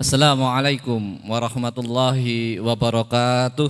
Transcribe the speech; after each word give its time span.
Assalamualaikum 0.00 1.28
warahmatullahi 1.28 2.56
wabarakatuh. 2.56 3.68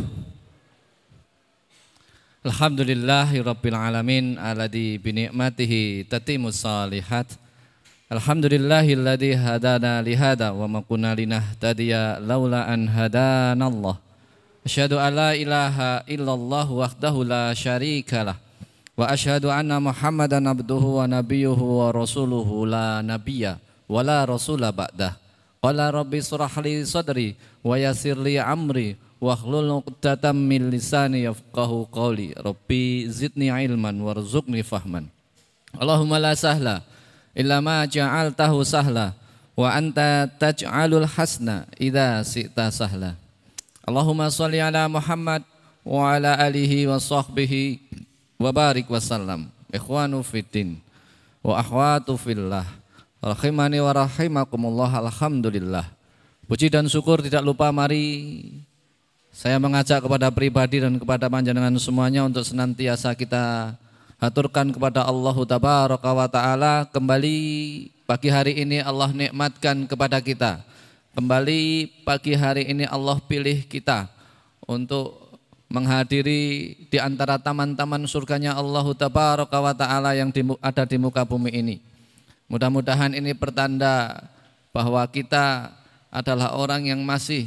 Alhamdulillahi 2.46 3.42
rabbil 3.42 3.74
alamin 3.74 4.38
alladhi 4.38 4.94
bi 5.02 5.10
ni'matihi 5.10 6.06
tatimus 6.06 6.62
salihat. 6.62 7.34
Alhamdulillahilladzi 8.06 9.34
hadana 9.42 9.98
li 10.06 10.14
hada 10.14 10.54
wa 10.54 10.70
ma 10.70 10.86
kunna 10.86 11.18
linahtadiya 11.18 12.22
laula 12.22 12.62
an 12.62 12.86
hadana 12.86 13.66
Allah. 13.66 13.98
Asyhadu 14.62 15.02
an 15.02 15.10
la 15.10 15.30
ilaha 15.34 16.06
illallah 16.06 16.70
wahdahu 16.70 17.26
la 17.26 17.50
syarikalah 17.58 18.38
wa 18.94 19.10
asyhadu 19.10 19.50
anna 19.50 19.82
Muhammadan 19.82 20.46
abduhu 20.46 21.02
wa 21.02 21.10
nabiyyuhu 21.10 21.82
wa 21.82 21.90
rasuluhu 21.90 22.70
la 22.70 23.02
nabiyya 23.02 23.58
wa 23.90 23.98
la 24.06 24.22
rasula 24.22 24.70
ba'dah. 24.70 25.18
Qala 25.60 25.92
rabbi 25.92 26.24
surah 26.24 26.48
li 26.64 26.80
sadri 26.88 27.36
wa 27.60 27.76
yassir 27.76 28.16
li 28.16 28.40
amri 28.40 28.96
wa 29.20 29.36
hlul 29.36 29.84
'uqdatam 29.84 30.32
min 30.32 30.72
lisani 30.72 31.28
yafqahu 31.28 31.84
qawli. 31.92 32.32
Rabbi 32.32 33.04
zidni 33.12 33.52
ilman 33.52 34.00
warzuqni 34.00 34.64
fahman. 34.64 35.12
Allahumma 35.76 36.16
la 36.16 36.32
sahla 36.32 36.80
illa 37.36 37.60
ma 37.60 37.84
ja'altahu 37.84 38.64
sahla 38.64 39.12
wa 39.52 39.68
anta 39.68 40.24
taj'alul 40.40 41.04
hasna 41.04 41.68
idza 41.76 42.24
si'ta 42.24 42.72
sahla. 42.72 43.20
Allahumma 43.84 44.32
shalli 44.32 44.64
ala 44.64 44.88
Muhammad 44.88 45.44
wa 45.84 46.08
ala 46.16 46.40
alihi 46.40 46.88
wa 46.88 46.96
sahbihi 46.96 47.84
wa 48.40 48.48
barik 48.48 48.88
wa 48.88 48.96
sallam. 48.96 49.52
Ikhwanu 49.68 50.24
fiddin 50.24 50.80
wa 51.44 51.60
akhwatu 51.60 52.16
fillah. 52.16 52.79
Rahimani 53.20 53.84
wa 53.84 53.92
rahimakumullah 53.92 54.96
alhamdulillah. 54.96 55.84
Puji 56.48 56.72
dan 56.72 56.88
syukur 56.88 57.20
tidak 57.20 57.44
lupa 57.44 57.68
mari 57.68 58.48
saya 59.28 59.60
mengajak 59.60 60.00
kepada 60.00 60.32
pribadi 60.32 60.80
dan 60.80 60.96
kepada 60.96 61.28
panjenengan 61.28 61.76
semuanya 61.76 62.24
untuk 62.24 62.40
senantiasa 62.48 63.12
kita 63.12 63.76
haturkan 64.16 64.72
kepada 64.72 65.04
Allah 65.04 65.36
tabaraka 65.36 66.10
wa 66.16 66.28
taala 66.32 66.88
kembali 66.88 67.36
pagi 68.08 68.32
hari 68.32 68.56
ini 68.56 68.80
Allah 68.80 69.12
nikmatkan 69.12 69.84
kepada 69.84 70.16
kita. 70.24 70.64
Kembali 71.12 71.92
pagi 72.08 72.32
hari 72.32 72.72
ini 72.72 72.88
Allah 72.88 73.20
pilih 73.20 73.68
kita 73.68 74.08
untuk 74.64 75.36
menghadiri 75.68 76.72
di 76.88 76.96
antara 76.96 77.36
taman-taman 77.36 78.00
surganya 78.08 78.56
Allah 78.56 78.88
tabaraka 78.96 79.60
wa 79.60 79.76
taala 79.76 80.16
yang 80.16 80.32
ada 80.64 80.88
di 80.88 80.96
muka 80.96 81.20
bumi 81.20 81.52
ini. 81.52 81.89
Mudah-mudahan 82.50 83.14
ini 83.14 83.30
pertanda 83.30 84.26
bahwa 84.74 85.06
kita 85.06 85.70
adalah 86.10 86.58
orang 86.58 86.82
yang 86.90 86.98
masih 87.06 87.46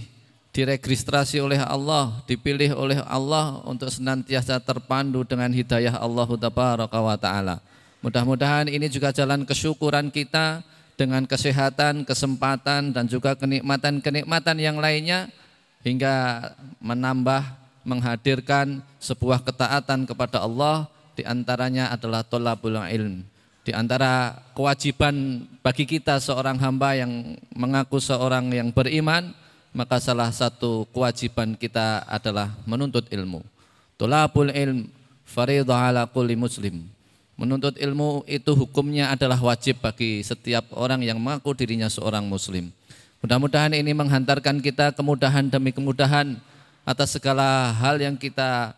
diregistrasi 0.55 1.43
oleh 1.43 1.59
Allah, 1.59 2.23
dipilih 2.23 2.71
oleh 2.71 3.03
Allah 3.03 3.59
untuk 3.67 3.91
senantiasa 3.91 4.63
terpandu 4.63 5.27
dengan 5.27 5.51
hidayah 5.51 5.99
Allah 5.99 6.23
wa 6.23 7.17
taala. 7.19 7.59
Mudah-mudahan 7.99 8.71
ini 8.71 8.87
juga 8.87 9.11
jalan 9.11 9.43
kesyukuran 9.43 10.07
kita 10.07 10.63
dengan 10.95 11.27
kesehatan, 11.27 12.07
kesempatan 12.07 12.95
dan 12.95 13.03
juga 13.03 13.35
kenikmatan-kenikmatan 13.35 14.55
yang 14.55 14.79
lainnya 14.79 15.27
hingga 15.83 16.47
menambah 16.79 17.43
menghadirkan 17.83 18.79
sebuah 19.03 19.43
ketaatan 19.43 20.07
kepada 20.07 20.39
Allah 20.39 20.87
di 21.19 21.27
antaranya 21.27 21.91
adalah 21.91 22.23
tolabul 22.23 22.79
ilm 22.79 23.32
di 23.63 23.71
antara 23.71 24.43
kewajiban 24.51 25.47
bagi 25.63 25.87
kita 25.87 26.19
seorang 26.19 26.59
hamba 26.59 26.99
yang 26.99 27.39
mengaku 27.55 27.95
seorang 28.03 28.51
yang 28.51 28.75
beriman, 28.75 29.31
maka 29.71 30.03
salah 30.03 30.27
satu 30.35 30.83
kewajiban 30.91 31.55
kita 31.55 32.03
adalah 32.05 32.51
menuntut 32.67 33.07
ilmu. 33.07 33.39
Tulabul 33.95 34.51
ilm 34.51 34.91
faridah 35.23 35.89
ala 35.89 36.03
kulli 36.03 36.35
muslim. 36.35 36.83
Menuntut 37.39 37.79
ilmu 37.79 38.27
itu 38.27 38.51
hukumnya 38.53 39.09
adalah 39.09 39.39
wajib 39.39 39.79
bagi 39.79 40.21
setiap 40.21 40.69
orang 40.75 41.01
yang 41.01 41.17
mengaku 41.17 41.55
dirinya 41.55 41.87
seorang 41.87 42.27
muslim. 42.27 42.69
Mudah-mudahan 43.23 43.71
ini 43.71 43.95
menghantarkan 43.95 44.59
kita 44.59 44.91
kemudahan 44.91 45.47
demi 45.47 45.71
kemudahan 45.71 46.35
atas 46.83 47.15
segala 47.15 47.71
hal 47.79 47.95
yang 47.95 48.19
kita 48.19 48.75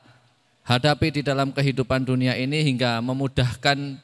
hadapi 0.62 1.20
di 1.20 1.22
dalam 1.26 1.50
kehidupan 1.50 2.06
dunia 2.06 2.38
ini 2.38 2.62
hingga 2.62 3.02
memudahkan 3.02 3.98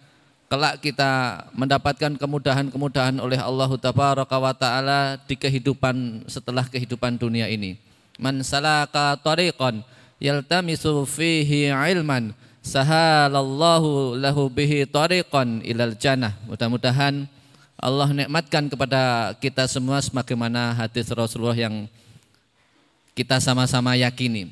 kelak 0.51 0.84
kita 0.84 1.47
mendapatkan 1.56 2.19
kemudahan-kemudahan 2.19 3.16
oleh 3.23 3.39
Allah 3.39 3.72
wa 3.72 4.51
taala 4.51 5.16
di 5.23 5.39
kehidupan 5.39 6.28
setelah 6.28 6.67
kehidupan 6.67 7.16
dunia 7.16 7.47
ini. 7.47 7.79
Man 8.19 8.44
salaka 8.44 9.16
tariqan 9.23 9.79
yaltamisu 10.19 11.07
fihi 11.07 11.72
ilman 11.72 12.35
sahalallahu 12.59 14.19
lahu 14.19 14.51
bihi 14.51 14.84
tariqan 14.84 15.63
ilal 15.63 15.95
jannah. 15.95 16.35
Mudah-mudahan 16.44 17.31
Allah 17.79 18.11
nikmatkan 18.11 18.67
kepada 18.67 19.31
kita 19.40 19.63
semua 19.72 20.03
sebagaimana 20.03 20.75
hadis 20.75 21.07
Rasulullah 21.16 21.56
yang 21.56 21.88
kita 23.16 23.40
sama-sama 23.40 23.95
yakini. 23.95 24.51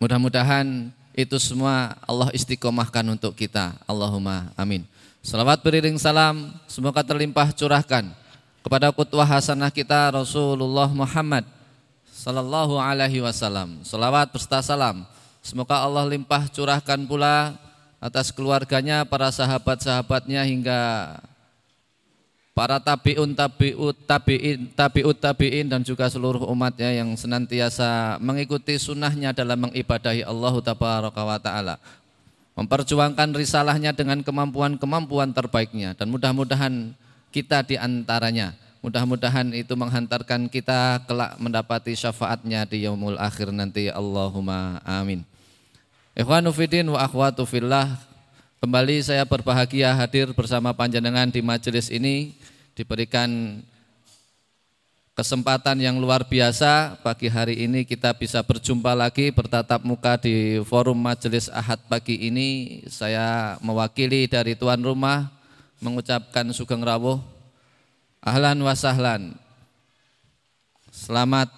Mudah-mudahan 0.00 0.88
itu 1.16 1.40
semua 1.40 1.96
Allah 2.04 2.28
istiqomahkan 2.36 3.02
untuk 3.08 3.32
kita. 3.32 3.72
Allahumma 3.88 4.52
amin. 4.52 4.84
Salawat 5.24 5.64
beriring 5.64 5.96
salam 5.96 6.52
semoga 6.68 7.00
terlimpah 7.00 7.50
curahkan 7.56 8.12
kepada 8.60 8.92
kutwah 8.92 9.24
hasanah 9.26 9.72
kita 9.72 10.12
Rasulullah 10.12 10.86
Muhammad 10.92 11.48
sallallahu 12.12 12.76
alaihi 12.76 13.24
wasallam. 13.24 13.80
Salawat 13.80 14.28
beserta 14.30 14.60
salam 14.60 15.08
semoga 15.40 15.80
Allah 15.80 16.04
limpah 16.04 16.52
curahkan 16.52 17.00
pula 17.08 17.56
atas 17.96 18.28
keluarganya, 18.28 19.08
para 19.08 19.32
sahabat-sahabatnya 19.32 20.44
hingga 20.44 20.80
para 22.56 22.80
tabiun 22.80 23.36
tabiut 23.36 23.92
tabiin 24.08 24.72
tabiut 24.72 25.20
tabiin 25.20 25.68
dan 25.68 25.84
juga 25.84 26.08
seluruh 26.08 26.48
umatnya 26.48 26.88
yang 26.88 27.12
senantiasa 27.12 28.16
mengikuti 28.16 28.80
sunnahnya 28.80 29.36
dalam 29.36 29.68
mengibadahi 29.68 30.24
Allah 30.24 30.56
wa 30.56 31.36
taala. 31.36 31.76
Memperjuangkan 32.56 33.36
risalahnya 33.36 33.92
dengan 33.92 34.24
kemampuan-kemampuan 34.24 35.36
terbaiknya. 35.36 35.92
Dan 35.92 36.08
mudah-mudahan 36.08 36.96
kita 37.28 37.60
di 37.68 37.76
antaranya 37.76 38.56
mudah-mudahan 38.80 39.52
itu 39.52 39.76
menghantarkan 39.76 40.48
kita 40.48 41.04
kelak 41.04 41.36
mendapati 41.36 41.92
syafaatnya 41.92 42.64
di 42.64 42.88
yaumul 42.88 43.20
akhir 43.20 43.52
nanti. 43.52 43.92
Allahumma 43.92 44.80
amin. 44.88 45.20
Ikhwanu 46.16 46.48
fidin 46.56 46.88
wa 46.88 47.04
akhwatu 47.04 47.44
fillah 47.44 48.00
Kembali 48.56 49.04
saya 49.04 49.28
berbahagia 49.28 49.92
hadir 49.92 50.32
bersama 50.32 50.72
panjenengan 50.72 51.28
di 51.28 51.44
majelis 51.44 51.92
ini 51.92 52.32
diberikan 52.72 53.60
kesempatan 55.12 55.76
yang 55.76 56.00
luar 56.00 56.24
biasa. 56.24 56.96
Pagi 57.04 57.28
hari 57.28 57.68
ini 57.68 57.84
kita 57.84 58.16
bisa 58.16 58.40
berjumpa 58.40 58.96
lagi 58.96 59.28
bertatap 59.28 59.84
muka 59.84 60.16
di 60.16 60.64
forum 60.64 60.96
majelis 60.96 61.52
Ahad 61.52 61.84
pagi 61.84 62.16
ini. 62.16 62.80
Saya 62.88 63.60
mewakili 63.60 64.24
dari 64.24 64.56
tuan 64.56 64.80
rumah 64.80 65.28
mengucapkan 65.84 66.48
sugeng 66.56 66.80
rawuh. 66.80 67.20
Ahlan 68.24 68.56
wa 68.64 68.72
sahlan. 68.72 69.36
Selamat 70.88 71.52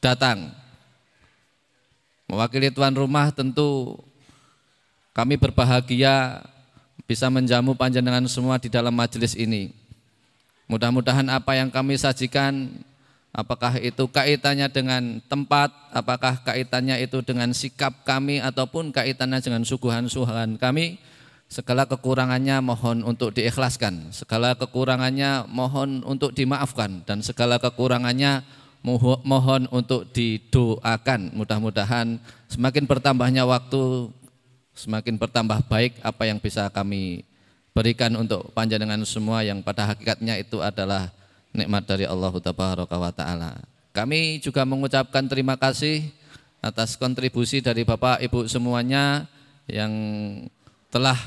datang. 0.00 0.48
Mewakili 2.24 2.72
tuan 2.72 2.96
rumah 2.96 3.28
tentu 3.36 4.00
kami 5.18 5.34
berbahagia 5.34 6.46
bisa 7.02 7.26
menjamu 7.26 7.74
panjenengan 7.74 8.22
semua 8.30 8.54
di 8.54 8.70
dalam 8.70 8.94
majelis 8.94 9.34
ini. 9.34 9.74
Mudah-mudahan 10.70 11.26
apa 11.26 11.58
yang 11.58 11.74
kami 11.74 11.98
sajikan 11.98 12.70
apakah 13.34 13.82
itu 13.82 14.06
kaitannya 14.06 14.70
dengan 14.70 15.18
tempat, 15.26 15.74
apakah 15.90 16.38
kaitannya 16.46 17.02
itu 17.02 17.18
dengan 17.26 17.50
sikap 17.50 18.06
kami 18.06 18.38
ataupun 18.38 18.94
kaitannya 18.94 19.42
dengan 19.42 19.66
suguhan-suguhan 19.66 20.54
kami, 20.54 21.02
segala 21.50 21.82
kekurangannya 21.90 22.62
mohon 22.62 23.02
untuk 23.02 23.34
diikhlaskan, 23.34 24.14
segala 24.14 24.54
kekurangannya 24.54 25.50
mohon 25.50 26.06
untuk 26.06 26.30
dimaafkan 26.30 27.02
dan 27.02 27.26
segala 27.26 27.58
kekurangannya 27.58 28.46
mohon 28.86 29.66
untuk 29.74 30.06
didoakan. 30.14 31.34
Mudah-mudahan 31.34 32.22
semakin 32.46 32.86
bertambahnya 32.86 33.42
waktu 33.42 34.14
semakin 34.78 35.18
bertambah 35.18 35.66
baik 35.66 35.98
apa 36.06 36.30
yang 36.30 36.38
bisa 36.38 36.70
kami 36.70 37.26
berikan 37.74 38.14
untuk 38.14 38.54
panjenengan 38.54 39.02
semua 39.02 39.42
yang 39.42 39.58
pada 39.62 39.90
hakikatnya 39.90 40.38
itu 40.38 40.62
adalah 40.62 41.10
nikmat 41.50 41.82
dari 41.86 42.06
Allah 42.06 42.30
taala. 43.10 43.58
Kami 43.90 44.38
juga 44.38 44.62
mengucapkan 44.62 45.26
terima 45.26 45.58
kasih 45.58 46.06
atas 46.62 46.94
kontribusi 46.94 47.58
dari 47.58 47.82
Bapak 47.82 48.22
Ibu 48.22 48.46
semuanya 48.46 49.26
yang 49.66 49.90
telah 50.90 51.18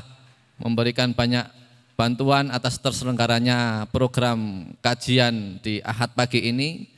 memberikan 0.60 1.12
banyak 1.12 1.48
bantuan 1.96 2.50
atas 2.50 2.82
terselenggaranya 2.82 3.86
program 3.92 4.72
kajian 4.82 5.62
di 5.62 5.84
Ahad 5.86 6.18
pagi 6.18 6.50
ini 6.50 6.90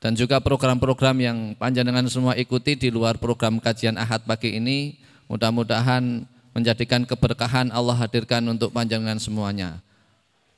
dan 0.00 0.16
juga 0.16 0.40
program-program 0.40 1.16
yang 1.20 1.38
panjenengan 1.60 2.08
semua 2.08 2.32
ikuti 2.34 2.72
di 2.72 2.88
luar 2.88 3.20
program 3.20 3.60
kajian 3.60 4.00
Ahad 4.00 4.24
pagi 4.24 4.56
ini 4.56 4.96
mudah-mudahan 5.30 6.26
menjadikan 6.50 7.06
keberkahan 7.06 7.70
Allah 7.70 7.94
hadirkan 7.94 8.42
untuk 8.50 8.74
panjenengan 8.74 9.22
semuanya. 9.22 9.78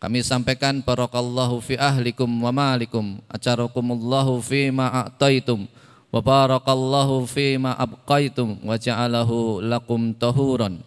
Kami 0.01 0.25
sampaikan 0.25 0.81
barakallahu 0.83 1.63
fi 1.63 1.79
ahlikum 1.79 2.27
wa 2.27 2.51
malikum 2.51 3.21
acarakumullahu 3.31 4.41
fi 4.43 4.73
ma 4.73 4.91
a'taitum 5.07 5.69
wa 6.11 6.19
barakallahu 6.19 7.23
fi 7.29 7.55
ma 7.61 7.77
abqaitum 7.77 8.59
wa 8.65 8.75
ja'alahu 8.75 9.63
lakum 9.63 10.11
tahuran. 10.17 10.83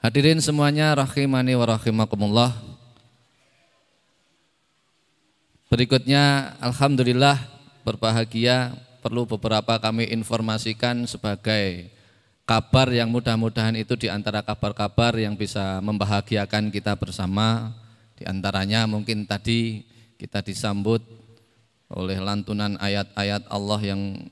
Hadirin 0.00 0.40
semuanya 0.40 0.96
rahimani 0.96 1.54
wa 1.54 1.76
rahimakumullah. 1.76 2.56
Berikutnya 5.70 6.56
Alhamdulillah 6.58 7.38
berbahagia 7.86 8.74
perlu 9.04 9.28
beberapa 9.28 9.78
kami 9.78 10.10
informasikan 10.10 11.06
sebagai 11.06 11.99
kabar 12.50 12.90
yang 12.90 13.14
mudah-mudahan 13.14 13.78
itu 13.78 13.94
di 13.94 14.10
antara 14.10 14.42
kabar-kabar 14.42 15.14
yang 15.14 15.38
bisa 15.38 15.78
membahagiakan 15.86 16.74
kita 16.74 16.98
bersama. 16.98 17.70
Di 18.18 18.26
antaranya 18.26 18.90
mungkin 18.90 19.22
tadi 19.22 19.86
kita 20.18 20.42
disambut 20.42 20.98
oleh 21.94 22.18
lantunan 22.18 22.74
ayat-ayat 22.82 23.46
Allah 23.46 23.94
yang 23.94 24.26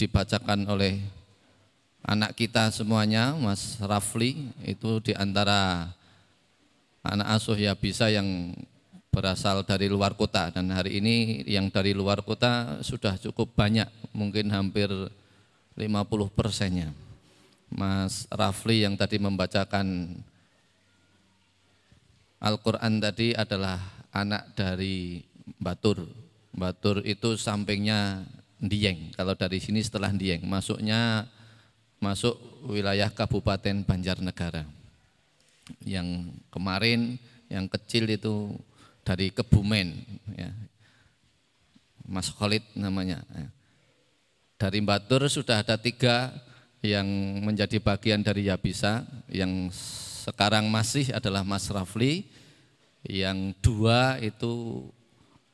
dibacakan 0.00 0.64
oleh 0.72 1.04
anak 2.00 2.32
kita 2.32 2.72
semuanya, 2.72 3.36
Mas 3.36 3.76
Rafli, 3.76 4.48
itu 4.64 5.04
di 5.04 5.12
antara 5.12 5.92
anak 7.04 7.28
asuh 7.36 7.60
ya 7.60 7.76
bisa 7.76 8.08
yang 8.08 8.56
berasal 9.12 9.68
dari 9.68 9.92
luar 9.92 10.16
kota. 10.16 10.48
Dan 10.48 10.72
hari 10.72 10.96
ini 10.96 11.44
yang 11.44 11.68
dari 11.68 11.92
luar 11.92 12.24
kota 12.24 12.80
sudah 12.80 13.20
cukup 13.20 13.52
banyak 13.52 13.92
mungkin 14.16 14.48
hampir 14.48 14.88
50 15.76 15.84
persennya 16.32 17.09
Mas 17.70 18.26
Rafli 18.30 18.82
yang 18.82 18.98
tadi 18.98 19.22
membacakan 19.22 20.18
Al-Quran 22.42 22.98
tadi 22.98 23.30
adalah 23.36 23.78
anak 24.10 24.58
dari 24.58 25.22
Batur 25.60 26.02
Batur 26.50 27.06
itu 27.06 27.38
sampingnya 27.38 28.26
Dieng 28.60 29.14
kalau 29.14 29.32
dari 29.38 29.62
sini 29.62 29.80
setelah 29.80 30.10
Dieng 30.10 30.44
masuknya 30.44 31.30
masuk 32.02 32.36
wilayah 32.66 33.08
Kabupaten 33.12 33.86
Banjarnegara 33.86 34.66
yang 35.86 36.32
kemarin 36.50 37.20
yang 37.46 37.70
kecil 37.70 38.10
itu 38.10 38.56
dari 39.06 39.30
Kebumen 39.30 40.00
ya. 40.34 40.50
Mas 42.10 42.26
Khalid 42.34 42.66
namanya 42.74 43.22
ya. 43.30 43.48
dari 44.58 44.82
Batur 44.82 45.30
sudah 45.30 45.62
ada 45.62 45.78
tiga 45.78 46.34
yang 46.80 47.06
menjadi 47.44 47.76
bagian 47.76 48.24
dari 48.24 48.48
Yabisa 48.48 49.04
yang 49.28 49.68
sekarang 50.24 50.68
masih 50.72 51.12
adalah 51.12 51.44
Mas 51.44 51.68
Rafli 51.68 52.24
yang 53.04 53.52
dua 53.60 54.16
itu 54.20 54.84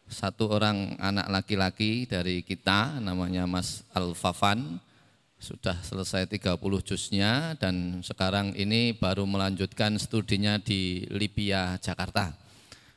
satu 0.07 0.55
orang 0.55 0.95
anak 1.03 1.27
laki-laki 1.27 2.07
dari 2.07 2.43
kita 2.47 3.03
namanya 3.03 3.47
Mas 3.47 3.83
Al-Fafan 3.91 4.79
sudah 5.37 5.77
selesai 5.85 6.31
30 6.31 6.59
jusnya 6.87 7.53
dan 7.61 8.01
sekarang 8.01 8.57
ini 8.57 8.97
baru 8.97 9.29
melanjutkan 9.29 9.99
studinya 10.01 10.57
di 10.57 11.05
Libya 11.13 11.77
Jakarta. 11.79 12.33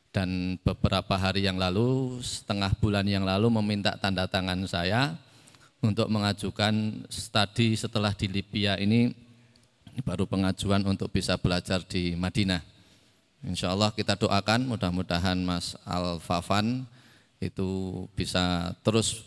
Dan 0.09 0.57
beberapa 0.65 1.13
hari 1.21 1.45
yang 1.45 1.61
lalu, 1.61 2.17
setengah 2.25 2.73
bulan 2.81 3.05
yang 3.05 3.21
lalu 3.21 3.53
meminta 3.61 3.93
tanda 3.93 4.25
tangan 4.25 4.65
saya 4.65 5.13
untuk 5.79 6.11
mengajukan 6.11 7.07
studi 7.07 7.75
setelah 7.79 8.11
di 8.11 8.27
Libya 8.27 8.75
ini 8.75 9.15
baru 10.03 10.27
pengajuan 10.27 10.83
untuk 10.87 11.11
bisa 11.11 11.35
belajar 11.39 11.83
di 11.83 12.15
Madinah. 12.15 12.63
Insya 13.43 13.71
Allah 13.71 13.91
kita 13.95 14.19
doakan 14.19 14.67
mudah-mudahan 14.67 15.39
Mas 15.39 15.75
Al-Fafan 15.87 16.83
itu 17.39 18.03
bisa 18.15 18.75
terus 18.83 19.23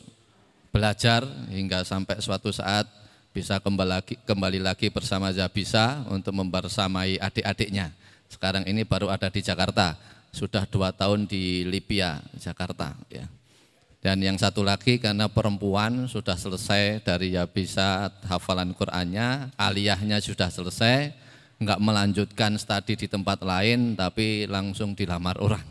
belajar 0.68 1.24
hingga 1.48 1.84
sampai 1.84 2.20
suatu 2.20 2.52
saat 2.52 2.84
bisa 3.32 3.56
kembali 3.56 3.88
lagi, 3.88 4.14
kembali 4.28 4.60
lagi 4.60 4.92
bersama 4.92 5.32
Zabisa 5.32 6.04
untuk 6.12 6.36
membersamai 6.36 7.16
adik-adiknya. 7.16 7.88
Sekarang 8.28 8.64
ini 8.68 8.84
baru 8.84 9.08
ada 9.08 9.32
di 9.32 9.40
Jakarta 9.40 9.96
sudah 10.32 10.68
dua 10.68 10.92
tahun 10.92 11.24
di 11.24 11.64
Libya, 11.64 12.20
Jakarta. 12.36 12.92
Ya. 13.08 13.28
Dan 14.02 14.18
yang 14.18 14.34
satu 14.34 14.66
lagi 14.66 14.98
karena 14.98 15.30
perempuan 15.30 16.10
sudah 16.10 16.34
selesai 16.34 17.06
dari 17.06 17.38
ya 17.38 17.46
bisa 17.46 18.10
hafalan 18.26 18.74
Qur'annya, 18.74 19.54
aliyahnya 19.54 20.18
sudah 20.18 20.50
selesai, 20.50 21.14
enggak 21.62 21.78
melanjutkan 21.78 22.58
studi 22.58 22.98
di 22.98 23.06
tempat 23.06 23.46
lain 23.46 23.94
tapi 23.94 24.50
langsung 24.50 24.98
dilamar 24.98 25.38
orang. 25.38 25.62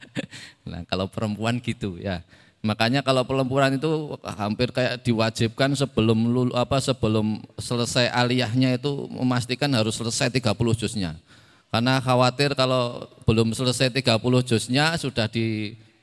nah, 0.72 0.80
kalau 0.88 1.12
perempuan 1.12 1.60
gitu 1.60 2.00
ya. 2.00 2.24
Makanya 2.64 3.04
kalau 3.04 3.22
perempuan 3.28 3.76
itu 3.76 4.16
hampir 4.24 4.72
kayak 4.72 5.04
diwajibkan 5.04 5.76
sebelum 5.76 6.24
lulu, 6.24 6.56
apa 6.56 6.80
sebelum 6.80 7.44
selesai 7.60 8.08
aliyahnya 8.10 8.80
itu 8.80 9.12
memastikan 9.12 9.68
harus 9.76 9.92
selesai 9.92 10.32
30 10.32 10.56
juznya. 10.72 11.20
Karena 11.68 12.00
khawatir 12.00 12.56
kalau 12.56 13.04
belum 13.28 13.52
selesai 13.52 13.92
30 13.92 14.08
juznya 14.48 14.96
sudah 14.96 15.28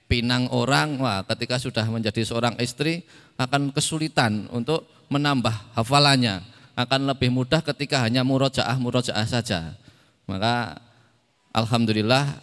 dipinang 0.05 0.45
orang, 0.53 1.01
wah 1.01 1.25
ketika 1.25 1.57
sudah 1.57 1.81
menjadi 1.89 2.21
seorang 2.21 2.53
istri 2.61 3.01
akan 3.41 3.73
kesulitan 3.73 4.45
untuk 4.53 4.85
menambah 5.09 5.73
hafalannya. 5.73 6.45
Akan 6.77 7.09
lebih 7.09 7.33
mudah 7.33 7.65
ketika 7.65 8.05
hanya 8.05 8.21
murojaah 8.21 8.77
murojaah 8.77 9.25
saja. 9.25 9.73
Maka 10.29 10.77
alhamdulillah 11.57 12.37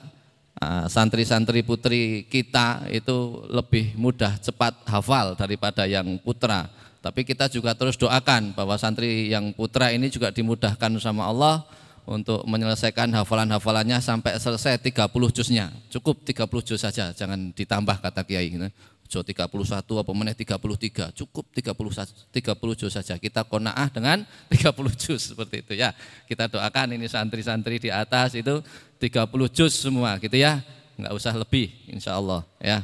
ah, 0.59 0.91
santri-santri 0.91 1.63
putri 1.63 2.27
kita 2.27 2.91
itu 2.91 3.47
lebih 3.47 3.95
mudah 3.95 4.43
cepat 4.43 4.83
hafal 4.91 5.39
daripada 5.39 5.87
yang 5.87 6.19
putra. 6.19 6.67
Tapi 6.99 7.23
kita 7.23 7.47
juga 7.47 7.79
terus 7.79 7.95
doakan 7.95 8.59
bahwa 8.59 8.75
santri 8.75 9.31
yang 9.31 9.55
putra 9.55 9.95
ini 9.95 10.11
juga 10.11 10.35
dimudahkan 10.35 10.99
sama 10.99 11.31
Allah 11.31 11.63
untuk 12.03 12.43
menyelesaikan 12.51 13.15
hafalan-hafalannya 13.15 14.03
sampai 14.03 14.35
selesai 14.35 14.79
30 14.83 15.07
juznya. 15.31 15.71
Cukup 15.87 16.27
30 16.27 16.67
juz 16.67 16.81
saja, 16.83 17.15
jangan 17.15 17.55
ditambah 17.55 18.03
kata 18.03 18.27
Kiai. 18.27 18.51
Gitu. 18.51 18.69
Jo 19.13 19.21
31 19.21 19.85
apa 19.85 20.13
meneh 20.17 20.33
33, 20.33 21.13
cukup 21.13 21.45
30 21.53 22.33
30 22.33 22.81
juz 22.81 22.93
saja. 22.97 23.21
Kita 23.21 23.45
konaah 23.45 23.93
dengan 23.93 24.25
30 24.53 24.73
juz 24.97 25.21
seperti 25.37 25.61
itu 25.61 25.73
ya. 25.77 25.93
Kita 26.25 26.49
doakan 26.49 26.97
ini 26.97 27.07
santri-santri 27.07 27.77
di 27.77 27.93
atas 27.93 28.33
itu 28.33 28.65
30 28.99 29.29
juz 29.53 29.73
semua 29.77 30.17
gitu 30.17 30.35
ya. 30.41 30.65
Enggak 30.97 31.13
usah 31.13 31.37
lebih 31.37 31.71
insya 31.93 32.17
Allah 32.17 32.41
ya. 32.57 32.83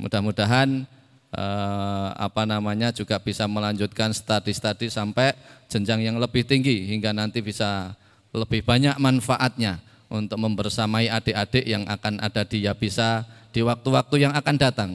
Mudah-mudahan 0.00 0.88
eh, 1.36 2.08
apa 2.16 2.48
namanya 2.48 2.88
juga 2.90 3.20
bisa 3.20 3.44
melanjutkan 3.44 4.16
studi-studi 4.16 4.88
sampai 4.88 5.36
jenjang 5.68 6.00
yang 6.00 6.16
lebih 6.16 6.48
tinggi 6.48 6.88
hingga 6.88 7.12
nanti 7.12 7.44
bisa 7.44 7.92
lebih 8.32 8.64
banyak 8.64 8.96
manfaatnya 9.00 9.80
untuk 10.08 10.40
membersamai 10.40 11.08
adik-adik 11.12 11.64
yang 11.64 11.84
akan 11.84 12.20
ada 12.20 12.44
di 12.44 12.64
Yabisa 12.64 13.24
di 13.52 13.60
waktu-waktu 13.64 14.28
yang 14.28 14.32
akan 14.36 14.56
datang. 14.56 14.90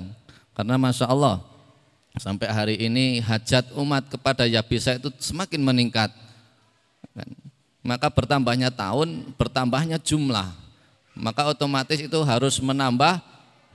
Karena 0.54 0.78
Masya 0.78 1.10
Allah, 1.10 1.42
sampai 2.18 2.50
hari 2.50 2.76
ini 2.78 3.22
hajat 3.22 3.74
umat 3.74 4.06
kepada 4.10 4.46
Yabisa 4.46 4.98
itu 4.98 5.10
semakin 5.18 5.62
meningkat. 5.62 6.14
Kan? 7.14 7.30
Maka 7.84 8.08
bertambahnya 8.10 8.72
tahun, 8.72 9.36
bertambahnya 9.36 10.00
jumlah. 10.00 10.56
Maka 11.14 11.46
otomatis 11.52 12.00
itu 12.00 12.20
harus 12.26 12.58
menambah 12.58 13.22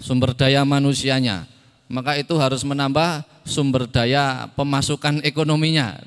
sumber 0.00 0.34
daya 0.34 0.64
manusianya. 0.64 1.46
Maka 1.86 2.16
itu 2.16 2.34
harus 2.40 2.64
menambah 2.64 3.22
sumber 3.44 3.84
daya 3.84 4.48
pemasukan 4.56 5.22
ekonominya. 5.22 6.00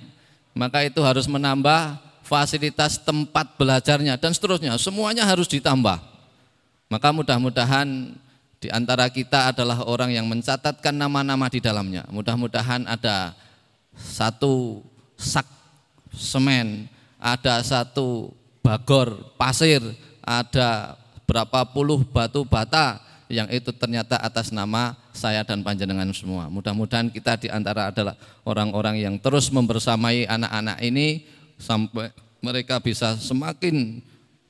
Maka 0.52 0.84
itu 0.84 1.00
harus 1.06 1.30
menambah 1.30 2.11
fasilitas 2.32 2.96
tempat 3.04 3.60
belajarnya 3.60 4.16
dan 4.16 4.32
seterusnya 4.32 4.80
semuanya 4.80 5.28
harus 5.28 5.52
ditambah. 5.52 6.00
Maka 6.88 7.12
mudah-mudahan 7.12 8.16
di 8.64 8.72
antara 8.72 9.12
kita 9.12 9.52
adalah 9.52 9.84
orang 9.84 10.16
yang 10.16 10.24
mencatatkan 10.32 10.96
nama-nama 10.96 11.52
di 11.52 11.60
dalamnya. 11.60 12.08
Mudah-mudahan 12.08 12.88
ada 12.88 13.36
satu 13.92 14.80
sak 15.20 15.44
semen, 16.16 16.88
ada 17.20 17.60
satu 17.60 18.32
bagor 18.64 19.36
pasir, 19.36 19.84
ada 20.24 20.96
berapa 21.28 21.68
puluh 21.68 22.08
batu 22.08 22.48
bata 22.48 23.04
yang 23.32 23.48
itu 23.48 23.72
ternyata 23.72 24.20
atas 24.20 24.52
nama 24.52 24.96
saya 25.16 25.44
dan 25.48 25.64
panjenengan 25.64 26.12
semua. 26.12 26.52
Mudah-mudahan 26.52 27.08
kita 27.08 27.40
di 27.40 27.48
antara 27.48 27.92
adalah 27.92 28.16
orang-orang 28.44 29.00
yang 29.00 29.16
terus 29.20 29.48
membersamai 29.48 30.28
anak-anak 30.28 30.80
ini 30.84 31.24
sampai 31.62 32.10
mereka 32.42 32.82
bisa 32.82 33.16
semakin 33.22 34.02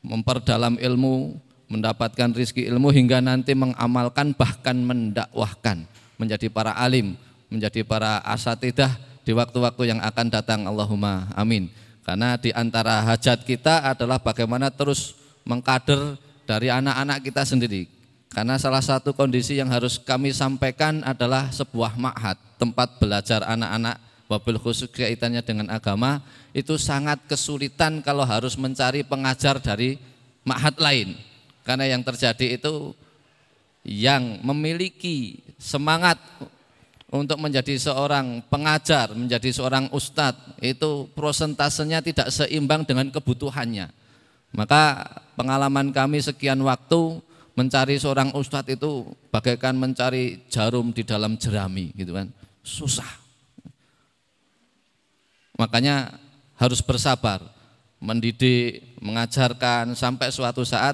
memperdalam 0.02 0.80
ilmu, 0.80 1.38
mendapatkan 1.68 2.32
rizki 2.34 2.66
ilmu 2.66 2.90
hingga 2.90 3.20
nanti 3.20 3.54
mengamalkan 3.54 4.34
bahkan 4.34 4.80
mendakwahkan. 4.80 5.86
menjadi 6.22 6.54
para 6.54 6.78
alim, 6.78 7.18
menjadi 7.50 7.82
para 7.82 8.22
asatidah 8.22 8.94
di 9.26 9.34
waktu-waktu 9.34 9.90
yang 9.90 10.00
akan 10.06 10.30
datang. 10.30 10.70
Allahumma 10.70 11.34
amin. 11.34 11.66
Karena 12.06 12.38
di 12.38 12.54
antara 12.54 13.02
hajat 13.02 13.42
kita 13.42 13.90
adalah 13.90 14.22
bagaimana 14.22 14.70
terus 14.70 15.18
mengkader 15.50 16.22
dari 16.46 16.70
anak-anak 16.70 17.26
kita 17.26 17.42
sendiri. 17.42 17.90
Karena 18.30 18.62
salah 18.62 18.86
satu 18.86 19.18
kondisi 19.18 19.58
yang 19.58 19.74
harus 19.74 19.98
kami 19.98 20.30
sampaikan 20.30 21.02
adalah 21.04 21.50
sebuah 21.50 21.98
ma'had, 21.98 22.38
tempat 22.62 23.02
belajar 23.02 23.42
anak-anak 23.44 24.00
wabil 24.32 24.56
khusus 24.56 24.88
kaitannya 24.88 25.44
dengan 25.44 25.68
agama 25.68 26.24
itu 26.52 26.76
sangat 26.76 27.24
kesulitan 27.28 28.04
kalau 28.04 28.28
harus 28.28 28.60
mencari 28.60 29.08
pengajar 29.08 29.60
dari 29.60 29.96
ma'had 30.44 30.76
lain. 30.80 31.16
Karena 31.64 31.88
yang 31.88 32.04
terjadi 32.04 32.60
itu 32.60 32.92
yang 33.88 34.44
memiliki 34.44 35.42
semangat 35.58 36.20
untuk 37.12 37.40
menjadi 37.44 37.76
seorang 37.76 38.40
pengajar, 38.48 39.12
menjadi 39.12 39.52
seorang 39.52 39.92
ustadz, 39.92 40.60
itu 40.64 41.12
prosentasenya 41.12 42.00
tidak 42.00 42.32
seimbang 42.32 42.88
dengan 42.88 43.12
kebutuhannya. 43.12 43.92
Maka 44.52 45.08
pengalaman 45.36 45.92
kami 45.92 46.24
sekian 46.24 46.60
waktu 46.64 47.20
mencari 47.56 48.00
seorang 48.00 48.32
ustadz 48.32 48.72
itu 48.72 49.12
bagaikan 49.28 49.76
mencari 49.76 50.48
jarum 50.48 50.96
di 50.96 51.04
dalam 51.04 51.36
jerami 51.36 51.92
gitu 51.96 52.16
kan. 52.16 52.32
Susah. 52.64 53.08
Makanya 55.60 56.16
harus 56.62 56.78
bersabar, 56.86 57.42
mendidik, 57.98 58.86
mengajarkan 59.02 59.98
sampai 59.98 60.30
suatu 60.30 60.62
saat 60.62 60.94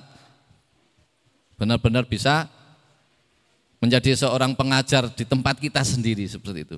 benar-benar 1.60 2.08
bisa 2.08 2.48
menjadi 3.84 4.16
seorang 4.16 4.56
pengajar 4.56 5.12
di 5.12 5.28
tempat 5.28 5.60
kita 5.60 5.84
sendiri 5.84 6.24
seperti 6.24 6.64
itu. 6.64 6.78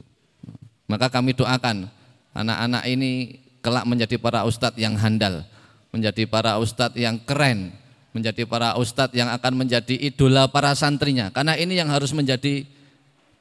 Maka 0.89 1.05
kami 1.13 1.37
doakan 1.37 1.85
anak-anak 2.33 2.83
ini 2.89 3.37
kelak 3.61 3.85
menjadi 3.85 4.17
para 4.17 4.41
ustadz 4.49 4.81
yang 4.81 4.97
handal, 4.97 5.45
menjadi 5.93 6.25
para 6.25 6.57
ustadz 6.57 6.97
yang 6.97 7.21
keren, 7.21 7.69
menjadi 8.09 8.49
para 8.49 8.73
ustadz 8.73 9.13
yang 9.13 9.29
akan 9.29 9.53
menjadi 9.53 9.95
idola 10.01 10.49
para 10.49 10.73
santrinya. 10.73 11.29
Karena 11.29 11.53
ini 11.53 11.77
yang 11.77 11.93
harus 11.93 12.09
menjadi 12.09 12.65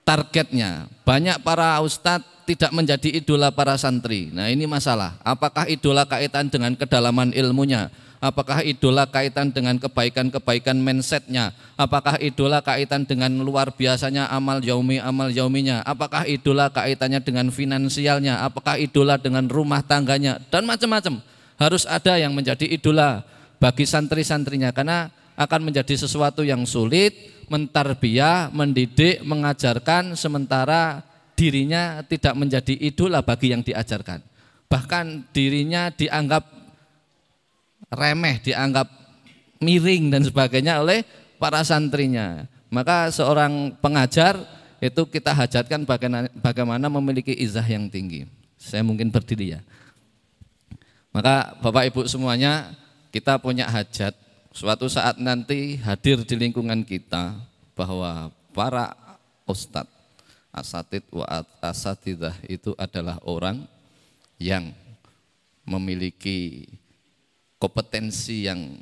targetnya. 0.09 0.89
Banyak 1.05 1.45
para 1.45 1.77
ustadz 1.85 2.49
tidak 2.49 2.73
menjadi 2.73 3.21
idola 3.21 3.53
para 3.53 3.77
santri. 3.77 4.33
Nah 4.33 4.49
ini 4.49 4.65
masalah. 4.65 5.21
Apakah 5.21 5.69
idola 5.69 6.09
kaitan 6.09 6.49
dengan 6.49 6.73
kedalaman 6.73 7.37
ilmunya? 7.37 7.93
Apakah 8.19 8.65
idola 8.65 9.05
kaitan 9.05 9.53
dengan 9.53 9.77
kebaikan-kebaikan 9.77 10.81
mindsetnya? 10.81 11.53
Apakah 11.77 12.17
idola 12.19 12.65
kaitan 12.65 13.05
dengan 13.05 13.31
luar 13.45 13.77
biasanya 13.77 14.33
amal 14.33 14.65
yaumi 14.65 14.97
amal 14.97 15.29
yauminya? 15.29 15.85
Apakah 15.85 16.25
idola 16.25 16.73
kaitannya 16.73 17.21
dengan 17.21 17.53
finansialnya? 17.53 18.43
Apakah 18.43 18.81
idola 18.81 19.21
dengan 19.21 19.45
rumah 19.45 19.85
tangganya? 19.85 20.41
Dan 20.49 20.65
macam-macam. 20.65 21.21
Harus 21.61 21.85
ada 21.85 22.17
yang 22.17 22.33
menjadi 22.33 22.65
idola 22.65 23.23
bagi 23.61 23.85
santri-santrinya 23.85 24.73
karena 24.73 25.13
akan 25.39 25.71
menjadi 25.71 25.95
sesuatu 25.95 26.43
yang 26.43 26.67
sulit 26.67 27.38
mentarbiah, 27.49 28.53
mendidik, 28.53 29.25
mengajarkan 29.25 30.15
sementara 30.15 31.05
dirinya 31.35 32.05
tidak 32.05 32.35
menjadi 32.35 32.75
idola 32.77 33.25
bagi 33.25 33.53
yang 33.53 33.65
diajarkan. 33.65 34.25
Bahkan 34.69 35.33
dirinya 35.33 35.89
dianggap 35.89 36.45
remeh, 37.89 38.37
dianggap 38.45 38.89
miring 39.65 40.13
dan 40.13 40.23
sebagainya 40.25 40.85
oleh 40.85 41.03
para 41.41 41.65
santrinya. 41.65 42.45
Maka 42.69 43.09
seorang 43.09 43.73
pengajar 43.81 44.37
itu 44.79 45.09
kita 45.09 45.33
hajatkan 45.33 45.89
bagaimana 46.39 46.87
memiliki 46.93 47.33
izah 47.33 47.65
yang 47.65 47.89
tinggi. 47.89 48.29
Saya 48.61 48.85
mungkin 48.85 49.09
berdiri 49.09 49.57
ya. 49.57 49.61
Maka 51.15 51.57
Bapak 51.65 51.89
Ibu 51.89 52.05
semuanya 52.05 52.77
kita 53.09 53.41
punya 53.41 53.65
hajat 53.67 54.13
suatu 54.53 54.89
saat 54.91 55.21
nanti 55.21 55.79
hadir 55.81 56.23
di 56.25 56.35
lingkungan 56.35 56.83
kita 56.83 57.37
bahwa 57.77 58.33
para 58.53 58.97
ustadz 59.47 59.99
asatid 60.53 61.05
wa 61.13 61.25
asatidah 61.63 62.35
itu 62.51 62.75
adalah 62.75 63.21
orang 63.23 63.63
yang 64.41 64.73
memiliki 65.69 66.67
kompetensi 67.61 68.49
yang 68.49 68.81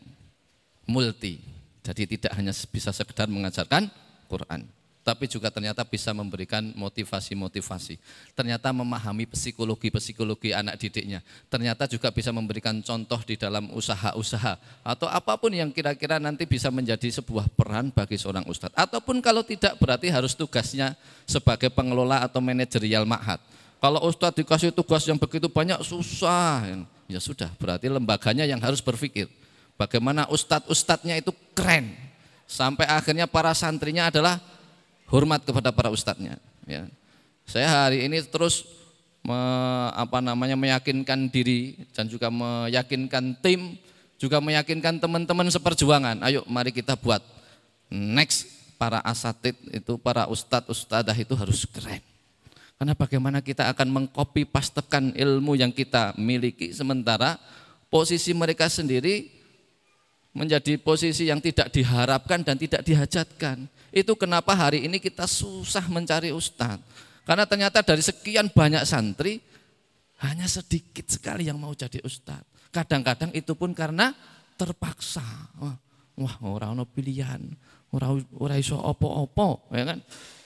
multi. 0.86 1.42
Jadi 1.82 2.18
tidak 2.18 2.32
hanya 2.34 2.50
bisa 2.70 2.90
sekedar 2.90 3.30
mengajarkan 3.30 3.90
Quran, 4.26 4.66
tapi 5.06 5.30
juga 5.30 5.54
ternyata 5.54 5.86
bisa 5.86 6.10
memberikan 6.10 6.74
motivasi-motivasi. 6.74 7.94
Ternyata 8.34 8.74
memahami 8.74 9.30
psikologi-psikologi 9.30 10.50
anak 10.50 10.82
didiknya. 10.82 11.22
Ternyata 11.46 11.86
juga 11.86 12.10
bisa 12.10 12.34
memberikan 12.34 12.82
contoh 12.82 13.22
di 13.22 13.38
dalam 13.38 13.70
usaha-usaha 13.70 14.58
atau 14.82 15.06
apa 15.06 15.38
pun 15.38 15.54
yang 15.54 15.70
kira-kira 15.70 16.18
nanti 16.18 16.42
bisa 16.42 16.74
menjadi 16.74 17.06
sebuah 17.22 17.46
peran 17.54 17.94
bagi 17.94 18.18
seorang 18.18 18.42
ustadz. 18.50 18.74
Ataupun 18.74 19.22
kalau 19.22 19.46
tidak 19.46 19.78
berarti 19.78 20.10
harus 20.10 20.34
tugasnya 20.34 20.98
sebagai 21.22 21.70
pengelola 21.70 22.26
atau 22.26 22.42
manajerial 22.42 23.06
ma'had. 23.06 23.38
Kalau 23.78 24.02
ustadz 24.10 24.42
dikasih 24.42 24.74
tugas 24.74 25.06
yang 25.06 25.22
begitu 25.22 25.46
banyak 25.46 25.78
susah 25.86 26.66
Ya 27.06 27.22
sudah, 27.22 27.54
berarti 27.62 27.86
lembaganya 27.86 28.42
yang 28.42 28.58
harus 28.58 28.82
berpikir. 28.82 29.30
Bagaimana 29.78 30.26
ustadz-ustadznya 30.26 31.22
itu 31.22 31.30
keren. 31.54 31.94
Sampai 32.50 32.90
akhirnya 32.90 33.30
para 33.30 33.54
santrinya 33.54 34.10
adalah 34.10 34.42
hormat 35.10 35.42
kepada 35.42 35.70
para 35.70 35.88
ustadznya. 35.90 36.38
Ya. 36.66 36.86
Saya 37.46 37.70
hari 37.70 38.06
ini 38.06 38.22
terus 38.26 38.66
me, 39.22 39.38
apa 39.94 40.18
namanya 40.18 40.58
meyakinkan 40.58 41.30
diri 41.30 41.78
dan 41.94 42.10
juga 42.10 42.30
meyakinkan 42.30 43.38
tim, 43.38 43.78
juga 44.18 44.42
meyakinkan 44.42 44.98
teman-teman 44.98 45.46
seperjuangan. 45.50 46.22
Ayo 46.26 46.42
mari 46.50 46.74
kita 46.74 46.98
buat 46.98 47.22
next 47.90 48.50
para 48.76 49.00
asatid 49.02 49.56
itu 49.72 49.96
para 49.96 50.28
ustadz 50.28 50.68
ustadzah 50.68 51.16
itu 51.16 51.32
harus 51.32 51.64
keren 51.64 52.02
karena 52.76 52.92
bagaimana 52.92 53.38
kita 53.40 53.72
akan 53.72 53.88
mengkopi 53.88 54.44
pastekan 54.44 55.16
ilmu 55.16 55.56
yang 55.56 55.72
kita 55.72 56.12
miliki 56.20 56.76
sementara 56.76 57.40
posisi 57.88 58.36
mereka 58.36 58.68
sendiri 58.68 59.32
menjadi 60.36 60.76
posisi 60.76 61.32
yang 61.32 61.40
tidak 61.40 61.72
diharapkan 61.72 62.44
dan 62.44 62.60
tidak 62.60 62.84
dihajatkan. 62.84 63.64
Itu 63.88 64.12
kenapa 64.20 64.52
hari 64.52 64.84
ini 64.84 65.00
kita 65.00 65.24
susah 65.24 65.88
mencari 65.88 66.28
ustadz. 66.28 66.84
Karena 67.24 67.48
ternyata 67.48 67.80
dari 67.80 68.04
sekian 68.04 68.52
banyak 68.52 68.84
santri 68.84 69.40
hanya 70.20 70.44
sedikit 70.44 71.08
sekali 71.08 71.48
yang 71.48 71.56
mau 71.56 71.72
jadi 71.72 72.04
ustadz. 72.04 72.68
Kadang-kadang 72.68 73.32
itu 73.32 73.56
pun 73.56 73.72
karena 73.72 74.12
terpaksa. 74.60 75.24
Wah, 75.56 75.76
wah 76.20 76.36
orang 76.44 76.84
pilihan, 76.92 77.40
orang 77.96 78.20
orang 78.36 78.60
iso 78.60 78.76
opo-opo, 78.76 79.72
ya 79.72 79.88
kan? 79.88 79.98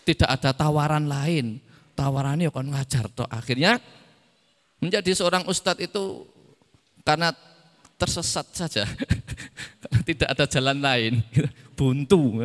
Tidak 0.06 0.30
ada 0.30 0.54
tawaran 0.54 1.10
lain 1.10 1.58
tawarannya 2.00 2.48
kan 2.48 2.64
ngajar 2.64 3.12
toh 3.12 3.28
akhirnya 3.28 3.76
menjadi 4.80 5.12
seorang 5.12 5.44
ustadz 5.44 5.84
itu 5.84 6.24
karena 7.04 7.36
tersesat 8.00 8.48
saja. 8.56 8.88
Tidak 10.08 10.28
ada 10.32 10.48
jalan 10.48 10.80
lain. 10.80 11.20
Buntu 11.78 12.40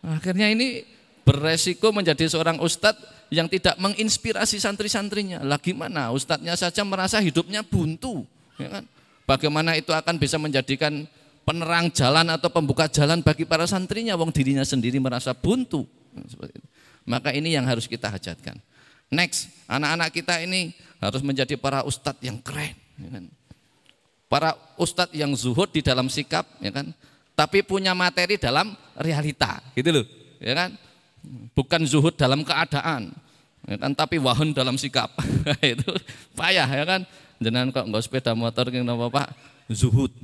akhirnya 0.00 0.48
ini 0.48 0.84
beresiko 1.22 1.92
menjadi 1.92 2.24
seorang 2.26 2.58
ustadz 2.64 3.28
yang 3.30 3.46
tidak 3.46 3.78
menginspirasi 3.78 4.58
santri-santrinya. 4.58 5.44
Lagi 5.44 5.76
mana 5.76 6.10
ustadznya 6.10 6.56
saja 6.58 6.82
merasa 6.82 7.22
hidupnya 7.22 7.62
buntu 7.62 8.26
ya 8.58 8.80
kan? 8.80 8.84
bagaimana 9.28 9.78
itu 9.78 9.94
akan 9.94 10.18
bisa 10.18 10.40
menjadikan 10.40 11.06
penerang 11.46 11.92
jalan 11.94 12.26
atau 12.34 12.50
pembuka 12.50 12.90
jalan 12.90 13.22
bagi 13.22 13.46
para 13.46 13.68
santrinya? 13.70 14.18
Wong 14.18 14.34
dirinya 14.34 14.66
sendiri 14.66 14.98
merasa 14.98 15.30
buntu. 15.30 15.86
Maka 17.06 17.30
ini 17.30 17.54
yang 17.54 17.64
harus 17.70 17.86
kita 17.86 18.10
hajatkan. 18.10 18.58
Next, 19.10 19.50
anak-anak 19.70 20.10
kita 20.14 20.42
ini 20.42 20.74
harus 20.98 21.22
menjadi 21.22 21.54
para 21.54 21.86
ustadz 21.86 22.22
yang 22.22 22.38
keren. 22.42 22.74
Ya 22.98 23.08
kan? 23.14 23.24
Para 24.30 24.54
ustadz 24.78 25.10
yang 25.10 25.34
zuhud 25.34 25.74
di 25.74 25.82
dalam 25.82 26.06
sikap, 26.06 26.46
ya 26.62 26.70
kan? 26.70 26.94
tapi 27.34 27.66
punya 27.66 27.96
materi 27.98 28.38
dalam 28.38 28.78
realita, 28.94 29.58
gitu 29.74 29.90
loh. 29.90 30.06
Ya 30.38 30.54
kan? 30.54 30.70
Bukan 31.50 31.82
zuhud 31.82 32.14
dalam 32.14 32.46
keadaan, 32.46 33.10
ya 33.66 33.74
kan? 33.74 33.90
tapi 33.90 34.22
wahun 34.22 34.54
dalam 34.54 34.78
sikap. 34.78 35.10
itu 35.66 35.90
payah 36.38 36.70
ya 36.70 36.86
kan. 36.86 37.02
Jangan 37.42 37.74
kok 37.74 37.90
nggak 37.90 38.02
sepeda 38.06 38.32
motor 38.38 38.70
yang 38.70 38.86
Pak 38.86 39.34
zuhud. 39.66 40.14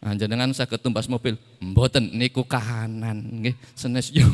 Nah, 0.00 0.16
jenengan 0.16 0.48
saya 0.56 0.64
ketumbas 0.64 1.04
mobil, 1.04 1.36
mboten 1.60 2.08
niku 2.16 2.40
kahanan 2.40 3.20
nggih, 3.20 3.52
senes 3.76 4.08
yo. 4.16 4.24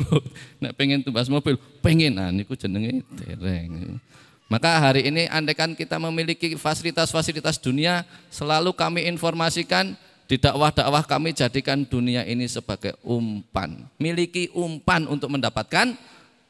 Nek 0.62 0.78
pengen 0.78 1.02
tumbas 1.02 1.26
mobil, 1.26 1.58
pengen 1.82 2.14
nah 2.14 2.30
niku 2.30 2.54
jenenge 2.54 3.02
dereng. 3.18 3.98
Maka 4.46 4.78
hari 4.78 5.10
ini 5.10 5.26
andaikan 5.26 5.74
kita 5.74 5.98
memiliki 5.98 6.54
fasilitas-fasilitas 6.54 7.58
dunia, 7.58 8.06
selalu 8.30 8.70
kami 8.78 9.02
informasikan 9.10 9.98
di 10.30 10.38
dakwah-dakwah 10.38 11.02
kami 11.02 11.34
jadikan 11.34 11.82
dunia 11.82 12.22
ini 12.22 12.46
sebagai 12.46 12.94
umpan. 13.02 13.86
Miliki 13.98 14.50
umpan 14.54 15.10
untuk 15.10 15.34
mendapatkan 15.34 15.98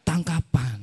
tangkapan. 0.05 0.77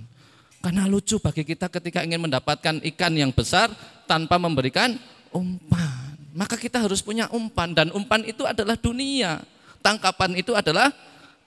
Karena 0.63 0.89
lucu 0.89 1.21
bagi 1.21 1.45
kita 1.45 1.69
ketika 1.69 2.01
ingin 2.01 2.21
mendapatkan 2.21 2.81
ikan 2.81 3.13
yang 3.13 3.29
besar 3.29 3.69
tanpa 4.09 4.41
memberikan 4.41 4.97
umpan. 5.29 6.17
Maka 6.33 6.57
kita 6.57 6.81
harus 6.81 7.05
punya 7.05 7.29
umpan 7.29 7.77
dan 7.77 7.93
umpan 7.93 8.25
itu 8.25 8.41
adalah 8.41 8.73
dunia. 8.73 9.37
Tangkapan 9.85 10.33
itu 10.33 10.57
adalah 10.57 10.89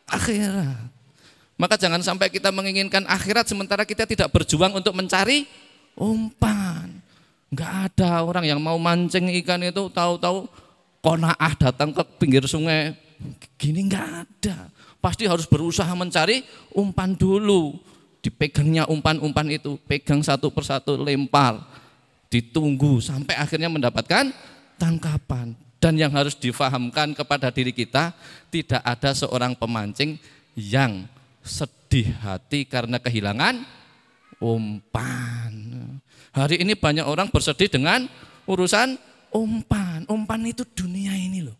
akhirat. 0.07 0.96
Maka 1.57 1.81
jangan 1.81 2.05
sampai 2.05 2.29
kita 2.29 2.53
menginginkan 2.53 3.09
akhirat 3.09 3.49
sementara 3.49 3.89
kita 3.89 4.05
tidak 4.05 4.29
berjuang 4.29 4.77
untuk 4.77 4.93
mencari 4.93 5.49
umpan. 5.97 7.01
Enggak 7.49 7.73
ada 7.93 8.21
orang 8.21 8.45
yang 8.45 8.61
mau 8.61 8.77
mancing 8.77 9.33
ikan 9.41 9.65
itu 9.65 9.89
tahu-tahu 9.89 10.45
konaah 11.01 11.53
datang 11.57 11.97
ke 11.97 12.03
pinggir 12.21 12.45
sungai. 12.45 12.93
Gini 13.57 13.89
enggak 13.89 14.29
ada. 14.29 14.69
Pasti 15.01 15.25
harus 15.25 15.49
berusaha 15.49 15.89
mencari 15.97 16.45
umpan 16.77 17.17
dulu. 17.17 17.81
Dipegangnya 18.21 18.91
umpan-umpan 18.91 19.47
itu, 19.55 19.79
pegang 19.87 20.21
satu 20.21 20.53
persatu, 20.53 20.99
lempar. 20.99 21.63
Ditunggu 22.29 23.01
sampai 23.01 23.39
akhirnya 23.39 23.73
mendapatkan 23.73 24.29
tangkapan. 24.77 25.57
Dan 25.81 25.95
yang 25.97 26.11
harus 26.11 26.35
difahamkan 26.35 27.15
kepada 27.15 27.49
diri 27.55 27.71
kita, 27.71 28.11
tidak 28.51 28.83
ada 28.83 29.15
seorang 29.15 29.55
pemancing 29.55 30.19
yang 30.59 31.07
sedih 31.47 32.13
hati 32.21 32.67
karena 32.67 32.99
kehilangan 32.99 33.63
umpan. 34.43 35.53
Hari 36.37 36.61
ini 36.61 36.77
banyak 36.77 37.07
orang 37.07 37.33
bersedih 37.33 37.71
dengan 37.73 38.05
urusan 38.45 38.99
umpan. 39.33 40.05
Umpan 40.11 40.45
itu 40.45 40.67
dunia 40.69 41.17
ini 41.17 41.47
loh. 41.47 41.57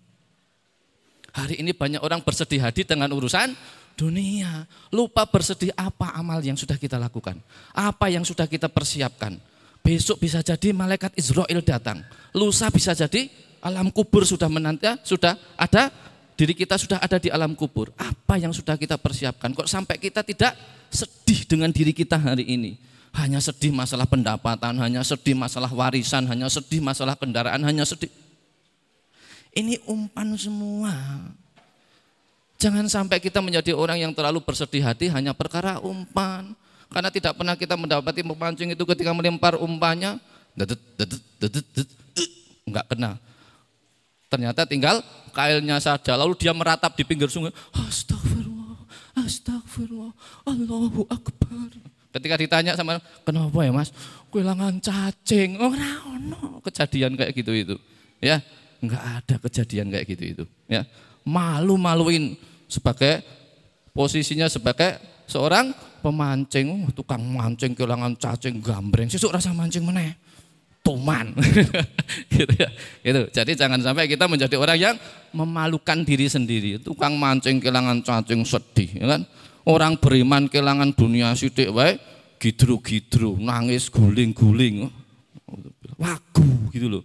Hari 1.33 1.61
ini 1.61 1.73
banyak 1.73 2.01
orang 2.01 2.21
bersedih 2.21 2.61
hati 2.61 2.85
dengan 2.85 3.09
urusan 3.13 3.57
dunia. 3.97 4.69
Lupa 4.93 5.25
bersedih 5.25 5.73
apa 5.77 6.13
amal 6.13 6.45
yang 6.45 6.57
sudah 6.57 6.77
kita 6.77 7.01
lakukan. 7.01 7.41
Apa 7.73 8.13
yang 8.13 8.25
sudah 8.25 8.45
kita 8.45 8.69
persiapkan. 8.69 9.41
Besok 9.81 10.19
bisa 10.21 10.43
jadi 10.43 10.75
malaikat 10.75 11.15
Israel 11.17 11.63
datang. 11.63 12.03
Lusa 12.35 12.69
bisa 12.69 12.93
jadi 12.93 13.31
alam 13.63 13.89
kubur 13.95 14.27
sudah 14.27 14.51
menanti, 14.51 14.91
sudah 15.07 15.39
ada 15.57 15.89
diri 16.37 16.53
kita 16.53 16.77
sudah 16.77 17.01
ada 17.01 17.17
di 17.17 17.33
alam 17.33 17.57
kubur. 17.57 17.91
Apa 17.97 18.37
yang 18.37 18.53
sudah 18.53 18.77
kita 18.77 19.01
persiapkan? 19.01 19.57
Kok 19.57 19.67
sampai 19.67 19.97
kita 19.97 20.21
tidak 20.21 20.53
sedih 20.93 21.49
dengan 21.49 21.73
diri 21.73 21.97
kita 21.97 22.21
hari 22.21 22.45
ini? 22.45 22.77
Hanya 23.17 23.41
sedih 23.41 23.73
masalah 23.73 24.05
pendapatan, 24.05 24.77
hanya 24.77 25.01
sedih 25.01 25.33
masalah 25.33 25.73
warisan, 25.73 26.29
hanya 26.29 26.53
sedih 26.53 26.85
masalah 26.85 27.17
kendaraan, 27.17 27.65
hanya 27.65 27.89
sedih. 27.89 28.13
Ini 29.57 29.81
umpan 29.89 30.37
semua. 30.37 30.93
Jangan 32.61 32.85
sampai 32.93 33.17
kita 33.25 33.41
menjadi 33.41 33.73
orang 33.73 34.05
yang 34.05 34.13
terlalu 34.13 34.45
bersedih 34.45 34.85
hati 34.85 35.09
hanya 35.09 35.33
perkara 35.33 35.81
umpan. 35.81 36.53
Karena 36.93 37.09
tidak 37.09 37.41
pernah 37.41 37.57
kita 37.57 37.75
mendapati 37.75 38.21
memancing 38.21 38.77
itu 38.77 38.85
ketika 38.85 39.17
melempar 39.17 39.57
umpannya, 39.57 40.21
enggak 42.69 42.87
kena. 42.93 43.17
Ternyata 44.37 44.69
tinggal 44.69 45.01
kailnya 45.33 45.81
saja. 45.81 46.13
Lalu 46.13 46.37
dia 46.37 46.53
meratap 46.53 46.93
di 46.93 47.09
pinggir 47.09 47.33
sungai. 47.33 47.57
Astagfirullah, 47.73 48.85
astagfirullah, 49.17 50.13
Allahu 50.45 51.09
Akbar. 51.09 51.73
Ketika 52.13 52.37
ditanya 52.37 52.77
sama, 52.77 53.01
kenapa 53.25 53.65
ya 53.65 53.73
mas? 53.73 53.97
Kehilangan 54.29 54.77
cacing. 54.85 55.57
Oh, 55.57 55.73
no. 56.21 56.61
Kejadian 56.61 57.17
kayak 57.17 57.33
gitu 57.33 57.53
itu. 57.57 57.77
Ya, 58.21 58.45
enggak 58.85 59.01
ada 59.01 59.37
kejadian 59.41 59.89
kayak 59.89 60.05
gitu 60.05 60.25
itu. 60.37 60.45
Ya, 60.69 60.85
malu-maluin 61.25 62.37
sebagai 62.69 63.25
posisinya 63.97 64.53
sebagai 64.53 65.01
seorang 65.25 65.73
pemancing, 66.05 66.93
tukang 66.93 67.25
mancing 67.25 67.73
kehilangan 67.73 68.13
cacing 68.21 68.61
gambreng. 68.61 69.09
Sesuk 69.09 69.33
rasa 69.33 69.57
mancing 69.57 69.81
meneh 69.81 70.13
tuman. 70.87 71.35
gitu 72.35 72.53
ya. 72.55 72.71
Gitu. 73.03 73.23
Jadi 73.35 73.53
jangan 73.59 73.83
sampai 73.83 74.07
kita 74.07 74.31
menjadi 74.31 74.55
orang 74.55 74.79
yang 74.79 74.97
memalukan 75.35 76.07
diri 76.07 76.31
sendiri. 76.31 76.79
Tukang 76.79 77.19
mancing 77.19 77.59
kehilangan 77.59 78.07
cacing 78.07 78.47
sedih, 78.47 79.03
ya 79.03 79.07
kan? 79.19 79.27
Orang 79.67 79.99
beriman 79.99 80.47
kehilangan 80.47 80.95
dunia 80.95 81.35
sidik 81.35 81.75
wae 81.75 81.99
gidru-gidru, 82.39 83.35
nangis 83.43 83.91
guling-guling. 83.91 84.87
Wagu 85.99 86.71
gitu 86.71 86.87
loh. 86.87 87.05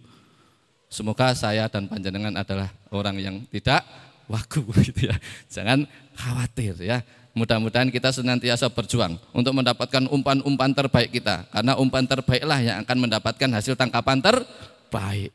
Semoga 0.92 1.34
saya 1.34 1.66
dan 1.72 1.88
panjenengan 1.90 2.36
adalah 2.36 2.70
orang 2.92 3.18
yang 3.18 3.36
tidak 3.50 3.82
wagu 4.30 4.62
gitu 4.88 5.10
ya. 5.10 5.16
Jangan 5.50 5.90
khawatir 6.14 6.78
ya. 6.78 7.02
Mudah-mudahan 7.32 7.88
kita 7.88 8.12
senantiasa 8.12 8.68
berjuang 8.68 9.16
untuk 9.32 9.56
mendapatkan 9.56 10.04
umpan-umpan 10.12 10.76
terbaik 10.76 11.16
kita. 11.16 11.48
Karena 11.48 11.80
umpan 11.80 12.04
terbaiklah 12.04 12.60
yang 12.60 12.78
akan 12.84 12.98
mendapatkan 13.08 13.50
hasil 13.56 13.80
tangkapan 13.80 14.20
terbaik. 14.20 15.32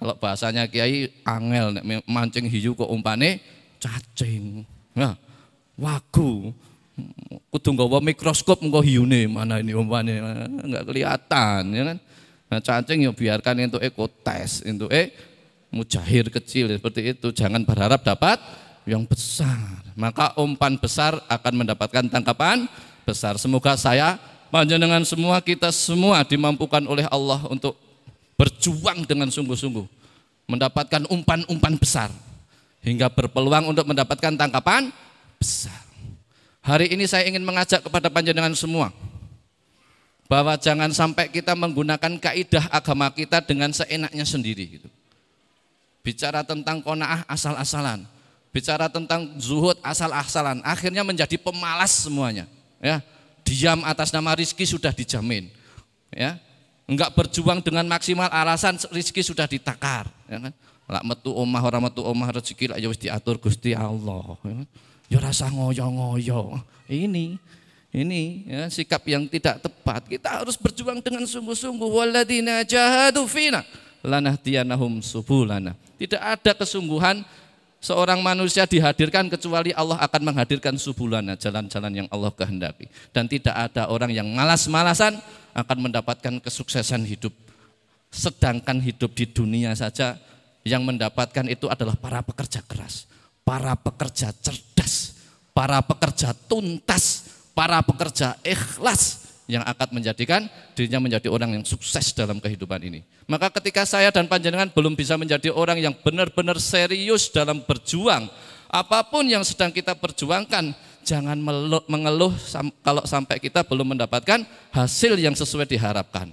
Kalau 0.00 0.14
bahasanya 0.16 0.64
Kiai 0.66 1.12
angel 1.22 1.78
mancing 2.08 2.48
hiu 2.48 2.72
kok 2.72 2.88
umpane 2.88 3.44
cacing. 3.76 4.64
Nah, 4.96 5.14
wagu. 5.76 6.56
Kudu 7.52 7.68
nggawa 7.76 8.00
mikroskop 8.04 8.60
engko 8.60 8.84
hiune 8.84 9.24
mana 9.28 9.60
ini 9.60 9.72
umpane 9.76 10.16
enggak 10.64 10.84
kelihatan 10.88 11.62
ya 11.72 11.82
kan. 11.92 11.98
Nah, 12.48 12.60
cacing 12.60 13.04
ya 13.04 13.12
biarkan 13.12 13.68
untuk 13.68 13.84
ekotes, 13.84 14.64
untuk 14.64 14.88
eh 14.92 15.12
mujahir 15.68 16.32
kecil 16.32 16.72
seperti 16.72 17.16
itu. 17.16 17.28
Jangan 17.32 17.64
berharap 17.68 18.00
dapat 18.00 18.40
yang 18.88 19.04
besar. 19.04 19.81
Maka 19.92 20.32
umpan 20.40 20.80
besar 20.80 21.20
akan 21.28 21.64
mendapatkan 21.64 22.04
tangkapan 22.08 22.64
besar. 23.04 23.36
Semoga 23.36 23.76
saya, 23.76 24.16
panjenengan 24.48 25.04
semua, 25.04 25.40
kita 25.44 25.68
semua 25.68 26.24
dimampukan 26.24 26.80
oleh 26.88 27.04
Allah 27.12 27.44
untuk 27.52 27.76
berjuang 28.40 29.04
dengan 29.04 29.28
sungguh-sungguh. 29.28 29.84
Mendapatkan 30.48 31.06
umpan-umpan 31.12 31.76
besar. 31.76 32.10
Hingga 32.82 33.12
berpeluang 33.14 33.70
untuk 33.70 33.86
mendapatkan 33.86 34.34
tangkapan 34.34 34.90
besar. 35.38 35.86
Hari 36.62 36.94
ini 36.94 37.06
saya 37.06 37.26
ingin 37.28 37.42
mengajak 37.42 37.84
kepada 37.84 38.10
panjenengan 38.10 38.54
semua. 38.56 38.90
Bahwa 40.26 40.56
jangan 40.56 40.88
sampai 40.90 41.28
kita 41.28 41.52
menggunakan 41.52 42.16
kaidah 42.16 42.72
agama 42.72 43.12
kita 43.12 43.44
dengan 43.44 43.70
seenaknya 43.70 44.24
sendiri. 44.24 44.80
Gitu. 44.80 44.88
Bicara 46.02 46.42
tentang 46.42 46.80
kona'ah 46.80 47.28
asal-asalan 47.28 48.08
bicara 48.52 48.86
tentang 48.92 49.32
zuhud 49.40 49.80
asal-asalan, 49.80 50.60
akhirnya 50.62 51.00
menjadi 51.02 51.40
pemalas 51.40 52.04
semuanya. 52.04 52.44
Ya, 52.78 53.00
diam 53.42 53.80
atas 53.82 54.12
nama 54.12 54.36
rizki 54.36 54.68
sudah 54.68 54.92
dijamin. 54.92 55.48
Ya, 56.12 56.36
enggak 56.84 57.16
berjuang 57.16 57.64
dengan 57.64 57.88
maksimal 57.88 58.28
alasan 58.28 58.76
rizki 58.92 59.24
sudah 59.24 59.48
ditakar. 59.48 60.06
Ya 60.28 60.38
kan? 60.38 60.52
Lak 60.86 61.04
metu 61.08 61.32
omah 61.32 61.62
orang 61.64 61.88
metu 61.88 62.04
omah 62.04 62.28
rezeki 62.36 62.76
lak 62.76 62.78
ya 62.84 62.88
wis 62.92 63.00
diatur 63.00 63.40
Gusti 63.40 63.72
Allah. 63.72 64.36
Ya, 64.44 64.52
kan? 64.60 64.68
ya 65.08 65.18
rasa 65.24 65.48
ngoyo-ngoyo. 65.48 66.60
Ini 66.92 67.40
ini 67.92 68.48
ya, 68.48 68.68
sikap 68.68 69.00
yang 69.08 69.24
tidak 69.28 69.64
tepat. 69.64 70.04
Kita 70.04 70.44
harus 70.44 70.60
berjuang 70.60 71.00
dengan 71.00 71.24
sungguh-sungguh. 71.24 71.88
Waladina 71.88 72.60
jahadu 72.68 73.24
fina 73.24 73.64
lanahdiyanahum 74.04 75.00
subulana. 75.00 75.78
Tidak 75.96 76.18
ada 76.18 76.52
kesungguhan 76.52 77.22
seorang 77.82 78.22
manusia 78.22 78.64
dihadirkan 78.64 79.26
kecuali 79.26 79.74
Allah 79.74 79.98
akan 80.00 80.32
menghadirkan 80.32 80.78
subulana 80.78 81.34
jalan-jalan 81.34 81.92
yang 81.92 82.08
Allah 82.08 82.30
kehendaki. 82.30 82.86
Dan 83.10 83.26
tidak 83.26 83.52
ada 83.52 83.90
orang 83.90 84.14
yang 84.14 84.30
malas-malasan 84.30 85.18
akan 85.52 85.78
mendapatkan 85.90 86.38
kesuksesan 86.40 87.02
hidup. 87.04 87.34
Sedangkan 88.08 88.78
hidup 88.78 89.12
di 89.12 89.26
dunia 89.26 89.74
saja 89.74 90.16
yang 90.62 90.86
mendapatkan 90.86 91.46
itu 91.50 91.66
adalah 91.66 91.98
para 91.98 92.22
pekerja 92.22 92.62
keras 92.62 93.10
para 93.42 93.74
pekerja 93.74 94.30
cerdas 94.30 95.18
para 95.50 95.82
pekerja 95.82 96.30
tuntas 96.46 97.34
para 97.52 97.82
pekerja 97.82 98.38
ikhlas 98.46 99.21
yang 99.52 99.64
akan 99.68 100.00
menjadikan 100.00 100.48
dirinya 100.72 101.04
menjadi 101.04 101.28
orang 101.28 101.60
yang 101.60 101.64
sukses 101.68 102.16
dalam 102.16 102.40
kehidupan 102.40 102.80
ini. 102.80 103.04
Maka 103.28 103.52
ketika 103.60 103.84
saya 103.84 104.08
dan 104.08 104.24
panjenengan 104.24 104.72
belum 104.72 104.96
bisa 104.96 105.20
menjadi 105.20 105.52
orang 105.52 105.76
yang 105.76 105.92
benar-benar 105.92 106.56
serius 106.56 107.28
dalam 107.28 107.60
berjuang, 107.60 108.32
apa 108.72 109.04
pun 109.04 109.28
yang 109.28 109.44
sedang 109.44 109.68
kita 109.68 109.92
perjuangkan, 109.92 110.72
jangan 111.04 111.36
mengeluh 111.84 112.32
kalau 112.80 113.04
sampai 113.04 113.36
kita 113.36 113.60
belum 113.60 113.92
mendapatkan 113.92 114.48
hasil 114.72 115.20
yang 115.20 115.36
sesuai 115.36 115.68
diharapkan. 115.68 116.32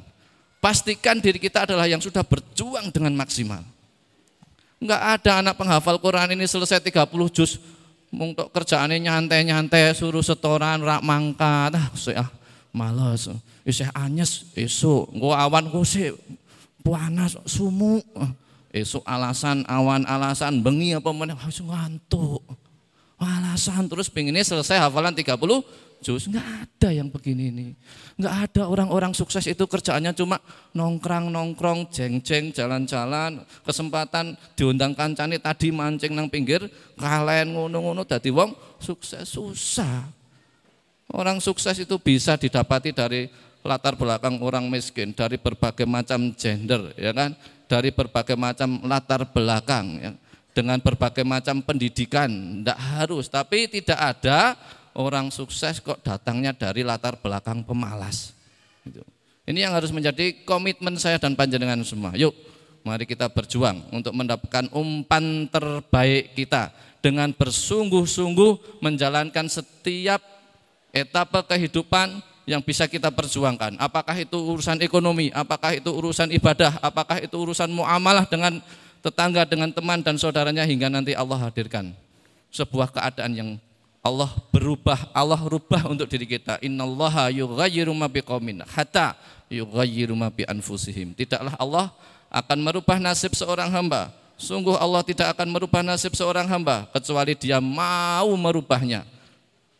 Pastikan 0.64 1.20
diri 1.20 1.40
kita 1.40 1.68
adalah 1.68 1.88
yang 1.88 2.00
sudah 2.00 2.24
berjuang 2.24 2.92
dengan 2.92 3.16
maksimal. 3.16 3.64
Enggak 4.80 5.20
ada 5.20 5.32
anak 5.44 5.56
penghafal 5.60 6.00
Quran 6.00 6.40
ini 6.40 6.48
selesai 6.48 6.80
30 6.80 7.12
juz 7.36 7.60
untuk 8.16 8.48
kerjaannya 8.56 9.04
nyantai-nyantai 9.04 9.92
suruh 9.92 10.24
setoran 10.24 10.80
rak 10.82 11.04
mangkat 11.04 11.76
ah, 11.76 11.88
ah 12.18 12.30
males 12.70 13.30
isih 13.66 13.90
anyes 13.98 14.46
esuk 14.54 15.10
engko 15.14 15.34
awan 15.34 15.70
ku 15.74 15.82
sih 15.82 16.14
panas 16.86 17.38
sumuk 17.50 18.06
esuk 18.70 19.02
alasan 19.06 19.66
awan 19.66 20.06
alasan 20.06 20.62
bengi 20.62 20.94
apa 20.94 21.10
meneh 21.10 21.36
harus 21.36 21.60
ngantuk 21.62 22.46
alasan 23.20 23.90
terus 23.92 24.08
pengennya 24.08 24.46
selesai 24.48 24.80
hafalan 24.80 25.12
30 25.12 25.36
jus. 26.00 26.32
Nggak 26.32 26.48
ada 26.48 26.90
yang 26.96 27.12
begini 27.12 27.52
ini. 27.52 27.68
Nggak 28.16 28.36
ada 28.50 28.64
orang-orang 28.72 29.12
sukses 29.12 29.44
itu 29.48 29.64
kerjaannya 29.68 30.16
cuma 30.16 30.40
nongkrong-nongkrong, 30.76 31.92
jeng-jeng, 31.92 32.56
jalan-jalan, 32.56 33.44
kesempatan 33.64 34.36
diundang 34.56 34.96
kancane 34.96 35.40
tadi 35.40 35.72
mancing 35.72 36.16
nang 36.16 36.32
pinggir, 36.32 36.64
kalian 36.96 37.56
ngono-ngono 37.56 38.08
dadi 38.08 38.32
wong 38.32 38.56
sukses 38.80 39.28
susah. 39.28 40.19
Orang 41.10 41.41
sukses 41.41 41.74
itu 41.82 41.98
bisa 41.98 42.38
didapati 42.38 42.93
dari 42.93 43.26
latar 43.65 43.98
belakang 43.98 44.39
orang 44.45 44.69
miskin, 44.69 45.12
dari 45.12 45.41
berbagai 45.41 45.84
macam 45.89 46.32
gender, 46.38 46.93
ya 46.95 47.12
kan, 47.12 47.34
dari 47.65 47.89
berbagai 47.89 48.38
macam 48.38 48.80
latar 48.86 49.26
belakang, 49.30 49.88
ya 50.00 50.12
dengan 50.54 50.82
berbagai 50.82 51.24
macam 51.24 51.63
pendidikan, 51.63 52.28
tidak 52.28 52.80
harus, 52.80 53.32
tapi 53.32 53.72
tidak 53.72 53.95
ada 53.95 54.60
orang 54.98 55.32
sukses 55.32 55.80
kok 55.80 56.04
datangnya 56.04 56.52
dari 56.52 56.84
latar 56.84 57.15
belakang 57.15 57.63
pemalas. 57.63 58.36
Gitu. 58.84 59.00
Ini 59.48 59.69
yang 59.69 59.74
harus 59.74 59.89
menjadi 59.95 60.43
komitmen 60.45 61.00
saya 61.00 61.15
dan 61.15 61.34
panjenengan 61.34 61.80
semua. 61.88 62.13
Yuk, 62.19 62.36
mari 62.84 63.08
kita 63.08 63.32
berjuang 63.32 63.88
untuk 63.95 64.13
mendapatkan 64.13 64.67
umpan 64.76 65.48
terbaik 65.50 66.36
kita 66.36 66.76
dengan 67.00 67.32
bersungguh-sungguh 67.32 68.84
menjalankan 68.84 69.48
setiap 69.48 70.19
etapa 70.93 71.45
kehidupan 71.45 72.21
yang 72.49 72.65
bisa 72.65 72.89
kita 72.89 73.13
perjuangkan. 73.13 73.78
Apakah 73.78 74.17
itu 74.17 74.38
urusan 74.38 74.82
ekonomi, 74.82 75.30
apakah 75.30 75.78
itu 75.78 75.89
urusan 75.93 76.34
ibadah, 76.34 76.82
apakah 76.82 77.21
itu 77.21 77.38
urusan 77.38 77.69
muamalah 77.69 78.25
dengan 78.25 78.58
tetangga, 79.06 79.45
dengan 79.45 79.69
teman 79.69 80.02
dan 80.02 80.17
saudaranya 80.17 80.65
hingga 80.65 80.89
nanti 80.89 81.13
Allah 81.13 81.38
hadirkan 81.49 81.93
sebuah 82.49 82.89
keadaan 82.89 83.32
yang 83.38 83.49
Allah 83.99 84.32
berubah, 84.49 85.12
Allah 85.12 85.38
rubah 85.43 85.91
untuk 85.91 86.08
diri 86.08 86.25
kita. 86.25 86.58
Innallaha 86.63 87.30
yughayyiru 87.30 87.91
ma 87.91 88.08
biqaumin 88.08 88.63
hatta 88.65 89.13
yughayyiru 89.52 90.15
ma 90.15 90.32
bi 90.32 90.47
anfusihim. 90.47 91.13
Tidaklah 91.13 91.54
Allah 91.60 91.91
akan 92.32 92.58
merubah 92.63 92.97
nasib 92.97 93.36
seorang 93.36 93.69
hamba. 93.69 94.10
Sungguh 94.39 94.80
Allah 94.80 95.04
tidak 95.04 95.36
akan 95.36 95.52
merubah 95.52 95.84
nasib 95.84 96.15
seorang 96.15 96.47
hamba 96.47 96.88
kecuali 96.95 97.36
dia 97.36 97.60
mau 97.60 98.32
merubahnya. 98.39 99.04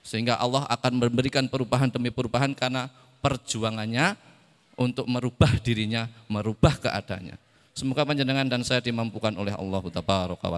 Sehingga 0.10 0.42
Allah 0.42 0.66
akan 0.66 1.06
memberikan 1.06 1.46
perubahan 1.46 1.94
demi 1.94 2.10
perubahan 2.10 2.50
karena 2.58 2.90
perjuangannya 3.22 4.18
untuk 4.74 5.06
merubah 5.06 5.54
dirinya, 5.62 6.10
merubah 6.26 6.74
keadaannya. 6.82 7.38
Semoga 7.78 8.10
panjenengan 8.10 8.50
dan 8.50 8.66
saya 8.66 8.82
dimampukan 8.82 9.30
oleh 9.38 9.54
Allah 9.54 9.86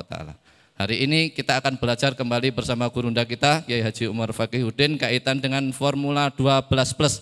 Taala. 0.07 0.33
Hari 0.79 1.03
ini 1.03 1.35
kita 1.35 1.59
akan 1.59 1.75
belajar 1.75 2.15
kembali 2.15 2.55
bersama 2.55 2.87
gurunda 2.87 3.27
kita 3.27 3.67
Kiai 3.67 3.83
Haji 3.83 4.07
Umar 4.07 4.31
Fakihuddin 4.31 4.95
kaitan 4.95 5.43
dengan 5.43 5.67
Formula 5.75 6.31
12 6.31 6.71
Plus. 6.95 7.19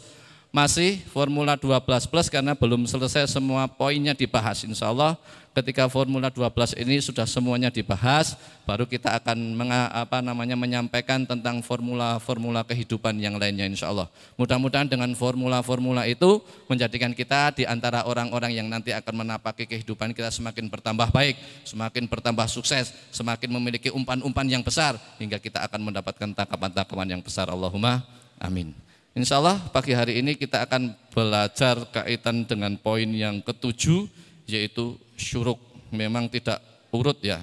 Masih 0.49 0.97
Formula 1.13 1.53
12 1.53 2.09
Plus 2.09 2.25
karena 2.25 2.57
belum 2.57 2.89
selesai 2.89 3.29
semua 3.29 3.69
poinnya 3.69 4.17
dibahas. 4.17 4.65
Insya 4.65 4.89
Allah 4.89 5.13
ketika 5.53 5.85
Formula 5.85 6.33
12 6.33 6.73
ini 6.81 6.97
sudah 7.05 7.29
semuanya 7.29 7.69
dibahas, 7.69 8.33
baru 8.65 8.89
kita 8.89 9.13
akan 9.21 9.38
menga, 9.53 9.93
apa 9.93 10.25
namanya 10.25 10.57
menyampaikan 10.57 11.21
tentang 11.21 11.62
formula-formula 11.62 12.65
kehidupan 12.65 13.21
yang 13.21 13.38
lainnya 13.38 13.69
insya 13.69 13.93
Allah. 13.93 14.09
Mudah-mudahan 14.41 14.89
dengan 14.89 15.13
formula-formula 15.13 16.09
itu 16.09 16.41
menjadikan 16.65 17.13
kita 17.13 17.53
di 17.53 17.69
antara 17.69 18.09
orang-orang 18.09 18.49
yang 18.49 18.65
nanti 18.65 18.89
akan 18.89 19.21
menapaki 19.21 19.69
kehidupan 19.69 20.17
kita 20.17 20.33
semakin 20.33 20.65
bertambah 20.65 21.13
baik, 21.13 21.38
semakin 21.62 22.09
bertambah 22.09 22.49
sukses, 22.49 22.89
semakin 23.13 23.53
memiliki 23.53 23.93
umpan-umpan 23.93 24.49
yang 24.49 24.65
besar 24.65 24.97
hingga 25.21 25.38
kita 25.38 25.62
akan 25.69 25.93
mendapatkan 25.93 26.33
tangkapan-tangkapan 26.33 27.07
yang 27.13 27.21
besar. 27.21 27.53
Allahumma 27.53 28.01
amin. 28.41 28.88
Insya 29.17 29.41
Allah 29.41 29.58
pagi 29.74 29.98
hari 29.98 30.22
ini 30.22 30.38
kita 30.38 30.69
akan 30.69 30.93
belajar 31.10 31.82
kaitan 31.89 32.45
dengan 32.45 32.78
poin 32.78 33.10
yang 33.10 33.41
ketujuh 33.41 34.06
yaitu 34.45 34.93
syuruk. 35.17 35.58
Memang 35.89 36.30
tidak 36.30 36.62
urut 36.93 37.17
ya. 37.26 37.41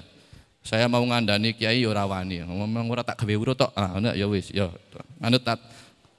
Saya 0.63 0.87
mau 0.87 1.03
ngandani 1.03 1.51
kiai 1.51 1.83
ora 1.83 2.07
wani. 2.07 2.39
Memang 2.47 2.87
ora 2.87 3.03
tak 3.03 3.19
gawe 3.19 3.35
urut 3.35 3.59
tok. 3.59 3.71
Ah 3.75 3.99
ya 4.15 4.27
wis 4.31 4.47
ya 4.55 4.71
nganut 5.19 5.43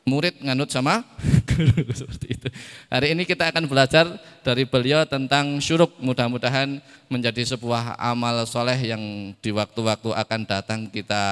murid 0.04 0.36
nganut 0.44 0.68
sama 0.68 1.00
seperti 2.00 2.26
itu. 2.36 2.48
Hari 2.92 3.16
ini 3.16 3.24
kita 3.24 3.48
akan 3.48 3.64
belajar 3.72 4.04
dari 4.44 4.68
beliau 4.68 5.08
tentang 5.08 5.56
syuruk. 5.64 5.96
Mudah-mudahan 5.96 6.76
menjadi 7.08 7.56
sebuah 7.56 7.96
amal 7.96 8.44
soleh 8.44 8.76
yang 8.76 9.32
di 9.40 9.48
waktu-waktu 9.48 10.12
akan 10.12 10.40
datang 10.44 10.92
kita 10.92 11.24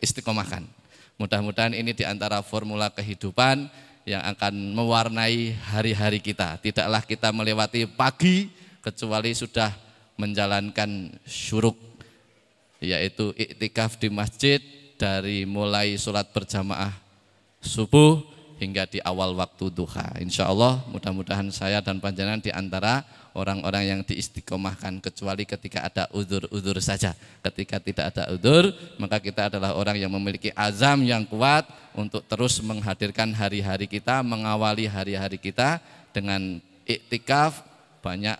istiqomahkan 0.00 0.77
mudah-mudahan 1.18 1.74
ini 1.74 1.92
di 1.92 2.06
antara 2.06 2.40
formula 2.40 2.88
kehidupan 2.94 3.66
yang 4.08 4.24
akan 4.24 4.72
mewarnai 4.72 5.52
hari-hari 5.68 6.22
kita. 6.22 6.56
Tidaklah 6.62 7.04
kita 7.04 7.28
melewati 7.34 7.84
pagi 7.84 8.48
kecuali 8.80 9.36
sudah 9.36 9.74
menjalankan 10.16 11.12
syuruk 11.28 11.76
yaitu 12.78 13.34
iktikaf 13.34 13.98
di 13.98 14.08
masjid 14.08 14.62
dari 14.98 15.42
mulai 15.42 15.98
sholat 15.98 16.30
berjamaah 16.30 16.94
subuh 17.58 18.22
hingga 18.58 18.86
di 18.86 18.98
awal 19.02 19.34
waktu 19.34 19.70
duha. 19.70 20.18
Insya 20.22 20.46
Allah 20.46 20.82
mudah-mudahan 20.90 21.50
saya 21.50 21.82
dan 21.82 22.02
panjangan 22.02 22.42
di 22.42 22.50
antara 22.54 23.02
orang-orang 23.38 23.84
yang 23.86 24.00
diistiqomahkan 24.02 24.98
kecuali 24.98 25.46
ketika 25.46 25.86
ada 25.86 26.04
udur-udur 26.10 26.82
saja. 26.82 27.14
Ketika 27.46 27.78
tidak 27.78 28.10
ada 28.10 28.34
udur, 28.34 28.74
maka 28.98 29.22
kita 29.22 29.46
adalah 29.46 29.78
orang 29.78 29.94
yang 29.94 30.10
memiliki 30.10 30.50
azam 30.58 31.06
yang 31.06 31.22
kuat 31.22 31.70
untuk 31.94 32.26
terus 32.26 32.58
menghadirkan 32.58 33.30
hari-hari 33.30 33.86
kita, 33.86 34.26
mengawali 34.26 34.90
hari-hari 34.90 35.38
kita 35.38 35.78
dengan 36.10 36.58
iktikaf 36.82 37.62
banyak 38.02 38.34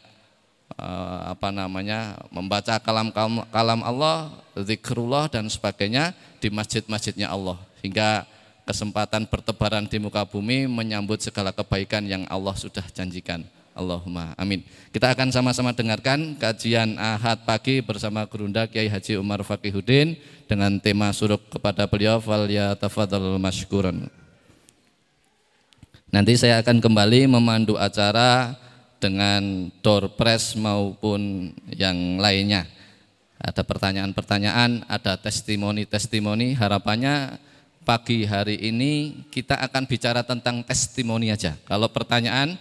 eh, 0.75 1.21
apa 1.31 1.49
namanya 1.55 2.19
membaca 2.35 2.75
kalam 2.83 3.15
kalam 3.55 3.81
Allah, 3.87 4.35
zikrullah 4.59 5.31
dan 5.31 5.47
sebagainya 5.47 6.11
di 6.43 6.51
masjid-masjidnya 6.51 7.31
Allah 7.31 7.59
hingga 7.83 8.27
kesempatan 8.69 9.25
bertebaran 9.25 9.89
di 9.89 9.97
muka 9.97 10.29
bumi 10.29 10.69
menyambut 10.69 11.25
segala 11.25 11.57
kebaikan 11.57 12.05
yang 12.05 12.29
Allah 12.29 12.53
sudah 12.53 12.85
janjikan. 12.93 13.41
Allahumma 13.79 14.35
amin. 14.35 14.67
Kita 14.91 15.15
akan 15.15 15.31
sama-sama 15.31 15.71
dengarkan 15.71 16.35
kajian 16.35 16.99
Ahad 16.99 17.47
pagi 17.47 17.79
bersama 17.79 18.27
Gurunda 18.27 18.67
Kiai 18.67 18.91
Haji 18.91 19.15
Umar 19.23 19.47
Fakihudin 19.47 20.19
dengan 20.51 20.83
tema 20.83 21.15
suruk 21.15 21.47
kepada 21.47 21.87
beliau 21.87 22.19
fal 22.19 22.51
ya 22.51 22.75
tafadhal 22.75 23.39
masykuran. 23.39 24.11
Nanti 26.11 26.35
saya 26.35 26.59
akan 26.59 26.83
kembali 26.83 27.31
memandu 27.31 27.79
acara 27.79 28.59
dengan 28.99 29.71
door 29.79 30.19
press 30.19 30.59
maupun 30.59 31.55
yang 31.71 32.19
lainnya. 32.19 32.67
Ada 33.39 33.63
pertanyaan-pertanyaan, 33.63 34.83
ada 34.91 35.15
testimoni-testimoni. 35.15 36.59
Harapannya 36.59 37.39
pagi 37.87 38.27
hari 38.27 38.59
ini 38.61 39.25
kita 39.33 39.57
akan 39.65 39.89
bicara 39.89 40.21
tentang 40.27 40.61
testimoni 40.61 41.31
aja. 41.31 41.55
Kalau 41.65 41.87
pertanyaan 41.89 42.59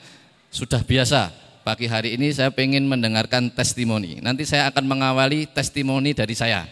sudah 0.52 0.82
biasa. 0.84 1.32
Pagi 1.68 1.84
hari 1.84 2.16
ini 2.16 2.32
saya 2.32 2.48
ingin 2.56 2.88
mendengarkan 2.88 3.52
testimoni. 3.52 4.24
Nanti 4.24 4.48
saya 4.48 4.72
akan 4.72 4.88
mengawali 4.88 5.52
testimoni 5.52 6.16
dari 6.16 6.32
saya. 6.32 6.64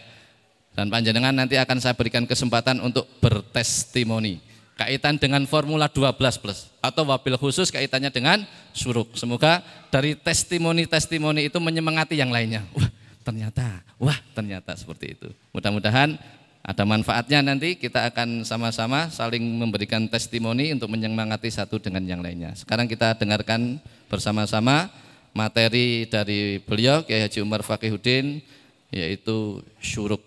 Dan 0.72 0.88
panjenengan 0.88 1.36
nanti 1.36 1.60
akan 1.60 1.80
saya 1.80 1.92
berikan 1.92 2.24
kesempatan 2.24 2.80
untuk 2.80 3.04
bertestimoni. 3.20 4.40
Kaitan 4.76 5.16
dengan 5.16 5.44
Formula 5.48 5.88
12 5.88 6.20
plus 6.36 6.68
atau 6.84 7.08
wabil 7.08 7.36
khusus 7.40 7.72
kaitannya 7.72 8.12
dengan 8.12 8.44
suruk. 8.76 9.16
Semoga 9.16 9.64
dari 9.88 10.12
testimoni-testimoni 10.16 11.48
itu 11.48 11.56
menyemangati 11.56 12.16
yang 12.20 12.28
lainnya. 12.28 12.60
Wah, 12.76 12.88
ternyata, 13.24 13.80
wah, 13.96 14.20
ternyata 14.36 14.76
seperti 14.76 15.16
itu. 15.16 15.28
Mudah-mudahan 15.56 16.20
ada 16.66 16.82
manfaatnya 16.82 17.46
nanti 17.46 17.78
kita 17.78 18.10
akan 18.10 18.42
sama-sama 18.42 19.06
saling 19.06 19.38
memberikan 19.38 20.10
testimoni 20.10 20.74
untuk 20.74 20.90
menyemangati 20.90 21.46
satu 21.46 21.78
dengan 21.78 22.02
yang 22.02 22.18
lainnya. 22.18 22.58
Sekarang 22.58 22.90
kita 22.90 23.14
dengarkan 23.14 23.78
bersama-sama 24.10 24.90
materi 25.30 26.10
dari 26.10 26.58
beliau 26.58 27.06
Kiai 27.06 27.22
Haji 27.22 27.38
Umar 27.38 27.62
Fakihudin 27.62 28.42
yaitu 28.90 29.62
syuruk. 29.78 30.18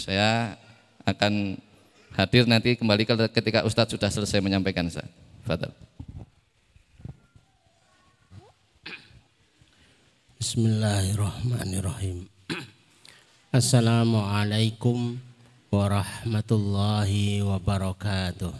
Saya 0.00 0.56
akan 1.04 1.60
hadir 2.16 2.48
nanti 2.48 2.72
kembali 2.80 3.04
ketika 3.28 3.60
Ustadz 3.68 3.92
sudah 3.92 4.08
selesai 4.08 4.40
menyampaikan. 4.40 4.88
Fadal. 5.44 5.76
Bismillahirrahmanirrahim. 10.40 12.32
Assalamualaikum 13.60 15.31
warahmatullahi 15.72 17.40
wabarakatuh. 17.40 18.52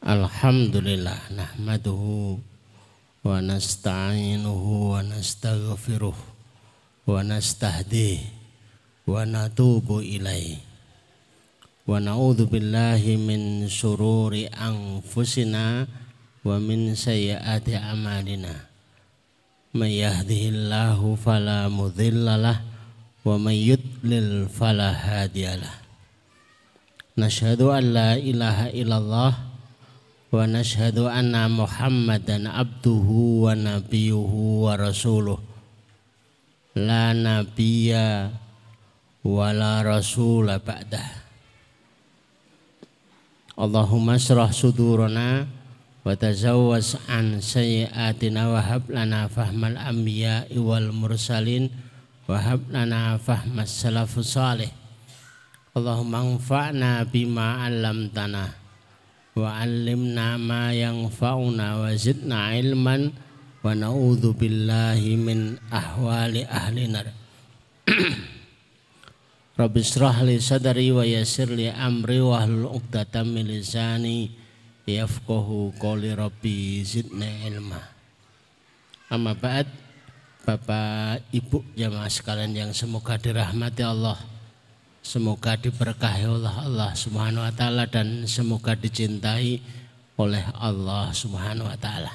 Alhamdulillah 0.00 1.28
nahmaduhu 1.28 2.40
wa 3.20 3.36
nasta'inuhu 3.44 4.96
wa 4.96 5.04
nastaghfiruh 5.04 6.16
wa 7.04 7.20
nastahdih 7.20 8.24
wa 9.04 9.28
natubu 9.28 10.00
ilaih 10.00 10.56
wa 11.84 12.00
na'udzu 12.00 12.48
billahi 12.48 13.20
min 13.20 13.68
sururi 13.68 14.48
anfusina 14.56 15.84
wa 16.40 16.56
min 16.56 16.96
sayyiati 16.96 17.76
a'malina 17.76 18.56
may 19.76 20.00
yahdihillahu 20.00 21.20
fala 21.20 21.68
mudhillalah 21.68 22.69
ومن 23.24 23.52
يضلل 23.52 24.48
فلا 24.48 24.90
هادي 24.90 25.46
له. 25.60 25.74
نشهد 27.18 27.60
أن 27.62 27.84
لا 27.92 28.16
إله 28.16 28.58
إلا 28.80 28.96
الله 28.96 29.32
ونشهد 30.32 30.98
أن 30.98 31.34
محمدا 31.50 32.48
عبده 32.48 33.08
ونبيه 33.44 34.32
ورسوله. 34.64 35.38
لا 36.76 37.12
نبي 37.12 37.92
ولا 39.24 39.72
رسول 39.82 40.48
بعده. 40.58 41.06
اللهم 43.60 44.06
اشرح 44.10 44.50
صدورنا 44.52 45.46
وتزوج 46.06 46.86
عن 47.08 47.40
سيئاتنا 47.44 48.42
وهب 48.48 48.82
لنا 48.88 49.28
فهم 49.28 49.60
الأنبياء 49.64 50.48
والمرسلين. 50.56 51.89
Wahab 52.30 52.70
lana 52.70 53.18
fahmas 53.18 53.74
salafus 53.74 54.38
salih. 54.38 54.70
Allahumma 55.74 56.22
anfa'na 56.22 57.02
bima 57.02 57.66
alamtana 57.66 58.54
Wa 59.34 59.58
alimna 59.58 60.38
ma 60.38 60.70
yang 60.70 61.10
fa'una 61.10 61.82
wa 61.82 61.90
zidna 61.90 62.54
ilman 62.54 63.10
Wa 63.66 63.74
na'udhu 63.74 64.38
billahi 64.38 65.18
min 65.18 65.58
ahwali 65.74 66.46
ahli 66.46 66.86
nar. 66.86 67.10
Rabbi 69.58 69.78
israh 69.82 70.22
li 70.22 70.38
sadari 70.38 70.94
wa 70.94 71.02
yasir 71.02 71.50
li 71.50 71.66
amri 71.66 72.22
wa 72.22 72.46
hlul 72.46 72.78
uqdatam 72.78 73.26
min 73.26 73.50
lisani 73.50 74.30
Yafqahu 74.86 75.74
rabbi 76.14 76.78
zidna 76.86 77.26
ilma. 77.50 77.82
Amma 79.10 79.34
ba'd. 79.34 79.89
Bapak 80.40 81.20
Ibu 81.30 81.76
jamaah 81.76 82.08
sekalian 82.08 82.52
yang 82.56 82.70
semoga 82.72 83.20
dirahmati 83.20 83.84
Allah. 83.84 84.16
Semoga 85.00 85.56
diberkahi 85.56 86.28
oleh 86.28 86.52
Allah 86.52 86.92
Subhanahu 86.92 87.44
wa 87.44 87.52
taala 87.52 87.88
dan 87.88 88.28
semoga 88.28 88.76
dicintai 88.76 89.60
oleh 90.20 90.44
Allah 90.60 91.08
Subhanahu 91.12 91.68
wa 91.68 91.78
taala. 91.80 92.12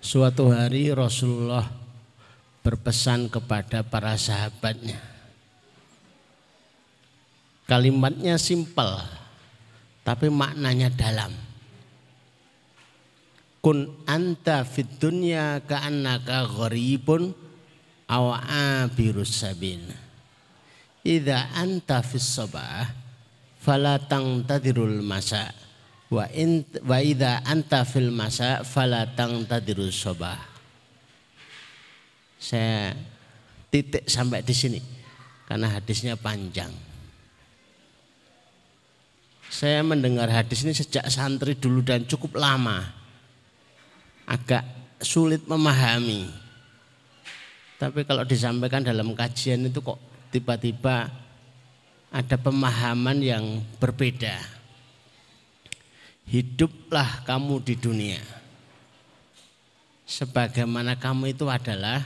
Suatu 0.00 0.52
hari 0.52 0.92
Rasulullah 0.92 1.68
berpesan 2.64 3.28
kepada 3.28 3.84
para 3.84 4.16
sahabatnya. 4.16 5.00
Kalimatnya 7.64 8.36
simpel 8.40 9.00
tapi 10.04 10.28
maknanya 10.28 10.92
dalam. 10.92 11.43
Kun 13.64 14.04
anta 14.04 14.60
fid 14.68 15.00
dunya 15.00 15.64
ka'annaka 15.64 16.44
gharibun 16.44 17.32
aw 18.12 18.36
abirus 18.84 19.40
sabil. 19.40 19.80
Idza 21.00 21.48
anta 21.56 22.04
fis 22.04 22.28
sabah 22.28 22.92
fala 23.64 23.96
tangtadirul 23.96 25.00
masa 25.00 25.48
wa 26.12 26.28
in 26.36 26.60
wa 26.84 27.00
idza 27.00 27.40
anta 27.48 27.88
fil 27.88 28.12
masa 28.12 28.60
fala 28.68 29.08
tangtadirus 29.08 29.96
sabah. 29.96 30.36
Saya 32.36 32.92
titik 33.72 34.04
sampai 34.04 34.44
di 34.44 34.52
sini 34.52 34.80
karena 35.48 35.72
hadisnya 35.72 36.20
panjang. 36.20 36.72
Saya 39.48 39.80
mendengar 39.80 40.28
hadis 40.28 40.68
ini 40.68 40.76
sejak 40.76 41.08
santri 41.08 41.56
dulu 41.56 41.80
dan 41.80 42.04
cukup 42.04 42.36
lama. 42.36 43.03
Agak 44.24 44.64
sulit 45.04 45.44
memahami. 45.44 46.26
Tapi 47.76 48.06
kalau 48.08 48.24
disampaikan 48.24 48.80
dalam 48.80 49.12
kajian 49.12 49.68
itu 49.68 49.84
kok 49.84 50.00
tiba-tiba 50.32 51.12
ada 52.14 52.36
pemahaman 52.38 53.18
yang 53.20 53.44
berbeda. 53.82 54.38
Hiduplah 56.24 57.26
kamu 57.28 57.60
di 57.60 57.74
dunia. 57.76 58.22
Sebagaimana 60.08 60.96
kamu 60.96 61.36
itu 61.36 61.44
adalah 61.50 62.00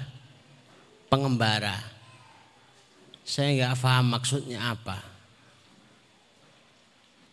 pengembara. 1.13 1.77
Saya 3.23 3.53
nggak 3.55 3.79
paham 3.79 4.07
maksudnya 4.17 4.73
apa. 4.73 4.99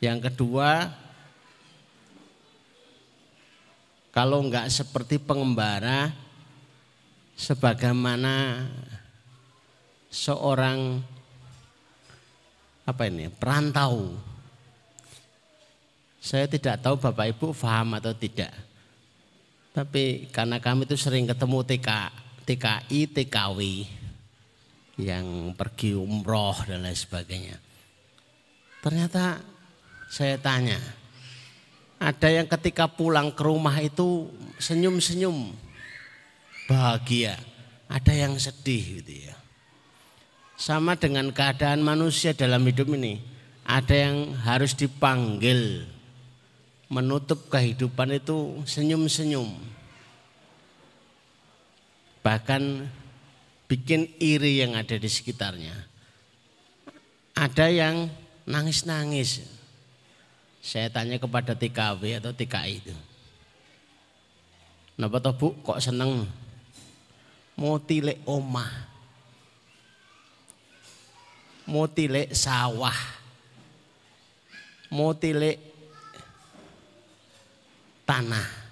Yang 0.04 0.30
kedua, 0.30 0.91
kalau 4.15 4.39
enggak 4.39 4.71
seperti 4.71 5.19
pengembara, 5.19 6.08
sebagaimana 7.36 8.63
seorang 10.08 11.04
apa 12.88 13.04
ini 13.12 13.28
perantau. 13.28 14.15
Saya 16.23 16.47
tidak 16.47 16.80
tahu 16.80 16.95
Bapak 16.95 17.36
Ibu 17.36 17.51
paham 17.51 17.99
atau 17.99 18.15
tidak. 18.15 18.56
Tapi 19.75 20.32
karena 20.32 20.63
kami 20.63 20.88
itu 20.88 20.95
sering 20.95 21.28
ketemu 21.28 21.60
TK, 21.67 21.89
TKI, 22.47 22.99
TKW 23.12 23.60
yang 24.95 25.51
pergi 25.60 25.91
umroh 25.91 26.56
dan 26.63 26.88
lain 26.88 26.95
sebagainya. 26.95 27.60
Ternyata 28.80 29.43
saya 30.08 30.39
tanya, 30.39 30.80
ada 32.05 32.29
yang 32.29 32.45
ketika 32.45 32.85
pulang 32.85 33.33
ke 33.33 33.41
rumah 33.41 33.73
itu 33.81 34.29
senyum-senyum, 34.61 35.57
bahagia. 36.69 37.33
Ada 37.89 38.13
yang 38.13 38.37
sedih 38.37 39.01
gitu 39.01 39.25
ya. 39.29 39.35
Sama 40.53 40.93
dengan 40.93 41.33
keadaan 41.33 41.81
manusia 41.81 42.37
dalam 42.37 42.61
hidup 42.61 42.93
ini. 42.93 43.17
Ada 43.65 44.09
yang 44.09 44.37
harus 44.45 44.77
dipanggil 44.77 45.89
menutup 46.93 47.49
kehidupan 47.49 48.21
itu 48.21 48.61
senyum-senyum. 48.69 49.57
Bahkan 52.21 52.85
bikin 53.65 54.13
iri 54.21 54.61
yang 54.61 54.77
ada 54.77 54.93
di 54.93 55.09
sekitarnya. 55.09 55.73
Ada 57.33 57.65
yang 57.73 58.13
nangis-nangis. 58.45 59.54
Saya 60.65 60.89
tanya 60.89 61.21
kepada 61.21 61.54
TKW 61.54 62.17
atau 62.17 62.34
TKI 62.34 62.82
itu. 62.82 62.95
Kenapa 64.97 65.21
toh 65.21 65.38
bu 65.38 65.54
kok 65.62 65.78
seneng 65.78 66.25
mau 67.54 67.78
tilek 67.78 68.25
omah, 68.25 68.73
mau 71.69 71.86
tilek 71.86 72.34
sawah, 72.34 72.97
mau 74.89 75.13
tilek 75.13 75.62
tanah. 78.10 78.65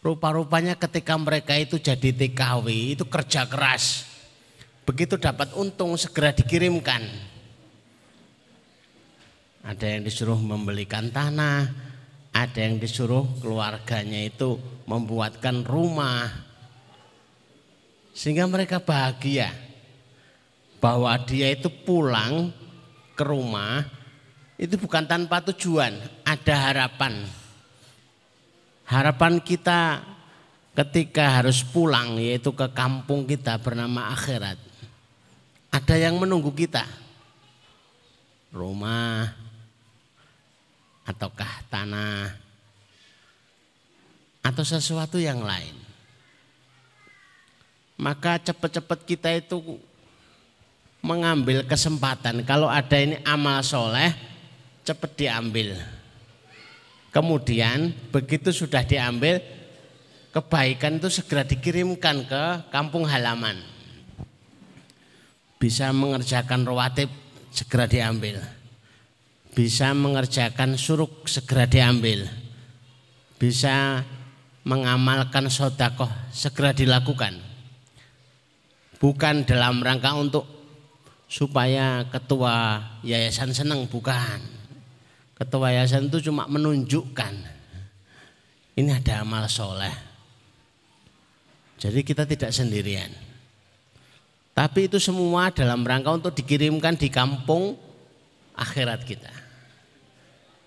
Rupa-rupanya 0.00 0.72
ketika 0.72 1.20
mereka 1.20 1.52
itu 1.60 1.76
jadi 1.76 2.16
TKW 2.16 2.96
itu 2.96 3.04
kerja 3.04 3.44
keras. 3.44 4.08
Begitu 4.88 5.20
dapat 5.20 5.52
untung 5.52 6.00
segera 6.00 6.32
dikirimkan 6.32 7.33
ada 9.64 9.86
yang 9.88 10.04
disuruh 10.04 10.36
membelikan 10.36 11.08
tanah, 11.08 11.72
ada 12.36 12.58
yang 12.60 12.76
disuruh 12.76 13.24
keluarganya 13.40 14.28
itu 14.28 14.60
membuatkan 14.84 15.64
rumah. 15.64 16.28
Sehingga 18.12 18.44
mereka 18.44 18.78
bahagia 18.78 19.50
bahwa 20.84 21.16
dia 21.24 21.48
itu 21.48 21.72
pulang 21.72 22.52
ke 23.16 23.24
rumah 23.24 23.88
itu 24.54 24.78
bukan 24.78 25.08
tanpa 25.08 25.40
tujuan, 25.50 25.96
ada 26.22 26.54
harapan. 26.70 27.26
Harapan 28.84 29.40
kita 29.40 30.04
ketika 30.76 31.40
harus 31.40 31.64
pulang 31.64 32.20
yaitu 32.20 32.52
ke 32.52 32.68
kampung 32.70 33.24
kita 33.24 33.58
bernama 33.58 34.12
akhirat. 34.12 34.60
Ada 35.74 35.96
yang 35.98 36.20
menunggu 36.20 36.54
kita. 36.54 36.86
Rumah, 38.54 39.34
ataukah 41.04 41.52
tanah 41.68 42.32
atau 44.44 44.64
sesuatu 44.64 45.16
yang 45.16 45.40
lain. 45.40 45.72
Maka 47.96 48.42
cepat-cepat 48.42 49.00
kita 49.06 49.30
itu 49.32 49.80
mengambil 51.00 51.64
kesempatan. 51.64 52.44
Kalau 52.44 52.68
ada 52.68 52.96
ini 53.00 53.20
amal 53.24 53.64
soleh, 53.64 54.12
cepat 54.84 55.16
diambil. 55.16 55.80
Kemudian 57.14 57.94
begitu 58.10 58.50
sudah 58.50 58.82
diambil, 58.82 59.38
kebaikan 60.34 60.98
itu 60.98 61.08
segera 61.08 61.46
dikirimkan 61.46 62.26
ke 62.28 62.44
kampung 62.68 63.08
halaman. 63.08 63.72
bisa 65.54 65.88
mengerjakan 65.96 66.60
rawatib 66.68 67.08
segera 67.48 67.88
diambil. 67.88 68.36
Bisa 69.54 69.94
mengerjakan 69.94 70.74
suruk 70.74 71.30
segera 71.30 71.64
diambil. 71.70 72.26
Bisa 73.38 74.02
mengamalkan 74.66 75.46
sodakoh 75.46 76.10
segera 76.34 76.74
dilakukan. 76.74 77.38
Bukan 78.98 79.46
dalam 79.46 79.78
rangka 79.78 80.16
untuk 80.18 80.44
supaya 81.30 82.02
ketua 82.10 82.82
yayasan 83.06 83.54
senang, 83.54 83.86
bukan. 83.86 84.42
Ketua 85.38 85.70
yayasan 85.70 86.10
itu 86.10 86.30
cuma 86.30 86.50
menunjukkan 86.50 87.54
ini 88.74 88.90
ada 88.90 89.22
amal 89.22 89.46
soleh. 89.46 89.94
Jadi 91.78 92.02
kita 92.02 92.26
tidak 92.26 92.50
sendirian. 92.50 93.10
Tapi 94.54 94.86
itu 94.86 94.98
semua 95.02 95.50
dalam 95.50 95.82
rangka 95.82 96.10
untuk 96.14 96.32
dikirimkan 96.34 96.98
di 96.98 97.10
kampung 97.10 97.78
akhirat 98.54 99.02
kita. 99.02 99.43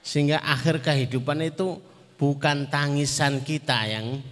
Sehingga 0.07 0.39
akhir 0.39 0.79
kehidupan 0.79 1.43
itu 1.43 1.83
bukan 2.15 2.71
tangisan 2.71 3.43
kita 3.43 3.91
yang 3.91 4.23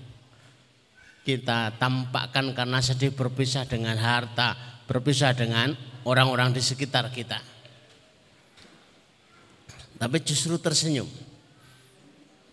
kita 1.28 1.76
tampakkan 1.76 2.56
karena 2.56 2.80
sedih 2.80 3.12
berpisah 3.12 3.68
dengan 3.68 4.00
harta, 4.00 4.56
berpisah 4.88 5.36
dengan 5.36 5.76
orang-orang 6.08 6.56
di 6.56 6.64
sekitar 6.64 7.12
kita. 7.12 7.44
Tapi 10.00 10.18
justru 10.24 10.56
tersenyum. 10.56 11.12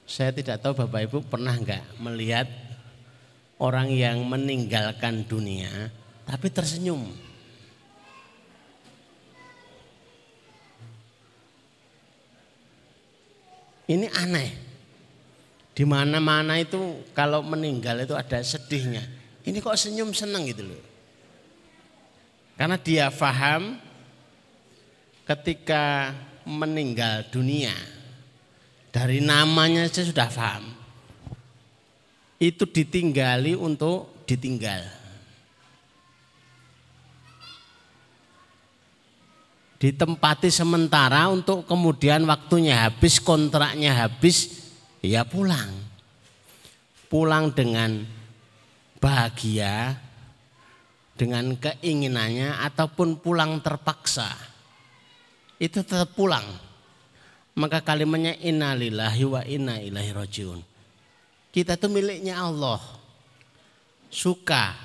Saya 0.02 0.34
tidak 0.34 0.58
tahu 0.58 0.82
Bapak 0.82 1.06
Ibu 1.06 1.18
pernah 1.30 1.54
enggak 1.54 1.86
melihat 2.02 2.50
orang 3.62 3.86
yang 3.94 4.18
meninggalkan 4.26 5.22
dunia 5.30 5.70
tapi 6.26 6.50
tersenyum. 6.50 7.31
Ini 13.88 14.06
aneh. 14.12 14.50
Di 15.72 15.88
mana-mana 15.88 16.60
itu 16.60 17.00
kalau 17.16 17.40
meninggal 17.40 18.04
itu 18.04 18.12
ada 18.12 18.38
sedihnya. 18.44 19.02
Ini 19.42 19.58
kok 19.58 19.74
senyum 19.74 20.12
senang 20.12 20.44
gitu 20.46 20.68
loh. 20.68 20.82
Karena 22.54 22.76
dia 22.78 23.08
faham 23.08 23.80
ketika 25.26 26.12
meninggal 26.44 27.26
dunia 27.32 27.72
dari 28.92 29.24
namanya 29.24 29.88
saya 29.88 30.12
sudah 30.12 30.28
paham. 30.28 30.64
Itu 32.36 32.68
ditinggali 32.68 33.56
untuk 33.56 34.26
ditinggal. 34.28 35.01
Ditempati 39.82 40.46
sementara 40.46 41.26
untuk 41.26 41.66
kemudian 41.66 42.22
waktunya 42.30 42.86
habis, 42.86 43.18
kontraknya 43.18 44.06
habis, 44.06 44.70
ya 45.02 45.26
pulang. 45.26 45.74
Pulang 47.10 47.50
dengan 47.50 48.06
bahagia, 49.02 49.98
dengan 51.18 51.58
keinginannya 51.58 52.62
ataupun 52.62 53.18
pulang 53.18 53.58
terpaksa. 53.58 54.30
Itu 55.58 55.82
tetap 55.82 56.14
pulang. 56.14 56.46
Maka 57.58 57.82
kalimatnya 57.82 58.38
innalillahi 58.38 59.24
wa 59.26 59.42
inna 59.42 59.82
ilaihi 59.82 60.14
rajiun. 60.14 60.62
Kita 61.50 61.74
itu 61.74 61.90
miliknya 61.90 62.38
Allah. 62.38 62.78
Suka 64.08 64.78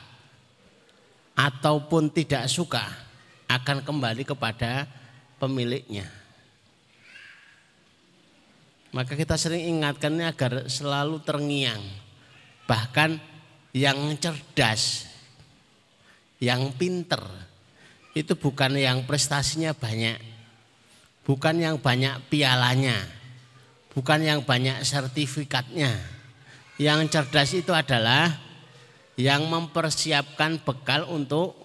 ataupun 1.38 2.10
tidak 2.10 2.50
suka 2.50 3.07
akan 3.48 3.84
kembali 3.84 4.28
kepada 4.28 4.86
pemiliknya. 5.40 6.08
Maka 8.92 9.14
kita 9.16 9.36
sering 9.36 9.68
ingatkannya 9.78 10.26
agar 10.28 10.54
selalu 10.72 11.20
terngiang. 11.24 11.84
Bahkan 12.68 13.20
yang 13.76 14.00
cerdas, 14.20 15.08
yang 16.40 16.72
pinter, 16.76 17.22
itu 18.18 18.34
bukan 18.34 18.74
yang 18.76 19.06
prestasinya 19.06 19.76
banyak. 19.76 20.18
Bukan 21.28 21.60
yang 21.60 21.78
banyak 21.78 22.24
pialanya. 22.32 22.98
Bukan 23.92 24.24
yang 24.24 24.42
banyak 24.42 24.82
sertifikatnya. 24.82 25.94
Yang 26.80 27.00
cerdas 27.14 27.52
itu 27.54 27.74
adalah 27.76 28.34
yang 29.18 29.50
mempersiapkan 29.50 30.62
bekal 30.62 31.10
untuk 31.10 31.58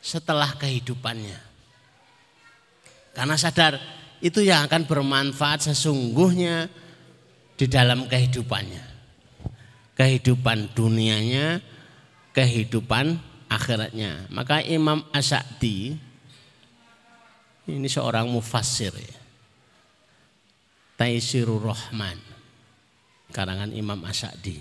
setelah 0.00 0.54
kehidupannya. 0.56 1.38
Karena 3.16 3.36
sadar 3.40 3.80
itu 4.20 4.44
yang 4.44 4.68
akan 4.68 4.84
bermanfaat 4.84 5.72
sesungguhnya 5.72 6.68
di 7.56 7.66
dalam 7.68 8.04
kehidupannya. 8.04 8.84
Kehidupan 9.96 10.76
dunianya, 10.76 11.64
kehidupan 12.36 13.16
akhiratnya. 13.48 14.28
Maka 14.28 14.60
Imam 14.60 15.00
Asy'adi 15.08 15.96
ini 17.66 17.88
seorang 17.90 18.28
mufassir 18.28 18.92
ya. 18.92 19.16
Taisirur 20.96 21.60
Rahman. 21.60 22.20
Karangan 23.32 23.72
Imam 23.72 24.00
Asy'adi. 24.04 24.60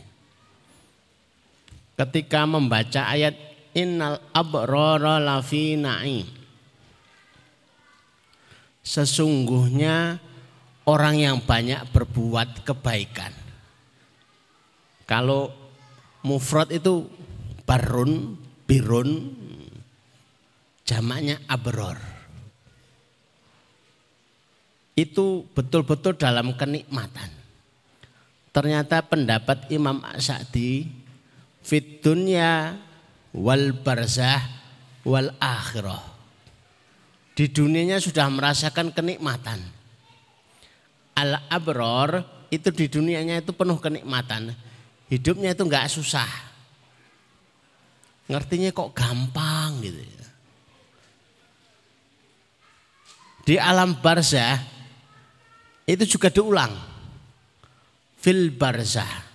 Ketika 1.95 2.43
membaca 2.43 3.07
ayat 3.07 3.54
innal 3.75 4.23
abrara 4.31 5.19
lafi 5.19 5.75
na'im. 5.75 6.25
Sesungguhnya 8.81 10.17
orang 10.87 11.15
yang 11.19 11.37
banyak 11.43 11.83
berbuat 11.91 12.63
kebaikan. 12.63 13.33
Kalau 15.05 15.53
mufrad 16.25 16.71
itu 16.73 17.05
barun, 17.65 18.37
birun, 18.65 19.09
jamaknya 20.85 21.41
abror. 21.45 21.97
Itu 24.95 25.43
betul-betul 25.51 26.15
dalam 26.15 26.55
kenikmatan. 26.55 27.29
Ternyata 28.55 29.03
pendapat 29.03 29.67
Imam 29.67 29.99
Sa'di 30.15 30.87
fit 31.59 31.99
dunya 31.99 32.79
wal 33.35 33.75
barzah 33.75 34.39
wal 35.03 35.35
akhirah. 35.37 36.15
Di 37.35 37.51
dunianya 37.51 37.99
sudah 37.99 38.31
merasakan 38.31 38.95
kenikmatan. 38.95 39.59
Al 41.19 41.43
abror 41.51 42.23
itu 42.47 42.71
di 42.71 42.87
dunianya 42.87 43.43
itu 43.43 43.51
penuh 43.51 43.75
kenikmatan. 43.75 44.55
Hidupnya 45.11 45.51
itu 45.51 45.67
enggak 45.67 45.91
susah. 45.91 46.27
Ngertinya 48.31 48.71
kok 48.71 48.95
gampang 48.95 49.83
gitu. 49.83 49.99
Ya. 49.99 50.25
Di 53.45 53.55
alam 53.61 53.93
barzah 54.01 54.57
itu 55.85 56.17
juga 56.17 56.33
diulang. 56.33 56.73
Fil 58.17 58.49
barzah. 58.49 59.27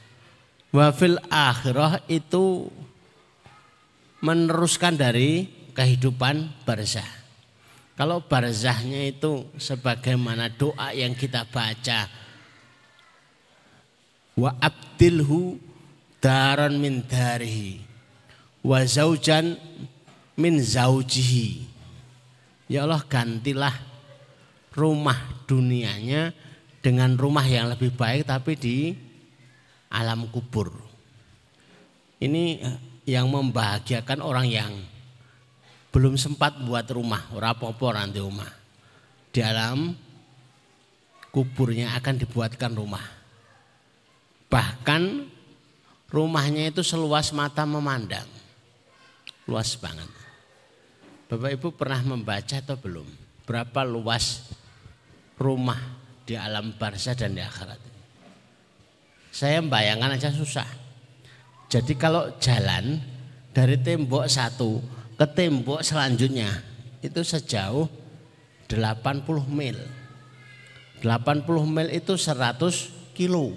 Wa 0.75 0.91
fil 0.91 1.21
akhirah 1.31 2.03
itu 2.11 2.67
meneruskan 4.21 4.97
dari 4.97 5.49
kehidupan 5.73 6.65
barzah. 6.65 7.07
Kalau 7.97 8.25
barzahnya 8.25 9.13
itu 9.13 9.45
sebagaimana 9.61 10.49
doa 10.49 10.93
yang 10.97 11.13
kita 11.13 11.45
baca. 11.45 12.09
Wa 14.37 14.57
abdilhu 14.57 15.61
daran 16.17 16.81
min 16.81 17.05
darihi. 17.05 17.85
Wa 18.65 18.85
zaujan 18.89 19.61
min 20.37 20.65
zaujihi. 20.65 21.69
Ya 22.73 22.89
Allah 22.89 23.05
gantilah 23.05 23.77
rumah 24.73 25.45
dunianya 25.45 26.33
dengan 26.81 27.21
rumah 27.21 27.45
yang 27.45 27.69
lebih 27.69 27.93
baik 27.93 28.25
tapi 28.25 28.57
di 28.57 28.77
alam 29.93 30.25
kubur. 30.33 30.73
Ini 32.21 32.65
yang 33.09 33.29
membahagiakan 33.29 34.21
orang 34.21 34.47
yang 34.49 34.73
belum 35.91 36.15
sempat 36.15 36.61
buat 36.63 36.87
rumah, 36.95 37.27
rapopo 37.35 37.91
nanti 37.91 38.23
rumah. 38.23 38.47
Di 39.31 39.43
alam 39.43 39.95
kuburnya 41.31 41.95
akan 41.99 42.15
dibuatkan 42.19 42.75
rumah. 42.75 43.03
Bahkan 44.51 45.03
rumahnya 46.11 46.71
itu 46.71 46.83
seluas 46.83 47.31
mata 47.31 47.63
memandang. 47.67 48.27
Luas 49.47 49.75
banget. 49.79 50.07
Bapak 51.31 51.51
Ibu 51.55 51.69
pernah 51.79 52.03
membaca 52.03 52.59
atau 52.59 52.75
belum? 52.75 53.07
Berapa 53.47 53.87
luas 53.87 54.51
rumah 55.39 55.79
di 56.27 56.35
alam 56.35 56.75
barzah 56.75 57.15
dan 57.15 57.39
di 57.39 57.43
akhirat? 57.43 57.79
Saya 59.31 59.63
membayangkan 59.63 60.19
aja 60.19 60.35
susah. 60.35 60.67
Jadi 61.71 61.95
kalau 61.95 62.35
jalan 62.43 62.99
dari 63.55 63.79
tembok 63.79 64.27
satu 64.27 64.83
ke 65.15 65.23
tembok 65.23 65.87
selanjutnya 65.87 66.51
itu 66.99 67.23
sejauh 67.23 67.87
80 68.67 69.23
mil. 69.47 69.79
80 70.99 71.47
mil 71.71 71.87
itu 71.95 72.19
100 72.19 73.15
kilo. 73.15 73.55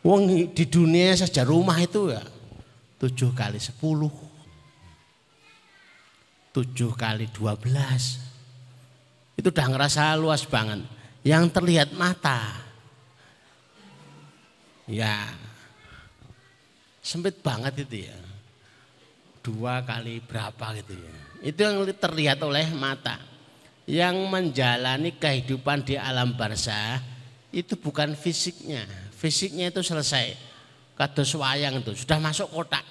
Wong 0.00 0.48
di 0.56 0.64
dunia 0.64 1.12
saja 1.12 1.44
rumah 1.44 1.76
itu 1.76 2.08
ya 2.08 2.24
7 2.96 3.36
kali 3.36 3.60
10. 3.60 3.76
7 6.56 6.72
kali 6.96 7.28
12. 7.28 9.36
Itu 9.36 9.52
udah 9.52 9.66
ngerasa 9.68 10.16
luas 10.16 10.48
banget. 10.48 10.88
Yang 11.20 11.52
terlihat 11.52 11.92
mata. 11.92 12.64
Ya 14.88 15.36
sempit 17.00 17.40
banget 17.40 17.84
itu 17.88 18.06
ya. 18.08 18.16
Dua 19.40 19.80
kali 19.84 20.20
berapa 20.20 20.76
gitu 20.80 20.94
ya. 20.96 21.14
Itu 21.40 21.58
yang 21.64 21.88
terlihat 21.96 22.38
oleh 22.44 22.68
mata 22.76 23.16
yang 23.88 24.14
menjalani 24.28 25.16
kehidupan 25.16 25.82
di 25.82 25.96
alam 25.96 26.36
barzah 26.36 27.02
itu 27.50 27.74
bukan 27.74 28.14
fisiknya. 28.14 28.86
Fisiknya 29.16 29.74
itu 29.74 29.82
selesai. 29.82 30.36
Kados 30.94 31.32
wayang 31.34 31.80
itu 31.80 31.96
sudah 31.96 32.20
masuk 32.20 32.52
kotak. 32.52 32.84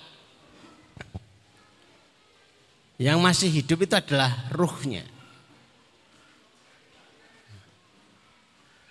Yang 2.99 3.17
masih 3.23 3.49
hidup 3.53 3.79
itu 3.85 3.95
adalah 3.95 4.49
ruhnya. 4.51 5.07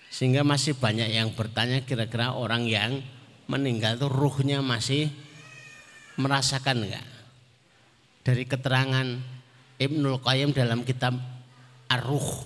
Sehingga 0.08 0.42
masih 0.42 0.74
banyak 0.74 1.12
yang 1.12 1.28
bertanya 1.36 1.84
kira-kira 1.84 2.32
orang 2.32 2.64
yang 2.64 3.04
meninggal 3.48 3.96
itu 3.96 4.06
ruhnya 4.06 4.60
masih 4.60 5.08
merasakan 6.20 6.84
enggak? 6.84 7.08
Dari 8.22 8.44
keterangan 8.44 9.08
Ibnul 9.80 10.20
Qayyim 10.20 10.52
dalam 10.52 10.84
kitab 10.84 11.16
Aruh. 11.88 12.44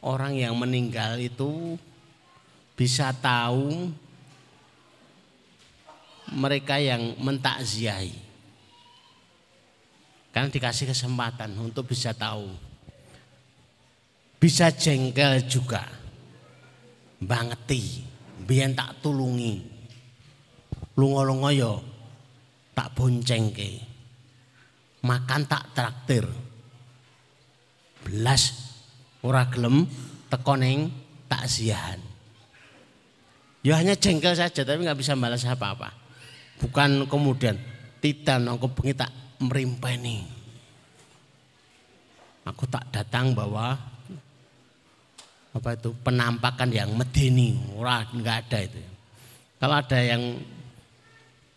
Orang 0.00 0.38
yang 0.38 0.56
meninggal 0.56 1.20
itu 1.20 1.76
bisa 2.78 3.12
tahu 3.12 3.92
mereka 6.32 6.78
yang 6.78 7.18
mentakziahi. 7.20 8.14
Karena 10.30 10.48
dikasih 10.48 10.88
kesempatan 10.88 11.52
untuk 11.58 11.90
bisa 11.90 12.14
tahu. 12.14 12.48
Bisa 14.38 14.70
jengkel 14.72 15.44
juga. 15.50 15.84
Bangeti, 17.20 18.09
biar 18.50 18.74
tak 18.74 18.98
tulungi. 18.98 19.62
Lungo-lungo 20.98 21.54
yo 21.54 21.72
tak 22.74 22.90
boncengke. 22.98 23.78
Makan 25.06 25.46
tak 25.46 25.70
traktir 25.70 26.26
belas 28.02 28.42
ora 29.22 29.46
gelem 29.46 29.86
teko 30.26 30.58
ning 30.58 30.90
takziahan. 31.30 32.02
Ya 33.62 33.78
hanya 33.78 33.94
jengkel 33.94 34.34
saja 34.34 34.66
tapi 34.66 34.82
nggak 34.82 34.98
bisa 34.98 35.14
balas 35.14 35.46
apa-apa. 35.46 35.94
Bukan 36.58 37.06
kemudian 37.06 37.54
titan 38.02 38.50
aku 38.50 38.66
bengi 38.74 38.98
tak 38.98 39.14
merimpeni. 39.38 40.26
Aku 42.50 42.66
tak 42.66 42.90
datang 42.90 43.30
bawa 43.30 43.78
apa 45.50 45.74
itu 45.74 45.90
penampakan 46.06 46.70
yang 46.70 46.94
medeni, 46.94 47.58
ora 47.74 48.06
nggak 48.06 48.36
ada 48.46 48.58
itu. 48.62 48.80
Kalau 49.58 49.74
ada 49.76 49.98
yang 49.98 50.22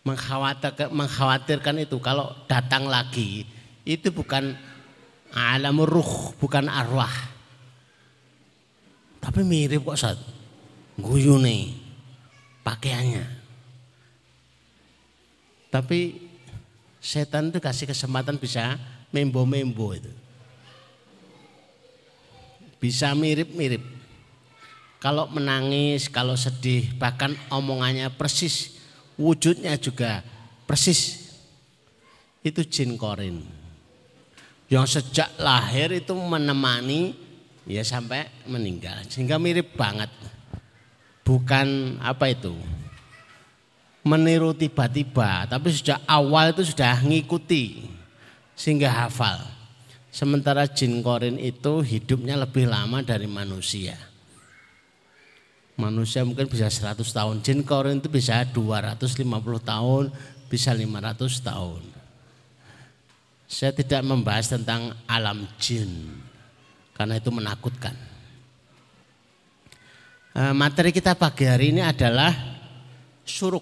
mengkhawatirkan, 0.03 0.89
mengkhawatirkan 0.91 1.75
itu 1.85 1.97
kalau 2.01 2.33
datang 2.49 2.89
lagi 2.89 3.45
itu 3.85 4.09
bukan 4.11 4.57
alam 5.33 5.77
ruh 5.81 6.33
bukan 6.41 6.67
arwah. 6.67 7.13
Tapi 9.23 9.39
mirip 9.45 9.87
kok 9.87 9.95
saat 9.95 10.19
guyune 10.99 11.73
pakaiannya. 12.65 13.23
Tapi 15.71 15.99
setan 17.01 17.49
itu 17.49 17.57
kasih 17.57 17.89
kesempatan 17.89 18.37
bisa 18.37 18.77
membo-membo 19.09 19.95
itu. 19.95 20.22
Bisa 22.84 23.15
mirip-mirip. 23.15 23.79
Kalau 24.99 25.31
menangis, 25.31 26.11
kalau 26.11 26.36
sedih, 26.36 26.91
bahkan 26.99 27.31
omongannya 27.47 28.11
persis, 28.11 28.75
wujudnya 29.15 29.79
juga 29.79 30.19
persis. 30.67 31.31
Itu 32.43 32.67
jin 32.67 32.99
korin 32.99 33.63
yang 34.73 34.89
sejak 34.89 35.29
lahir 35.38 35.93
itu 35.93 36.17
menemani 36.17 37.13
ya 37.69 37.86
sampai 37.86 38.25
meninggal 38.49 39.05
sehingga 39.05 39.38
mirip 39.38 39.77
banget 39.77 40.09
bukan 41.21 42.01
apa 42.01 42.34
itu 42.34 42.57
meniru 44.01 44.49
tiba-tiba 44.57 45.45
tapi 45.45 45.69
sejak 45.69 46.01
awal 46.09 46.49
itu 46.49 46.73
sudah 46.73 47.05
ngikuti 47.05 47.86
sehingga 48.57 48.89
hafal 48.89 49.53
sementara 50.14 50.70
jin 50.70 51.01
korin 51.01 51.41
itu 51.41 51.82
hidupnya 51.82 52.38
lebih 52.38 52.70
lama 52.70 53.01
dari 53.01 53.26
manusia 53.26 53.97
manusia 55.74 56.22
mungkin 56.22 56.45
bisa 56.45 56.70
100 56.70 57.01
tahun 57.01 57.41
jin 57.41 57.66
korin 57.66 57.97
itu 57.97 58.14
bisa 58.14 58.45
250 58.45 59.26
tahun 59.66 60.14
bisa 60.45 60.70
500 60.70 61.18
tahun 61.41 61.82
saya 63.53 63.74
tidak 63.74 64.01
membahas 64.01 64.49
tentang 64.49 64.93
alam 65.09 65.45
jin 65.61 66.09
karena 66.97 67.22
itu 67.22 67.30
menakutkan. 67.30 67.93
Eh, 70.34 70.53
materi 70.57 70.89
kita 70.89 71.14
pagi 71.14 71.45
hari 71.45 71.70
ini 71.70 71.82
adalah 71.86 72.34
suruk. 73.22 73.61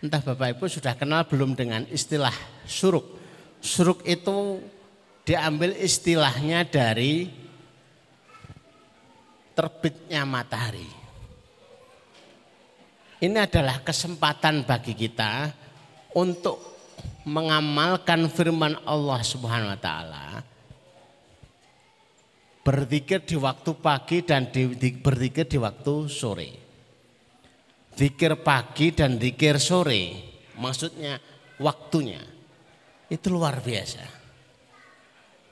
Entah 0.00 0.24
Bapak 0.24 0.56
Ibu 0.56 0.64
sudah 0.72 0.96
kenal 0.96 1.28
belum 1.28 1.52
dengan 1.52 1.84
istilah 1.92 2.32
suruk. 2.64 3.15
Suruk 3.66 4.06
itu 4.06 4.62
diambil 5.26 5.74
istilahnya 5.74 6.62
dari 6.62 7.26
terbitnya 9.58 10.22
matahari. 10.22 10.86
Ini 13.18 13.34
adalah 13.42 13.82
kesempatan 13.82 14.62
bagi 14.62 14.94
kita 14.94 15.50
untuk 16.14 16.62
mengamalkan 17.26 18.30
firman 18.30 18.78
Allah 18.86 19.18
Subhanahu 19.26 19.74
wa 19.74 19.80
taala 19.82 20.26
berzikir 22.66 23.22
di 23.22 23.38
waktu 23.38 23.70
pagi 23.78 24.26
dan 24.26 24.50
di, 24.50 24.74
di, 24.74 24.90
berzikir 24.94 25.46
di 25.46 25.58
waktu 25.58 26.10
sore. 26.10 26.50
Zikir 27.94 28.42
pagi 28.42 28.90
dan 28.90 29.22
zikir 29.22 29.62
sore, 29.62 30.18
maksudnya 30.58 31.22
waktunya. 31.62 32.35
Itu 33.06 33.30
luar 33.30 33.62
biasa. 33.62 34.02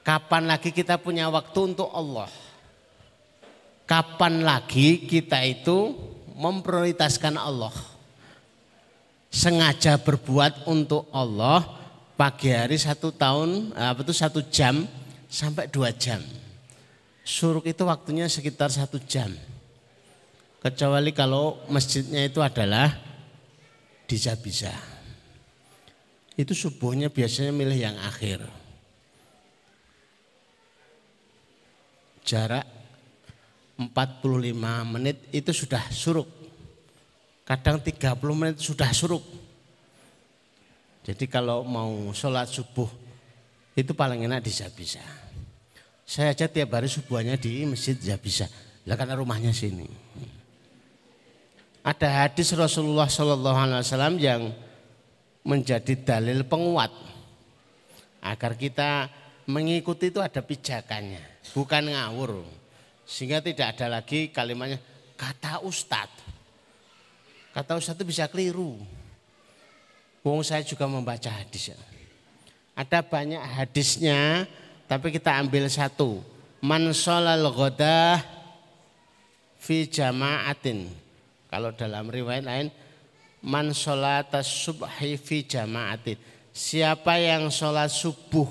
Kapan 0.05 0.45
lagi 0.45 0.69
kita 0.69 1.01
punya 1.01 1.31
waktu 1.31 1.59
untuk 1.75 1.89
Allah? 1.89 2.29
Kapan 3.89 4.45
lagi 4.45 5.05
kita 5.07 5.41
itu 5.45 5.93
memprioritaskan 6.35 7.37
Allah? 7.39 7.95
sengaja 9.35 9.99
berbuat 9.99 10.63
untuk 10.63 11.11
Allah 11.11 11.67
pagi 12.15 12.55
hari 12.55 12.79
satu 12.79 13.11
tahun 13.11 13.75
apa 13.75 13.99
itu 13.99 14.15
satu 14.15 14.39
jam 14.47 14.87
sampai 15.27 15.67
dua 15.67 15.91
jam. 15.91 16.23
Suruk 17.27 17.67
itu 17.67 17.83
waktunya 17.83 18.31
sekitar 18.31 18.71
satu 18.71 18.95
jam. 19.03 19.27
Kecuali 20.63 21.11
kalau 21.11 21.59
masjidnya 21.67 22.31
itu 22.31 22.39
adalah 22.39 22.95
di 24.07 24.15
Zabisa. 24.15 24.94
Itu 26.35 26.51
subuhnya 26.51 27.07
biasanya 27.07 27.55
milih 27.55 27.79
yang 27.79 27.97
akhir. 27.99 28.43
Jarak 32.25 32.65
45 33.79 34.55
menit 34.87 35.17
itu 35.31 35.51
sudah 35.51 35.83
suruk 35.91 36.45
kadang 37.45 37.77
30 37.77 38.17
menit 38.33 38.57
sudah 38.57 38.89
suruk. 38.89 39.21
Jadi 41.05 41.29
kalau 41.29 41.61
mau 41.61 42.09
sholat 42.17 42.49
subuh 42.49 42.89
itu 43.77 43.93
paling 43.93 44.25
enak 44.25 44.41
di 44.41 44.49
Zabisa. 44.49 45.05
Saya 46.01 46.33
aja 46.33 46.49
tiap 46.49 46.73
hari 46.73 46.89
subuhnya 46.89 47.37
di 47.37 47.61
masjid 47.69 47.93
Zabisa. 47.93 48.49
Lah 48.89 48.97
karena 48.97 49.13
rumahnya 49.13 49.53
sini. 49.53 49.85
Ada 51.85 52.25
hadis 52.25 52.49
Rasulullah 52.57 53.05
Shallallahu 53.05 53.57
Alaihi 53.61 53.85
Wasallam 53.85 54.17
yang 54.17 54.41
menjadi 55.45 55.93
dalil 56.01 56.41
penguat 56.49 56.89
agar 58.25 58.57
kita 58.57 59.07
mengikuti 59.45 60.09
itu 60.09 60.17
ada 60.19 60.41
pijakannya, 60.41 61.21
bukan 61.53 61.93
ngawur. 61.93 62.41
Sehingga 63.05 63.37
tidak 63.37 63.77
ada 63.77 64.01
lagi 64.01 64.33
kalimatnya 64.33 64.81
kata 65.13 65.61
ustadz. 65.61 66.25
Kata 67.55 67.79
Ustaz 67.79 67.95
itu 67.95 68.03
bisa 68.03 68.27
keliru. 68.27 68.75
Wong 70.27 70.43
saya 70.43 70.59
juga 70.67 70.91
membaca 70.91 71.31
hadis. 71.31 71.71
Ada 72.75 72.99
banyak 72.99 73.39
hadisnya, 73.39 74.43
tapi 74.91 75.15
kita 75.15 75.39
ambil 75.39 75.71
satu. 75.71 76.19
Man 76.59 76.91
sholal 76.91 77.47
fi 79.55 79.87
jama'atin. 79.87 80.91
Kalau 81.47 81.71
dalam 81.71 82.11
riwayat 82.11 82.43
lain, 82.43 82.67
man 83.45 83.69
sholatas 83.71 84.49
subhi 84.49 85.13
fi 85.21 85.45
jama'atin. 85.45 86.17
Siapa 86.49 87.21
yang 87.21 87.53
sholat 87.53 87.93
subuh, 87.93 88.49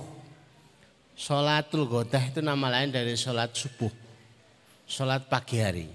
sholatul 1.18 1.90
ghadah 1.90 2.30
itu 2.30 2.40
nama 2.44 2.78
lain 2.78 2.94
dari 2.94 3.18
sholat 3.18 3.50
subuh, 3.50 3.90
sholat 4.86 5.26
pagi 5.26 5.58
hari. 5.58 5.88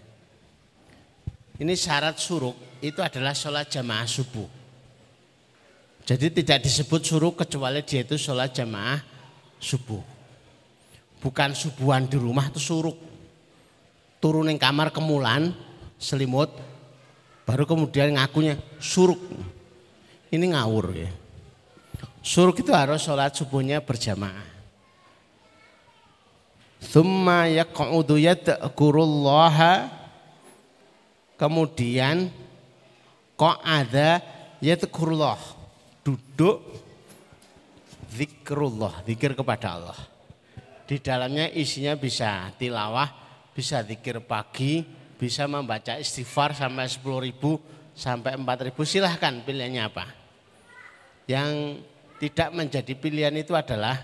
Ini 1.59 1.73
syarat 1.75 2.19
suruk 2.19 2.55
itu 2.83 2.99
adalah 2.99 3.35
sholat 3.35 3.71
jamaah 3.71 4.07
subuh. 4.07 4.47
Jadi 6.07 6.41
tidak 6.41 6.65
disebut 6.65 7.01
suruh 7.03 7.33
kecuali 7.35 7.85
dia 7.85 8.01
itu 8.01 8.17
sholat 8.17 8.51
jamaah 8.55 8.99
subuh. 9.59 10.01
Bukan 11.19 11.51
subuhan 11.53 12.07
di 12.07 12.15
rumah 12.15 12.47
itu 12.47 12.57
suruh. 12.57 12.95
Turun 14.23 14.49
kamar 14.55 14.89
kemulan, 14.91 15.51
selimut, 15.99 16.49
baru 17.49 17.65
kemudian 17.65 18.13
ngakunya 18.13 18.61
suruk. 18.77 19.17
Ini 20.29 20.53
ngawur 20.53 20.93
ya. 20.93 21.09
Suruk 22.21 22.61
itu 22.61 22.69
harus 22.69 23.01
sholat 23.01 23.33
subuhnya 23.33 23.81
berjamaah. 23.81 24.45
Thumma 26.93 27.49
yaq'udu 27.49 28.21
yadkurullaha 28.21 29.89
Kemudian 31.39 32.27
kok 33.39 33.57
ada 33.63 34.19
yadkurullah 34.59 35.39
duduk 36.03 36.59
zikrullah, 38.11 38.99
zikir 39.07 39.31
kepada 39.33 39.79
Allah. 39.79 39.99
Di 40.83 40.99
dalamnya 40.99 41.47
isinya 41.47 41.95
bisa 41.95 42.51
tilawah, 42.59 43.07
bisa 43.55 43.79
zikir 43.87 44.19
pagi, 44.19 44.83
bisa 45.19 45.43
membaca 45.51 45.99
istighfar 45.99 46.55
sampai 46.55 46.87
10 46.87 47.27
ribu, 47.27 47.59
sampai 47.91 48.39
4 48.39 48.71
ribu. 48.71 48.87
Silahkan 48.87 49.43
pilihannya 49.43 49.83
apa. 49.83 50.07
Yang 51.27 51.83
tidak 52.23 52.49
menjadi 52.55 52.93
pilihan 52.95 53.35
itu 53.35 53.51
adalah 53.51 53.99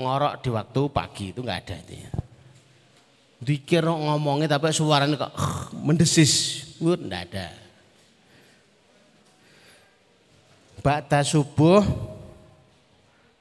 ngorok 0.00 0.40
di 0.40 0.48
waktu 0.48 0.80
pagi, 0.88 1.26
itu 1.30 1.44
enggak 1.44 1.60
ada 1.68 1.76
itu. 1.84 2.08
Dikir 3.44 3.84
ngomongnya 3.84 4.56
tapi 4.56 4.72
suaranya 4.72 5.28
kok 5.28 5.36
mendesis, 5.76 6.64
enggak 6.80 7.28
ada. 7.30 7.46
Ba'da 10.80 11.20
subuh 11.24 11.80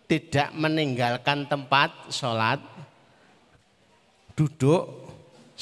tidak 0.07 0.51
meninggalkan 0.55 1.47
tempat 1.47 1.91
sholat, 2.07 2.59
duduk 4.36 5.03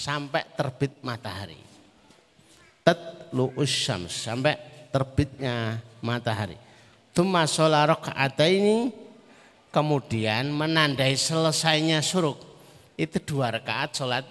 sampai 0.02 0.42
terbit 0.58 0.98
matahari. 1.06 1.62
Tatlu 2.82 3.54
syams 3.70 4.10
sampai 4.10 4.58
terbitnya 4.90 5.78
matahari. 6.02 6.58
Tuma 7.14 7.46
sholat 7.46 8.02
ini 8.50 8.90
kemudian 9.70 10.50
menandai 10.50 11.14
selesainya 11.14 12.02
suruk. 12.02 12.42
Itu 12.98 13.22
dua 13.22 13.54
rakaat 13.54 13.94
sholat. 13.94 14.26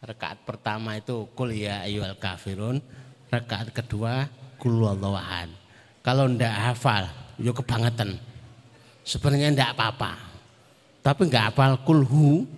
Rakaat 0.00 0.48
pertama 0.48 0.96
itu 0.96 1.28
kuliah 1.36 1.84
ayyuhal 1.84 2.16
kafirun. 2.16 2.80
Rakaat 3.28 3.76
kedua 3.76 4.32
kulwallawahan. 4.56 5.52
Kalau 6.00 6.24
ndak 6.24 6.56
hafal, 6.72 7.04
yo 7.36 7.52
kebangetan. 7.52 8.16
Sebenarnya 9.04 9.52
ndak 9.52 9.76
apa-apa. 9.76 10.16
Tapi 11.04 11.28
nggak 11.28 11.52
hafal 11.52 11.76
kulhu, 11.84 12.48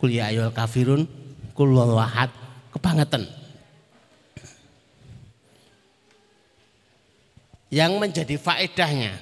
kul 0.00 0.16
ya 0.16 0.32
ayyuhal 0.32 0.56
kafirun, 0.56 1.04
kul 1.52 1.76
wahad, 1.76 2.32
kebangetan. 2.72 3.28
Yang 7.70 7.92
menjadi 8.00 8.34
faedahnya 8.34 9.14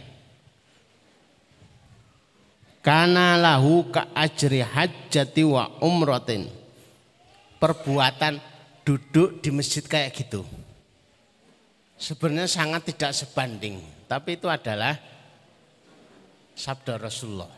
karena 2.80 3.36
lahu 3.36 3.92
ka 3.92 4.08
ajri 4.16 4.64
hajjati 4.64 5.42
wa 5.44 5.68
umratin. 5.84 6.48
Perbuatan 7.58 8.38
duduk 8.86 9.42
di 9.42 9.50
masjid 9.50 9.82
kayak 9.82 10.14
gitu 10.14 10.46
sebenarnya 11.98 12.46
sangat 12.46 12.94
tidak 12.94 13.12
sebanding, 13.12 13.82
tapi 14.06 14.38
itu 14.38 14.46
adalah 14.46 14.94
sabda 16.54 16.96
Rasulullah. 16.96 17.57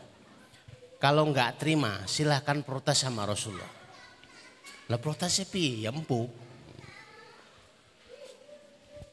Kalau 1.01 1.25
enggak 1.25 1.57
terima, 1.57 2.05
silahkan 2.05 2.61
protes 2.61 3.01
sama 3.01 3.25
Rasulullah. 3.25 3.73
Lah 4.85 5.01
protes 5.01 5.41
sepi, 5.41 5.81
ya 5.81 5.89
empuk. 5.89 6.29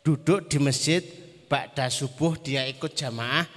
Duduk 0.05 0.53
di 0.53 0.61
masjid, 0.61 1.01
ba'da 1.49 1.89
subuh 1.89 2.37
dia 2.37 2.69
ikut 2.69 2.93
jamaah, 2.93 3.49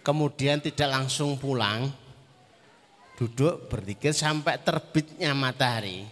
kemudian 0.00 0.64
tidak 0.64 0.96
langsung 0.96 1.36
pulang. 1.36 1.92
Duduk 3.20 3.68
berzikir 3.68 4.16
sampai 4.16 4.56
terbitnya 4.64 5.36
matahari. 5.36 6.08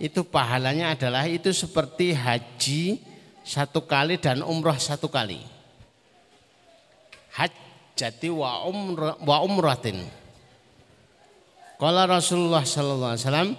Itu 0.00 0.24
pahalanya 0.24 0.96
adalah 0.96 1.28
itu 1.28 1.52
seperti 1.52 2.16
haji 2.16 3.04
satu 3.44 3.84
kali 3.84 4.16
dan 4.16 4.40
umroh 4.40 4.80
satu 4.80 5.12
kali. 5.12 5.44
Hajjati 7.36 8.32
wa 8.32 8.64
umrah 8.64 9.20
wa 9.20 9.44
umratin. 9.44 10.19
Kalau 11.80 12.04
Rasulullah 12.04 12.60
sallallahu 12.60 13.12
alaihi 13.16 13.24
wasallam 13.24 13.50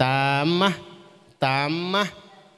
tamah 0.00 0.74
tamah 1.36 2.08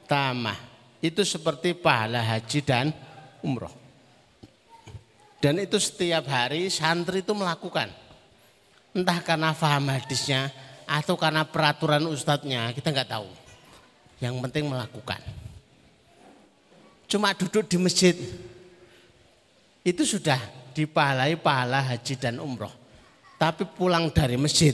tamah 0.07 0.57
itu 1.03 1.27
seperti 1.27 1.75
pahala 1.75 2.23
haji 2.23 2.59
dan 2.63 2.95
umroh. 3.43 3.75
Dan 5.43 5.59
itu 5.59 5.75
setiap 5.77 6.25
hari 6.31 6.71
santri 6.71 7.21
itu 7.21 7.35
melakukan. 7.35 7.91
Entah 8.95 9.19
karena 9.21 9.51
faham 9.51 9.91
hadisnya 9.91 10.49
atau 10.87 11.19
karena 11.19 11.43
peraturan 11.45 12.07
ustadznya, 12.09 12.71
kita 12.73 12.89
nggak 12.89 13.11
tahu. 13.11 13.29
Yang 14.17 14.35
penting 14.39 14.65
melakukan 14.71 15.21
cuma 17.07 17.31
duduk 17.31 17.63
di 17.71 17.79
masjid 17.79 18.13
itu 19.87 20.03
sudah 20.03 20.37
dipahalai 20.75 21.39
pahala 21.39 21.79
haji 21.79 22.19
dan 22.19 22.43
umroh. 22.43 22.69
Tapi 23.37 23.69
pulang 23.69 24.09
dari 24.09 24.33
masjid, 24.33 24.73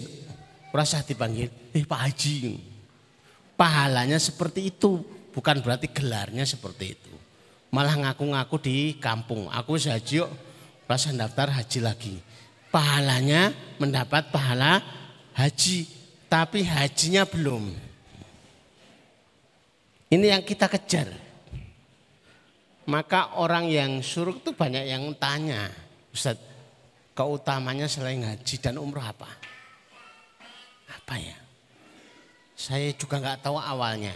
rasa 0.72 1.04
dipanggil, 1.04 1.52
eh 1.76 1.84
Pak 1.84 2.00
Haji. 2.00 2.56
Pahalanya 3.60 4.16
seperti 4.18 4.72
itu, 4.72 5.04
bukan 5.36 5.60
berarti 5.60 5.92
gelarnya 5.92 6.48
seperti 6.48 6.96
itu. 6.96 7.14
Malah 7.76 8.00
ngaku-ngaku 8.00 8.58
di 8.64 8.78
kampung, 9.02 9.52
aku 9.52 9.76
haji 9.76 10.24
yuk, 10.24 10.32
rasa 10.88 11.12
daftar 11.12 11.52
haji 11.52 11.80
lagi. 11.84 12.16
Pahalanya 12.72 13.54
mendapat 13.82 14.32
pahala 14.32 14.80
haji, 15.36 15.90
tapi 16.30 16.64
hajinya 16.64 17.26
belum. 17.26 17.74
Ini 20.14 20.26
yang 20.38 20.46
kita 20.46 20.70
kejar. 20.70 21.10
Maka 22.86 23.42
orang 23.42 23.70
yang 23.74 24.06
suruk 24.06 24.46
itu 24.46 24.52
banyak 24.54 24.86
yang 24.86 25.10
tanya, 25.18 25.74
Ustaz, 26.14 26.38
keutamanya 27.14 27.86
selain 27.86 28.26
haji 28.26 28.56
dan 28.58 28.82
umroh 28.82 29.02
apa? 29.02 29.30
Apa 30.90 31.16
ya? 31.18 31.38
Saya 32.54 32.94
juga 32.94 33.22
nggak 33.22 33.46
tahu 33.46 33.58
awalnya. 33.58 34.14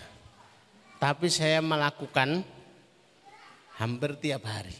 Tapi 0.97 1.29
saya 1.29 1.61
melakukan 1.61 2.41
hampir 3.77 4.17
tiap 4.17 4.45
hari. 4.49 4.77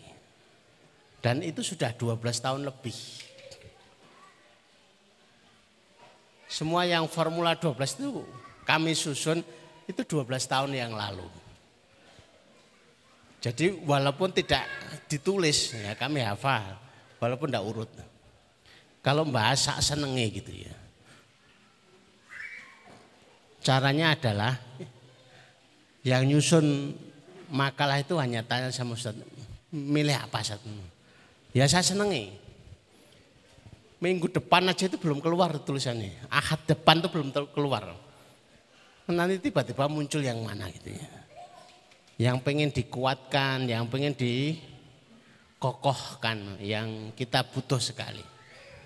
Dan 1.21 1.41
itu 1.45 1.61
sudah 1.61 1.93
12 1.93 2.17
tahun 2.41 2.61
lebih. 2.65 2.97
Semua 6.47 6.87
yang 6.87 7.05
Formula 7.11 7.53
12 7.53 7.75
itu 7.99 8.23
kami 8.63 8.95
susun 8.95 9.43
itu 9.85 10.01
12 10.01 10.25
tahun 10.47 10.71
yang 10.73 10.95
lalu. 10.95 11.27
Jadi 13.43 13.83
walaupun 13.85 14.33
tidak 14.33 14.65
ditulis 15.05 15.75
ya 15.75 15.93
kami 15.93 16.23
hafal, 16.23 16.79
walaupun 17.21 17.47
tidak 17.51 17.65
urut. 17.67 17.91
Kalau 19.07 19.23
bahasa 19.23 19.79
senengnya 19.79 20.27
gitu 20.27 20.51
ya. 20.51 20.75
Caranya 23.63 24.11
adalah 24.11 24.59
yang 26.03 26.27
nyusun 26.27 26.91
makalah 27.47 28.03
itu 28.03 28.19
hanya 28.19 28.43
tanya 28.43 28.67
sama 28.75 28.99
Ustaz, 28.99 29.15
milih 29.71 30.11
apa 30.11 30.43
Ustaz? 30.43 30.59
Ya 31.55 31.63
saya 31.71 31.87
senengi. 31.87 32.35
Minggu 34.03 34.27
depan 34.27 34.67
aja 34.67 34.91
itu 34.91 34.99
belum 34.99 35.23
keluar 35.23 35.55
tulisannya. 35.55 36.27
Ahad 36.27 36.67
depan 36.67 36.99
itu 36.99 37.07
belum 37.07 37.31
keluar. 37.55 37.95
Nanti 39.07 39.39
tiba-tiba 39.39 39.87
muncul 39.87 40.19
yang 40.19 40.43
mana 40.43 40.67
gitu 40.67 40.91
ya 40.91 41.07
yang 42.17 42.41
pengen 42.41 42.73
dikuatkan, 42.73 43.69
yang 43.69 43.85
pengen 43.85 44.17
di 44.17 44.57
kokohkan 45.61 46.57
yang 46.57 47.13
kita 47.13 47.45
butuh 47.45 47.77
sekali. 47.77 48.36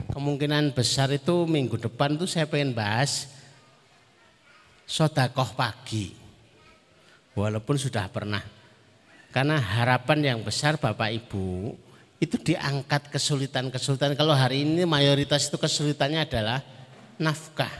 Kemungkinan 0.09 0.73
besar 0.73 1.13
itu 1.13 1.45
minggu 1.45 1.77
depan 1.77 2.17
tuh 2.17 2.25
saya 2.25 2.49
pengen 2.49 2.73
bahas 2.73 3.29
sodakoh 4.89 5.53
pagi. 5.53 6.17
Walaupun 7.37 7.77
sudah 7.77 8.09
pernah. 8.09 8.41
Karena 9.31 9.55
harapan 9.55 10.35
yang 10.35 10.39
besar 10.43 10.75
Bapak 10.75 11.07
Ibu 11.07 11.71
itu 12.19 12.35
diangkat 12.35 13.09
kesulitan-kesulitan. 13.09 14.19
Kalau 14.19 14.35
hari 14.35 14.67
ini 14.67 14.83
mayoritas 14.83 15.47
itu 15.47 15.55
kesulitannya 15.55 16.27
adalah 16.27 16.59
nafkah. 17.15 17.71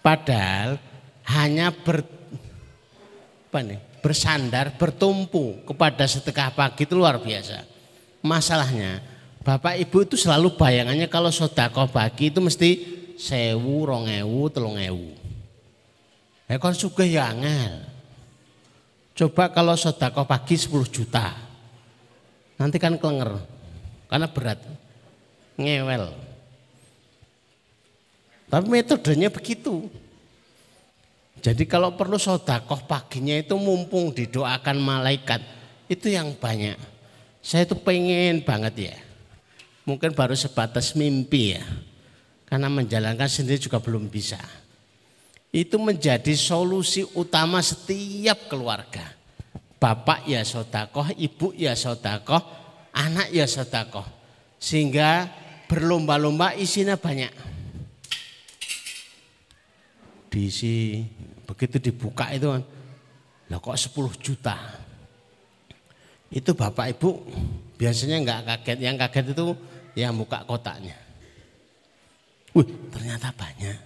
Padahal 0.00 0.80
hanya 1.28 1.68
ber, 1.72 2.00
apa 3.48 3.58
nih, 3.60 3.80
bersandar, 4.00 4.74
bertumpu 4.80 5.60
kepada 5.68 6.08
sedekah 6.08 6.52
pagi 6.52 6.88
itu 6.88 6.96
luar 6.96 7.20
biasa. 7.20 7.64
Masalahnya 8.24 9.13
Bapak 9.44 9.76
Ibu 9.76 10.08
itu 10.08 10.16
selalu 10.16 10.56
bayangannya 10.56 11.04
kalau 11.04 11.28
sodakoh 11.28 11.84
pagi 11.92 12.32
itu 12.32 12.40
mesti 12.40 12.80
sewu, 13.20 13.84
rongewu, 13.84 14.48
telung 14.48 14.80
ewu. 14.80 15.12
Ya 16.48 16.56
kan 16.56 16.72
suka 16.72 17.04
ya 17.04 17.28
angel. 17.28 17.84
Coba 19.12 19.52
kalau 19.52 19.76
sodakoh 19.76 20.24
pagi 20.24 20.56
10 20.56 20.88
juta. 20.88 21.36
Nanti 22.56 22.80
kan 22.80 22.96
kelenger. 22.96 23.36
Karena 24.08 24.32
berat. 24.32 24.64
Ngewel. 25.60 26.08
Tapi 28.48 28.64
metodenya 28.64 29.28
begitu. 29.28 29.92
Jadi 31.44 31.68
kalau 31.68 31.92
perlu 32.00 32.16
sodakoh 32.16 32.88
paginya 32.88 33.36
itu 33.36 33.60
mumpung 33.60 34.08
didoakan 34.16 34.80
malaikat. 34.80 35.44
Itu 35.84 36.08
yang 36.08 36.32
banyak. 36.32 36.80
Saya 37.44 37.68
itu 37.68 37.76
pengen 37.76 38.40
banget 38.40 38.88
ya 38.88 39.03
mungkin 39.84 40.16
baru 40.16 40.32
sebatas 40.36 40.96
mimpi 40.96 41.56
ya. 41.56 41.64
Karena 42.44 42.68
menjalankan 42.68 43.28
sendiri 43.28 43.60
juga 43.60 43.80
belum 43.80 44.08
bisa. 44.08 44.40
Itu 45.54 45.78
menjadi 45.78 46.34
solusi 46.34 47.06
utama 47.14 47.62
setiap 47.62 48.50
keluarga. 48.50 49.14
Bapak 49.78 50.26
ya 50.26 50.42
sodakoh, 50.42 51.12
ibu 51.14 51.52
ya 51.54 51.76
sodakoh, 51.76 52.40
anak 52.90 53.30
ya 53.30 53.44
sodakoh. 53.44 54.04
Sehingga 54.58 55.28
berlomba-lomba 55.68 56.56
isinya 56.56 56.96
banyak. 56.96 57.30
Diisi, 60.32 61.06
begitu 61.46 61.78
dibuka 61.78 62.34
itu 62.34 62.50
kan, 62.50 62.62
lah 63.46 63.58
kok 63.62 63.78
10 63.78 64.18
juta. 64.18 64.56
Itu 66.34 66.58
bapak 66.58 66.98
ibu 66.98 67.22
biasanya 67.78 68.18
nggak 68.24 68.40
kaget, 68.42 68.78
yang 68.82 68.98
kaget 68.98 69.36
itu 69.36 69.54
yang 69.94 70.14
buka 70.14 70.42
kotaknya. 70.46 70.98
Wih, 72.54 72.68
ternyata 72.90 73.34
banyak. 73.34 73.78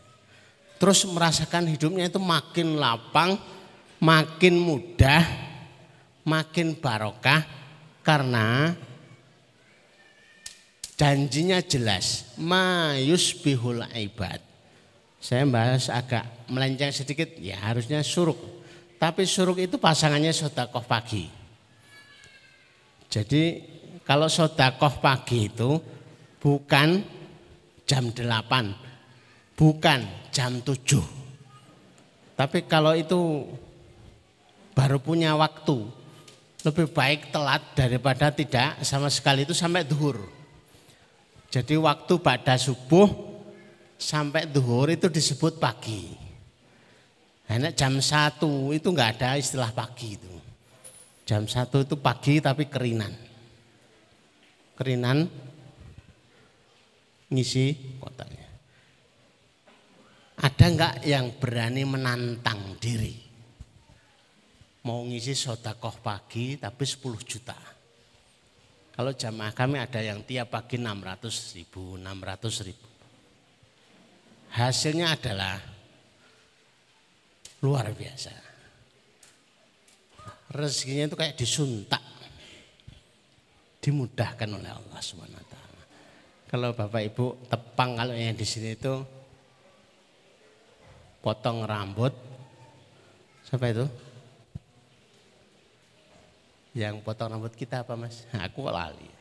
Terus 0.79 1.09
merasakan 1.09 1.69
hidupnya 1.73 2.07
itu 2.07 2.21
makin 2.21 2.77
lapang, 2.77 3.41
makin 3.99 4.61
mudah, 4.61 5.25
makin 6.23 6.77
barokah 6.77 7.43
karena 8.05 8.77
janjinya 10.95 11.59
jelas. 11.65 12.37
Mayus 12.37 13.33
bihul 13.41 13.83
ibad. 13.91 14.45
Saya 15.19 15.43
bahas 15.51 15.91
agak 15.91 16.47
melenceng 16.47 16.95
sedikit, 16.95 17.35
ya 17.43 17.59
harusnya 17.59 18.07
suruk. 18.07 18.39
Tapi 19.03 19.27
suruk 19.27 19.59
itu 19.59 19.79
pasangannya 19.79 20.31
sodakoh 20.31 20.87
pagi. 20.87 21.27
Jadi 23.11 23.65
kalau 24.07 24.31
sodakoh 24.31 25.03
pagi 25.03 25.51
itu 25.51 25.98
bukan 26.39 27.03
jam 27.89 28.11
8, 28.11 29.59
bukan 29.59 30.01
jam 30.31 30.53
7. 30.63 31.03
Tapi 32.39 32.59
kalau 32.71 32.95
itu 32.95 33.47
baru 34.79 35.03
punya 35.03 35.35
waktu, 35.35 35.91
lebih 36.63 36.91
baik 36.91 37.35
telat 37.35 37.63
daripada 37.75 38.31
tidak 38.31 38.79
sama 38.87 39.11
sekali 39.11 39.43
itu 39.43 39.55
sampai 39.55 39.83
duhur. 39.83 40.23
Jadi 41.49 41.75
waktu 41.81 42.15
pada 42.21 42.61
subuh 42.61 43.09
sampai 43.97 44.47
duhur 44.47 44.93
itu 44.93 45.11
disebut 45.11 45.59
pagi. 45.59 46.15
Enak 47.49 47.73
jam 47.73 47.97
satu 48.05 48.77
itu 48.77 48.93
nggak 48.93 49.19
ada 49.19 49.41
istilah 49.41 49.73
pagi 49.73 50.21
itu. 50.21 50.35
Jam 51.25 51.49
satu 51.49 51.81
itu 51.81 51.97
pagi 51.97 52.39
tapi 52.45 52.69
kerinan. 52.69 53.13
Kerinan 54.77 55.27
ngisi 57.33 57.97
kotanya. 58.01 58.47
Ada 60.39 60.65
enggak 60.71 60.95
yang 61.03 61.27
berani 61.37 61.83
menantang 61.83 62.79
diri? 62.79 63.27
Mau 64.87 65.03
ngisi 65.05 65.35
sodakoh 65.35 65.99
pagi 65.99 66.55
tapi 66.57 66.87
10 66.87 67.19
juta. 67.27 67.59
Kalau 68.95 69.15
jamaah 69.15 69.55
kami 69.55 69.79
ada 69.79 70.03
yang 70.03 70.27
tiap 70.27 70.55
pagi 70.55 70.79
600 70.79 71.59
ribu, 71.59 71.99
600 71.99 72.67
ribu. 72.67 72.89
Hasilnya 74.55 75.15
adalah 75.15 75.55
luar 77.63 77.91
biasa. 77.95 78.33
Rezekinya 80.55 81.13
itu 81.13 81.17
kayak 81.19 81.37
disuntak. 81.37 82.03
Dimudahkan 83.79 84.49
oleh 84.51 84.71
Allah 84.73 84.99
SWT. 84.99 85.38
Kalau 86.49 86.73
Bapak 86.73 87.05
Ibu 87.13 87.45
tepang 87.45 88.01
kalau 88.01 88.17
yang 88.17 88.33
di 88.33 88.49
sini 88.49 88.73
itu 88.73 89.05
potong 91.21 91.69
rambut. 91.69 92.17
Siapa 93.45 93.69
itu? 93.69 93.85
Yang 96.73 97.05
potong 97.05 97.37
rambut 97.37 97.53
kita 97.53 97.85
apa 97.85 98.01
mas? 98.01 98.25
Aku 98.33 98.65
lali. 98.65 99.13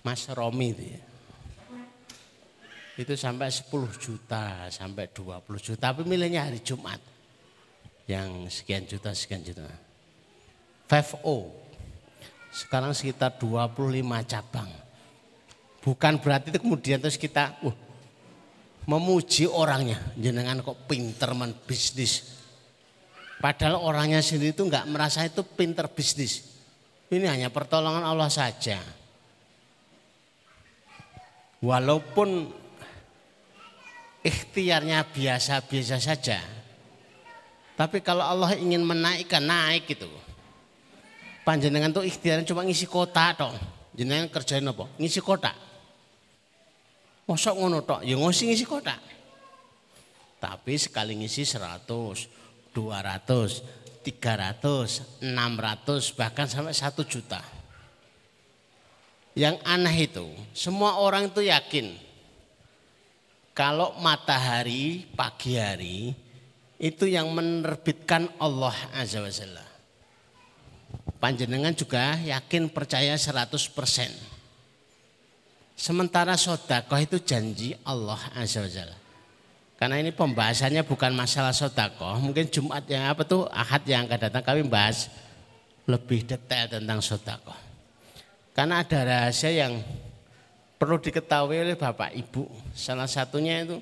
Mas 0.00 0.24
Romi 0.32 0.72
itu 0.72 0.84
ya. 0.88 1.02
Itu 2.98 3.12
sampai 3.14 3.52
10 3.52 3.68
juta, 4.00 4.72
sampai 4.72 5.12
20 5.12 5.44
juta. 5.60 5.92
Tapi 5.92 6.02
milihnya 6.08 6.48
hari 6.48 6.64
Jumat. 6.64 6.98
Yang 8.08 8.56
sekian 8.64 8.88
juta, 8.88 9.12
sekian 9.12 9.44
juta. 9.44 9.68
5O. 10.88 11.52
Sekarang 12.48 12.96
sekitar 12.96 13.36
25 13.36 14.00
cabang 14.24 14.87
Bukan 15.88 16.20
berarti 16.20 16.52
itu 16.52 16.60
kemudian 16.60 17.00
terus 17.00 17.16
kita 17.16 17.56
uh, 17.64 17.72
memuji 18.84 19.48
orangnya. 19.48 19.96
Jenengan 20.20 20.60
kok 20.60 20.84
pinter 20.84 21.32
men 21.32 21.56
bisnis. 21.64 22.36
Padahal 23.40 23.80
orangnya 23.80 24.20
sendiri 24.20 24.52
itu 24.52 24.68
nggak 24.68 24.84
merasa 24.84 25.24
itu 25.24 25.40
pinter 25.40 25.88
bisnis. 25.88 26.44
Ini 27.08 27.24
hanya 27.24 27.48
pertolongan 27.48 28.04
Allah 28.04 28.28
saja. 28.28 28.76
Walaupun 31.64 32.52
ikhtiarnya 34.20 35.08
biasa-biasa 35.08 35.96
saja. 36.04 36.36
Tapi 37.80 38.04
kalau 38.04 38.28
Allah 38.28 38.60
ingin 38.60 38.84
menaikkan, 38.84 39.40
naik 39.40 39.88
gitu. 39.88 40.10
Panjenengan 41.48 41.96
tuh 41.96 42.04
ikhtiarnya 42.04 42.44
cuma 42.44 42.60
ngisi 42.60 42.84
kota 42.84 43.32
toh. 43.32 43.56
Jenengan 43.96 44.28
kerjain 44.28 44.68
apa? 44.68 44.84
Ngisi 45.00 45.24
kota. 45.24 45.67
Mosok 47.28 47.54
ngono 47.60 47.84
tok, 47.84 48.00
ya 48.08 48.16
ngosi 48.16 48.48
ngisi 48.48 48.64
kotak. 48.64 48.96
Tapi 50.40 50.80
sekali 50.80 51.12
ngisi 51.20 51.44
100, 51.44 51.84
200, 52.72 52.72
300, 54.00 55.20
600, 55.20 56.16
bahkan 56.16 56.48
sampai 56.48 56.72
1 56.72 57.04
juta. 57.04 57.44
Yang 59.36 59.56
aneh 59.68 59.96
itu, 60.08 60.26
semua 60.56 60.98
orang 60.98 61.28
itu 61.28 61.44
yakin 61.44 62.08
kalau 63.58 63.90
matahari 63.98 65.02
pagi 65.18 65.58
hari 65.58 66.14
itu 66.78 67.10
yang 67.10 67.26
menerbitkan 67.34 68.30
Allah 68.38 68.74
Azza 68.94 69.18
wa 69.18 69.28
Jalla. 69.28 69.66
Panjenengan 71.18 71.74
juga 71.74 72.14
yakin 72.22 72.70
percaya 72.70 73.18
100 73.18 73.50
persen. 73.74 74.14
Sementara 75.78 76.34
sodakoh 76.34 76.98
itu 76.98 77.22
janji 77.22 77.70
Allah 77.86 78.18
Azza 78.34 78.58
wa 78.58 78.66
Jalla. 78.66 78.98
Karena 79.78 80.02
ini 80.02 80.10
pembahasannya 80.10 80.82
bukan 80.82 81.14
masalah 81.14 81.54
sodakoh. 81.54 82.18
Mungkin 82.18 82.50
Jumat 82.50 82.82
yang 82.90 83.06
apa 83.14 83.22
tuh 83.22 83.46
Ahad 83.46 83.86
yang 83.86 84.10
akan 84.10 84.26
datang 84.26 84.42
kami 84.42 84.66
bahas 84.66 85.06
lebih 85.86 86.26
detail 86.26 86.66
tentang 86.66 86.98
sodakoh. 86.98 87.54
Karena 88.58 88.82
ada 88.82 89.06
rahasia 89.06 89.54
yang 89.54 89.78
perlu 90.82 90.98
diketahui 90.98 91.62
oleh 91.62 91.78
Bapak 91.78 92.10
Ibu. 92.10 92.74
Salah 92.74 93.06
satunya 93.06 93.62
itu 93.62 93.78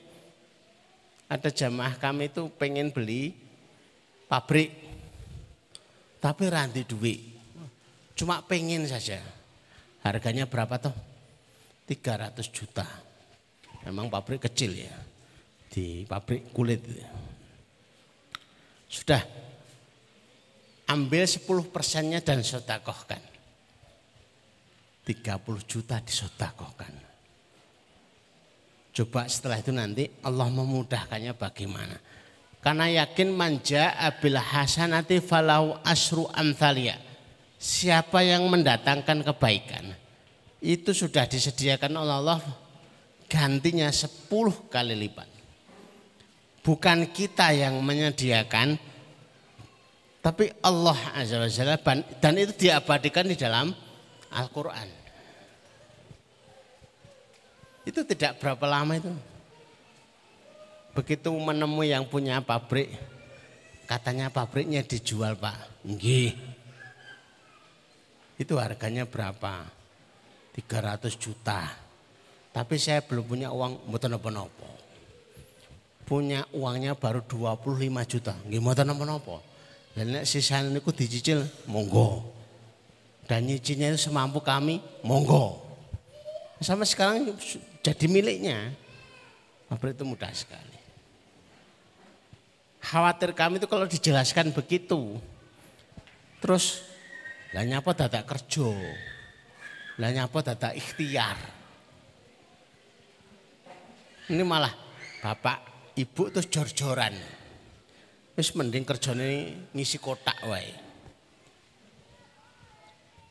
ada 1.32 1.48
jamaah 1.48 1.96
kami 1.96 2.28
itu 2.28 2.52
pengen 2.60 2.92
beli 2.92 3.32
pabrik. 4.28 4.68
Tapi 6.20 6.44
ranti 6.52 6.84
duit. 6.84 7.24
Cuma 8.12 8.44
pengen 8.44 8.84
saja. 8.84 9.16
Harganya 10.04 10.44
berapa 10.44 10.76
toh? 10.76 10.92
300 11.86 12.50
juta. 12.50 12.86
Memang 13.86 14.10
pabrik 14.10 14.50
kecil 14.50 14.74
ya. 14.74 14.94
Di 15.70 16.02
pabrik 16.02 16.50
kulit. 16.50 16.82
Sudah. 18.90 19.22
Ambil 20.90 21.26
10 21.26 21.46
persennya 21.70 22.18
dan 22.22 22.42
sodakohkan. 22.42 23.22
30 25.06 25.70
juta 25.70 26.02
disodakohkan. 26.02 26.90
Coba 28.90 29.30
setelah 29.30 29.62
itu 29.62 29.70
nanti 29.70 30.10
Allah 30.26 30.50
memudahkannya 30.50 31.34
bagaimana. 31.38 31.96
Karena 32.58 33.06
yakin 33.06 33.30
manja 33.30 33.94
abil 33.94 34.34
hasanati 34.34 35.22
falau 35.22 35.78
asru 35.86 36.26
amthalia 36.34 36.98
siapa 37.56 38.20
yang 38.26 38.46
mendatangkan 38.50 39.22
kebaikan 39.22 40.05
itu 40.66 40.90
sudah 40.90 41.30
disediakan 41.30 41.94
oleh 41.94 42.14
Allah 42.18 42.40
gantinya 43.30 43.86
10 43.86 44.26
kali 44.66 44.98
lipat. 44.98 45.30
Bukan 46.66 47.06
kita 47.14 47.54
yang 47.54 47.78
menyediakan 47.78 48.74
tapi 50.18 50.50
Allah 50.58 50.98
Azza 51.14 51.38
wa 51.38 51.46
Jalla 51.46 51.78
dan 52.18 52.34
itu 52.34 52.66
diabadikan 52.66 53.30
di 53.30 53.38
dalam 53.38 53.70
Al-Qur'an. 54.34 54.90
Itu 57.86 58.02
tidak 58.02 58.42
berapa 58.42 58.66
lama 58.66 58.98
itu. 58.98 59.14
Begitu 60.98 61.30
menemui 61.30 61.94
yang 61.94 62.10
punya 62.10 62.42
pabrik, 62.42 62.90
katanya 63.86 64.26
pabriknya 64.34 64.82
dijual 64.82 65.38
Pak. 65.38 65.86
Nggih. 65.86 66.34
Itu 68.34 68.58
harganya 68.58 69.06
berapa? 69.06 69.75
300 70.56 71.12
juta. 71.20 71.68
Tapi 72.56 72.80
saya 72.80 73.04
belum 73.04 73.24
punya 73.28 73.52
uang 73.52 73.84
mboten 73.92 74.16
napa-napa. 74.16 74.68
Punya 76.08 76.48
uangnya 76.56 76.96
baru 76.96 77.20
25 77.20 77.84
juta. 78.08 78.32
Nggih 78.48 78.60
mboten 78.64 78.88
napa-napa. 78.88 79.44
Lah 79.96 80.04
nek 80.04 80.24
sisane 80.24 80.72
niku 80.72 80.92
dicicil 80.96 81.44
monggo. 81.68 82.32
Dan 83.28 83.44
nyicilnya 83.44 83.92
itu 83.92 84.08
semampu 84.08 84.38
kami, 84.38 84.80
monggo. 85.04 85.60
Sampai 86.62 86.88
sekarang 86.88 87.36
jadi 87.84 88.06
miliknya. 88.08 88.72
Pabrik 89.66 89.98
itu 89.98 90.06
mudah 90.06 90.30
sekali. 90.30 90.78
Khawatir 92.80 93.34
kami 93.34 93.58
itu 93.58 93.66
kalau 93.66 93.84
dijelaskan 93.84 94.54
begitu. 94.54 95.18
Terus 96.38 96.86
lah 97.50 97.66
nyapa 97.66 97.90
dadak 97.92 98.30
kerja. 98.30 98.70
Lah 99.96 100.10
nyapa 100.12 100.38
dadak 100.44 100.76
ikhtiar. 100.76 101.38
Ini 104.26 104.42
malah 104.42 104.74
bapak 105.22 105.92
ibu 105.96 106.28
terus 106.28 106.50
jor-joran. 106.52 107.14
Wis 108.36 108.52
mending 108.52 108.84
kerjane 108.84 109.56
ngisi 109.72 109.96
kotak 109.96 110.36
wae. 110.44 110.68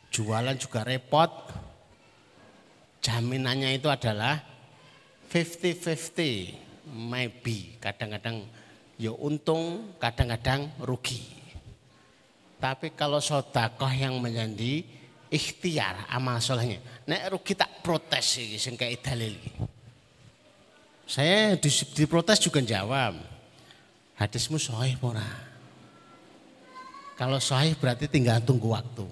Jualan 0.10 0.58
juga 0.58 0.82
repot. 0.82 1.30
Jaminannya 3.06 3.78
itu 3.78 3.86
adalah 3.86 4.42
50-50 5.30 6.90
maybe 6.90 7.78
kadang-kadang 7.78 8.46
ya 8.96 9.12
untung 9.14 9.94
kadang-kadang 10.02 10.72
rugi 10.82 11.22
tapi 12.62 12.96
kalau 12.96 13.20
sodakoh 13.20 13.92
yang 13.92 14.18
menjadi 14.24 14.86
ikhtiar 15.36 16.08
amal 16.08 16.40
solehnya. 16.40 16.80
Nek 17.04 17.36
rugi 17.36 17.54
tak 17.60 17.84
protes 17.84 18.40
sih, 18.40 18.56
sing 18.56 18.80
kayak 18.80 19.04
dalil 19.04 19.36
Saya 21.06 21.54
di, 21.60 21.70
di 21.70 22.06
protes 22.08 22.40
juga 22.42 22.64
jawab. 22.64 23.20
Hadismu 24.16 24.56
sahih 24.56 24.96
ora? 25.04 25.28
Kalau 27.20 27.38
sahih 27.38 27.76
berarti 27.76 28.08
tinggal 28.08 28.40
tunggu 28.42 28.72
waktu. 28.72 29.06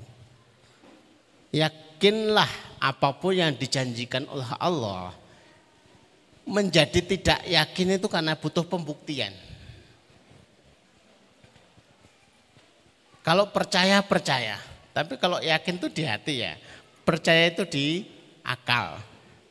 Yakinlah 1.53 2.49
apa 2.81 3.13
pun 3.19 3.35
yang 3.37 3.53
dijanjikan 3.53 4.25
oleh 4.31 4.47
Allah 4.57 5.13
menjadi 6.43 6.99
tidak 6.99 7.39
yakin 7.47 7.95
itu 7.95 8.07
karena 8.11 8.35
butuh 8.35 8.65
pembuktian. 8.67 9.31
Kalau 13.23 13.47
percaya 13.55 14.03
percaya, 14.03 14.59
tapi 14.93 15.17
kalau 15.17 15.41
yakin 15.41 15.81
itu 15.81 15.89
di 15.89 16.03
hati 16.05 16.45
ya. 16.45 16.53
Percaya 17.01 17.49
itu 17.49 17.65
di 17.65 18.05
akal. 18.45 19.01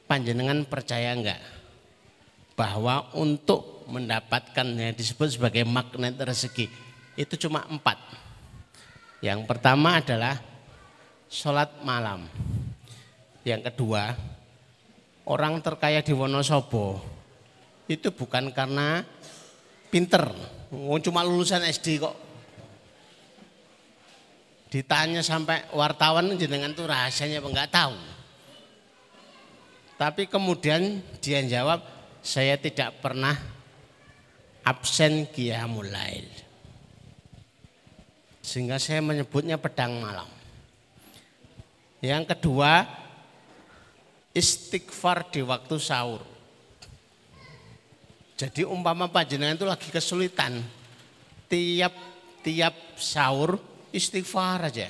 Panjenengan 0.07 0.63
percaya 0.63 1.13
enggak? 1.13 1.43
Bahwa 2.55 3.11
untuk 3.19 3.83
mendapatkan 3.91 4.65
yang 4.65 4.95
disebut 4.95 5.35
sebagai 5.35 5.67
magnet 5.67 6.15
rezeki 6.15 6.71
itu 7.19 7.35
cuma 7.45 7.67
empat. 7.67 7.99
Yang 9.19 9.45
pertama 9.51 9.99
adalah 9.99 10.39
sholat 11.27 11.83
malam. 11.83 12.31
Yang 13.43 13.75
kedua, 13.75 14.15
orang 15.27 15.59
terkaya 15.59 15.99
di 15.99 16.15
Wonosobo 16.15 17.03
itu 17.91 18.15
bukan 18.15 18.55
karena 18.55 19.03
pinter, 19.91 20.31
cuma 21.03 21.27
lulusan 21.27 21.67
SD 21.67 21.99
kok 21.99 22.15
ditanya 24.73 25.21
sampai 25.21 25.69
wartawan 25.77 26.33
jenengan 26.41 26.73
tuh 26.73 26.89
rahasianya 26.89 27.45
apa 27.45 27.49
enggak 27.53 27.73
tahu. 27.77 27.97
Tapi 30.01 30.25
kemudian 30.25 31.05
dia 31.21 31.45
jawab, 31.45 31.85
saya 32.25 32.57
tidak 32.57 33.05
pernah 33.05 33.37
absen 34.65 35.29
qiyamul 35.29 35.93
lail. 35.93 36.25
Sehingga 38.41 38.81
saya 38.81 39.05
menyebutnya 39.05 39.61
pedang 39.61 40.01
malam. 40.01 40.27
Yang 42.01 42.33
kedua, 42.35 42.89
istighfar 44.33 45.29
di 45.29 45.45
waktu 45.45 45.77
sahur. 45.77 46.25
Jadi 48.41 48.65
umpama 48.67 49.07
panjenengan 49.07 49.55
itu 49.55 49.69
lagi 49.69 49.87
kesulitan, 49.93 50.65
tiap 51.47 51.95
tiap 52.43 52.75
sahur 52.99 53.72
istighfar 53.93 54.73
aja. 54.73 54.89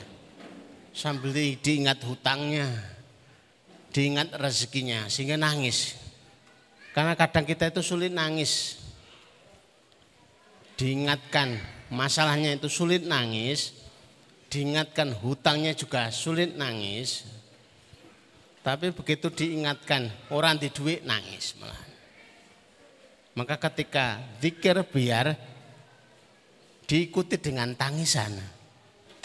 Sambil 0.93 1.33
diingat 1.35 2.05
hutangnya, 2.05 2.69
diingat 3.93 4.33
rezekinya 4.39 5.11
sehingga 5.11 5.37
nangis. 5.37 5.97
Karena 6.93 7.17
kadang 7.17 7.45
kita 7.45 7.73
itu 7.73 7.81
sulit 7.81 8.13
nangis. 8.13 8.81
Diingatkan 10.77 11.57
masalahnya 11.93 12.57
itu 12.57 12.69
sulit 12.69 13.05
nangis, 13.05 13.73
diingatkan 14.53 15.13
hutangnya 15.17 15.73
juga 15.73 16.13
sulit 16.13 16.57
nangis. 16.57 17.25
Tapi 18.63 18.95
begitu 18.95 19.33
diingatkan 19.33 20.13
orang 20.31 20.61
di 20.61 20.71
duit 20.71 21.03
nangis 21.03 21.57
malah. 21.59 21.83
Maka 23.33 23.57
ketika 23.57 24.21
zikir 24.45 24.77
biar 24.85 25.35
diikuti 26.85 27.41
dengan 27.41 27.73
tangisan 27.73 28.62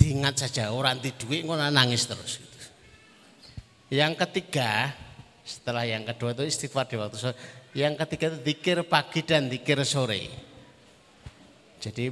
diingat 0.08 0.40
saja 0.40 0.72
orang 0.72 1.04
di 1.04 1.12
duit 1.12 1.44
ngono 1.44 1.68
nangis 1.68 2.08
terus. 2.08 2.40
Yang 3.92 4.24
ketiga, 4.24 4.96
setelah 5.44 5.84
yang 5.84 6.08
kedua 6.08 6.32
itu 6.32 6.48
istighfar 6.48 6.88
di 6.88 6.96
waktu 6.96 7.20
sore. 7.20 7.36
Yang 7.76 8.08
ketiga 8.08 8.32
itu 8.32 8.40
dikir 8.40 8.78
pagi 8.88 9.20
dan 9.28 9.52
dikir 9.52 9.84
sore. 9.84 10.32
Jadi 11.84 12.08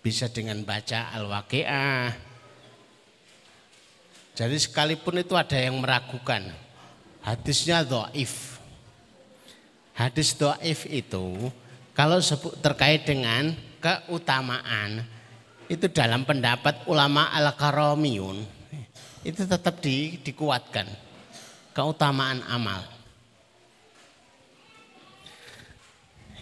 bisa 0.00 0.32
dengan 0.32 0.64
baca 0.64 1.12
Al-Waqi'ah. 1.12 2.32
Jadi 4.32 4.56
sekalipun 4.56 5.20
itu 5.20 5.36
ada 5.36 5.60
yang 5.60 5.76
meragukan. 5.76 6.40
Hadisnya 7.20 7.84
do'if. 7.84 8.56
Hadis 9.92 10.32
do'if 10.32 10.88
itu 10.88 11.52
kalau 11.92 12.16
terkait 12.64 13.04
dengan 13.04 13.52
keutamaan 13.84 15.04
itu 15.70 15.86
dalam 15.86 16.26
pendapat 16.26 16.82
ulama 16.90 17.30
al-karamiyun 17.30 18.42
itu 19.22 19.46
tetap 19.46 19.78
di, 19.78 20.18
dikuatkan 20.18 20.90
keutamaan 21.70 22.42
amal. 22.50 22.82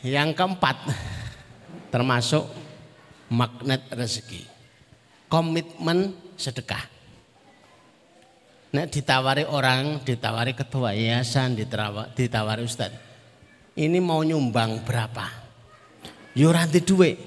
Yang 0.01 0.33
keempat 0.33 0.77
termasuk 1.93 2.49
magnet 3.29 3.85
rezeki. 3.93 4.47
Komitmen 5.29 6.17
sedekah. 6.39 6.87
Nek 8.73 8.89
ditawari 8.89 9.45
orang, 9.45 10.01
ditawari 10.07 10.57
ketua 10.57 10.95
yayasan, 10.97 11.59
ditawari, 12.15 12.63
ustad. 12.65 12.95
Ini 13.75 13.99
mau 14.01 14.23
nyumbang 14.25 14.87
berapa? 14.87 15.27
Yuranti 16.39 16.81
duit. 16.81 17.19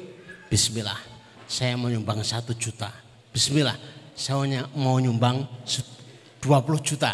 Bismillah 0.48 1.11
saya 1.52 1.76
menyumbang 1.76 2.24
satu 2.24 2.56
juta. 2.56 2.88
Bismillah, 3.36 3.76
saya 4.16 4.64
mau 4.72 4.96
nyumbang 5.04 5.44
20 5.68 6.48
juta, 6.80 7.12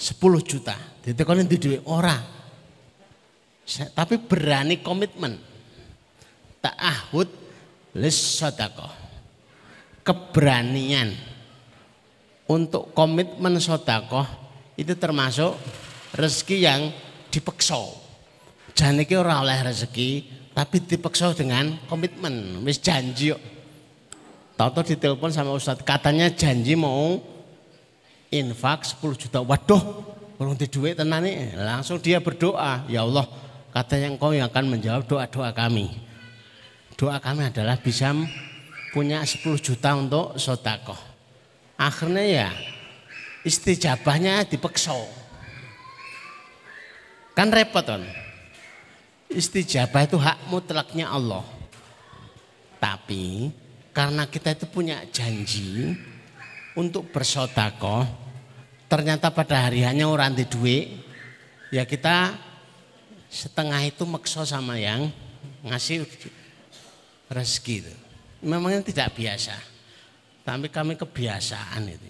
10 0.00 0.16
juta. 0.40 0.72
Ditekoni 1.04 1.44
di 1.44 1.60
duit 1.60 1.84
ora. 1.84 2.16
Tapi 3.68 4.16
berani 4.24 4.80
komitmen. 4.80 5.36
Ta'ahud 6.64 7.28
lis 8.00 8.16
sodakoh. 8.16 8.88
Keberanian 10.00 11.12
untuk 12.48 12.96
komitmen 12.96 13.60
sodakoh 13.60 14.24
itu 14.80 14.96
termasuk 14.96 15.52
rezeki 16.16 16.56
yang 16.64 16.80
dipeksa. 17.28 17.76
Jangan 18.72 19.04
iki 19.04 19.14
ora 19.20 19.44
oleh 19.44 19.68
rezeki, 19.68 20.10
tapi 20.56 20.80
dipeksa 20.80 21.36
dengan 21.36 21.76
komitmen, 21.90 22.64
wis 22.64 22.80
janji 22.80 23.36
yuk. 23.36 23.55
Tahu 24.56 24.80
ditelepon 24.80 25.28
sama 25.28 25.52
Ustadz, 25.52 25.84
katanya 25.84 26.32
janji 26.32 26.72
mau 26.72 27.20
infak 28.32 28.88
10 28.88 29.12
juta. 29.12 29.44
Waduh, 29.44 29.84
belum 30.40 30.56
di 30.56 30.64
duit 30.64 30.96
tenan 30.96 31.20
nih. 31.28 31.60
Langsung 31.60 32.00
dia 32.00 32.24
berdoa, 32.24 32.88
ya 32.88 33.04
Allah, 33.04 33.28
katanya 33.76 34.16
engkau 34.16 34.32
yang 34.32 34.48
akan 34.48 34.64
menjawab 34.72 35.04
doa-doa 35.04 35.52
kami. 35.52 35.92
Doa 36.96 37.20
kami 37.20 37.52
adalah 37.52 37.76
bisa 37.76 38.16
punya 38.96 39.20
10 39.20 39.60
juta 39.60 39.92
untuk 39.92 40.40
sodakoh. 40.40 40.96
Akhirnya 41.76 42.24
ya 42.24 42.48
istijabahnya 43.44 44.48
dipeksa. 44.48 44.96
Kan 47.36 47.52
repot 47.52 47.84
kan. 47.84 48.00
Istijabah 49.28 50.08
itu 50.08 50.16
hak 50.16 50.48
mutlaknya 50.48 51.12
Allah. 51.12 51.44
Tapi 52.80 53.52
karena 53.96 54.28
kita 54.28 54.52
itu 54.52 54.68
punya 54.68 55.00
janji 55.08 55.96
untuk 56.76 57.08
bersodakoh, 57.08 58.04
ternyata 58.92 59.32
pada 59.32 59.64
hari 59.64 59.88
hanya 59.88 60.04
orang 60.04 60.36
di 60.36 60.44
duit, 60.44 61.00
ya 61.72 61.88
kita 61.88 62.36
setengah 63.32 63.80
itu 63.88 64.04
makso 64.04 64.44
sama 64.44 64.76
yang 64.76 65.08
ngasih 65.64 66.04
rezeki 67.32 67.88
itu. 67.88 67.94
Memangnya 68.44 68.84
tidak 68.84 69.16
biasa, 69.16 69.56
tapi 70.44 70.68
kami 70.68 71.00
kebiasaan 71.00 71.88
itu. 71.88 72.08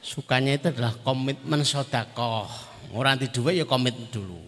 Sukanya 0.00 0.56
itu 0.56 0.72
adalah 0.72 0.96
komitmen 1.04 1.60
sodakoh. 1.60 2.48
Orang 2.96 3.20
di 3.20 3.28
duit 3.28 3.60
ya 3.60 3.68
komit 3.68 3.92
dulu. 4.08 4.40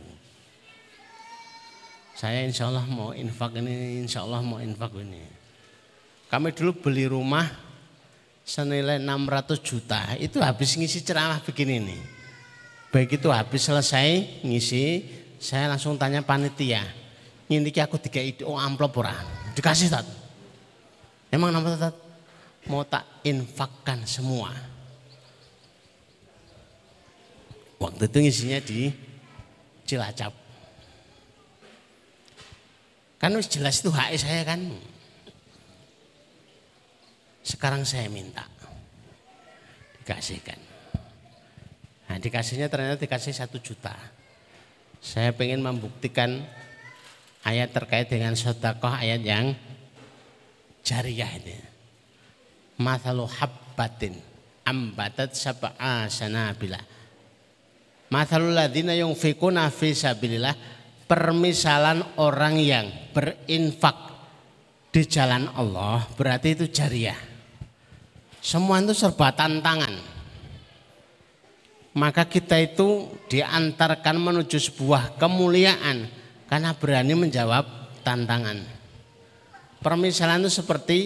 Saya 2.17 2.41
insya 2.49 2.73
Allah 2.73 2.89
mau 2.89 3.13
infak 3.13 3.53
ini, 3.61 4.01
insya 4.01 4.25
Allah 4.25 4.41
mau 4.41 4.57
infak 4.65 4.97
ini. 4.97 5.42
Kami 6.33 6.49
dulu 6.57 6.73
beli 6.81 7.05
rumah 7.05 7.45
senilai 8.41 8.97
600 8.97 9.61
juta, 9.61 10.17
itu 10.17 10.41
habis 10.41 10.73
ngisi 10.81 11.05
ceramah 11.05 11.45
begini 11.45 11.77
nih. 11.77 12.03
Baik 12.89 13.21
itu 13.21 13.29
habis 13.29 13.69
selesai 13.69 14.41
ngisi, 14.41 15.05
saya 15.37 15.69
langsung 15.69 16.01
tanya 16.01 16.25
panitia. 16.25 16.81
Ini 17.53 17.69
aku 17.85 18.01
tiga 18.01 18.25
itu 18.25 18.49
oh 18.49 18.57
amplop 18.57 18.97
ora? 18.97 19.13
Dikasih 19.53 19.93
tat. 19.93 20.09
Emang 21.29 21.53
nama 21.53 21.77
tat? 21.77 21.93
Mau 22.65 22.81
tak 22.81 23.05
infakkan 23.29 24.01
semua. 24.09 24.57
Waktu 27.77 28.09
itu 28.09 28.19
ngisinya 28.25 28.59
di 28.65 28.89
Cilacap. 29.85 30.33
Kan 33.21 33.37
jelas 33.45 33.85
itu 33.85 33.93
hak 33.93 34.17
saya 34.17 34.49
kan. 34.49 34.92
Sekarang 37.43 37.83
saya 37.83 38.07
minta. 38.07 38.47
Dikasihkan. 40.03 40.59
Nah 42.11 42.19
dikasihnya 42.19 42.67
ternyata 42.67 42.99
dikasih 42.99 43.35
satu 43.35 43.63
juta. 43.63 43.95
Saya 45.03 45.35
ingin 45.35 45.63
membuktikan 45.63 46.43
ayat 47.43 47.75
terkait 47.75 48.07
dengan 48.07 48.39
sodakoh 48.39 48.91
ayat 48.91 49.23
yang 49.23 49.55
jariah 50.87 51.31
ini. 51.43 51.59
Mathalu 52.79 53.27
habbatin 53.27 54.15
ambatat 54.67 55.35
sab'a 55.35 56.07
sanabila 56.07 56.79
ladina 58.13 58.93
yungfikuna 58.93 59.73
fi 59.73 59.97
sabilillah 59.97 60.53
permisalan 61.09 62.21
orang 62.21 62.61
yang 62.61 62.87
berinfak 63.17 63.97
di 64.93 65.09
jalan 65.09 65.49
Allah 65.57 66.05
berarti 66.13 66.53
itu 66.53 66.69
jariah. 66.69 67.32
Semua 68.43 68.83
itu 68.83 68.91
serba 68.91 69.31
tantangan. 69.31 69.95
Maka 71.95 72.27
kita 72.27 72.59
itu 72.59 73.07
diantarkan 73.31 74.19
menuju 74.19 74.59
sebuah 74.59 75.15
kemuliaan 75.21 76.11
karena 76.51 76.75
berani 76.75 77.15
menjawab 77.15 77.65
tantangan. 78.03 78.59
Permisalan 79.79 80.43
itu 80.43 80.51
seperti 80.51 80.99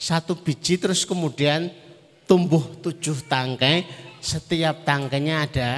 satu 0.00 0.38
biji 0.40 0.80
terus 0.80 1.04
kemudian 1.04 1.68
tumbuh 2.24 2.62
tujuh 2.80 3.26
tangkai, 3.28 3.84
setiap 4.20 4.84
tangkainya 4.84 5.44
ada 5.44 5.70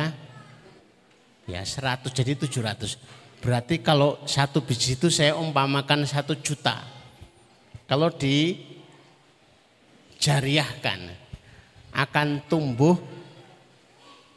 ya 1.47 1.63
100 1.63 2.11
jadi 2.11 2.39
700 2.39 3.43
berarti 3.43 3.83
kalau 3.83 4.19
satu 4.27 4.63
biji 4.63 4.95
itu 4.99 5.11
saya 5.11 5.35
umpamakan 5.39 6.07
satu 6.07 6.39
juta 6.39 6.83
kalau 7.87 8.11
dijariahkan 10.23 11.11
akan 11.91 12.47
tumbuh 12.47 12.95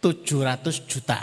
700 0.01 0.65
juta. 0.89 1.21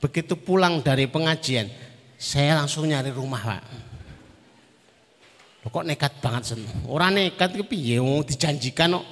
Begitu 0.00 0.32
pulang 0.32 0.80
dari 0.80 1.04
pengajian 1.04 1.68
saya 2.16 2.56
langsung 2.56 2.88
nyari 2.88 3.12
rumah 3.12 3.44
pak. 3.44 3.64
Loh, 5.60 5.68
kok 5.68 5.84
nekat 5.84 6.24
banget 6.24 6.56
sen? 6.56 6.64
Orang 6.88 7.20
nekat 7.20 7.52
kepiye 7.52 8.00
dijanjikan 8.00 8.96
kok. 8.96 9.06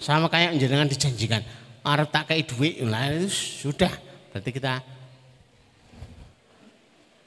Sama 0.00 0.32
kayak 0.32 0.56
jenengan 0.56 0.88
dijanjikan. 0.88 1.44
Arep 1.84 2.08
tak 2.08 2.32
kayak 2.32 2.48
duit 2.56 2.80
lah 2.88 3.12
sudah. 3.28 3.92
Berarti 4.32 4.48
kita 4.48 4.80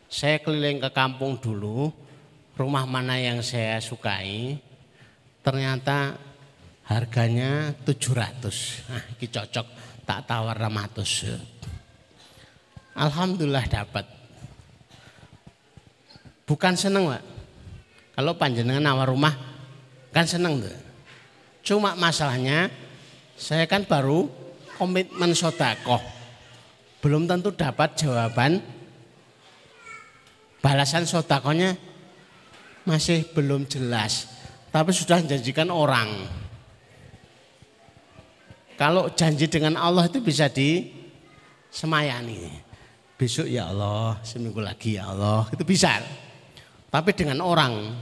saya 0.09 0.41
keliling 0.41 0.81
ke 0.81 0.89
kampung 0.89 1.37
dulu, 1.37 1.93
rumah 2.57 2.89
mana 2.89 3.21
yang 3.21 3.45
saya 3.45 3.77
sukai, 3.77 4.57
ternyata 5.45 6.17
harganya 6.87 7.75
700. 7.83 8.87
Nah, 8.87 9.03
ini 9.19 9.27
cocok, 9.27 9.67
tak 10.07 10.19
tawar 10.23 10.55
200. 10.55 11.35
Alhamdulillah 12.97 13.65
dapat. 13.67 14.05
Bukan 16.47 16.73
seneng, 16.79 17.11
Pak. 17.11 17.23
Kalau 18.17 18.33
panjenengan 18.39 18.81
nawar 18.81 19.11
rumah, 19.11 19.35
kan 20.15 20.23
seneng 20.25 20.63
tuh. 20.63 20.73
Cuma 21.61 21.93
masalahnya, 21.93 22.71
saya 23.35 23.67
kan 23.67 23.83
baru 23.83 24.31
komitmen 24.79 25.35
sodakoh. 25.35 25.99
Belum 27.03 27.27
tentu 27.29 27.53
dapat 27.53 27.93
jawaban 27.99 28.63
balasan 30.63 31.05
sodakonya 31.05 31.77
masih 32.87 33.27
belum 33.35 33.67
jelas. 33.67 34.31
Tapi 34.71 34.95
sudah 34.95 35.21
menjanjikan 35.21 35.69
orang. 35.69 36.46
Kalau 38.77 39.09
janji 39.17 39.49
dengan 39.49 39.73
Allah 39.81 40.05
itu 40.05 40.21
bisa 40.21 40.45
disemayani. 40.53 42.45
Besok 43.17 43.49
ya 43.49 43.73
Allah, 43.73 44.21
seminggu 44.21 44.61
lagi 44.61 45.01
ya 45.01 45.09
Allah, 45.09 45.49
itu 45.49 45.65
bisa. 45.65 45.97
Tapi 46.93 47.11
dengan 47.17 47.41
orang 47.41 47.97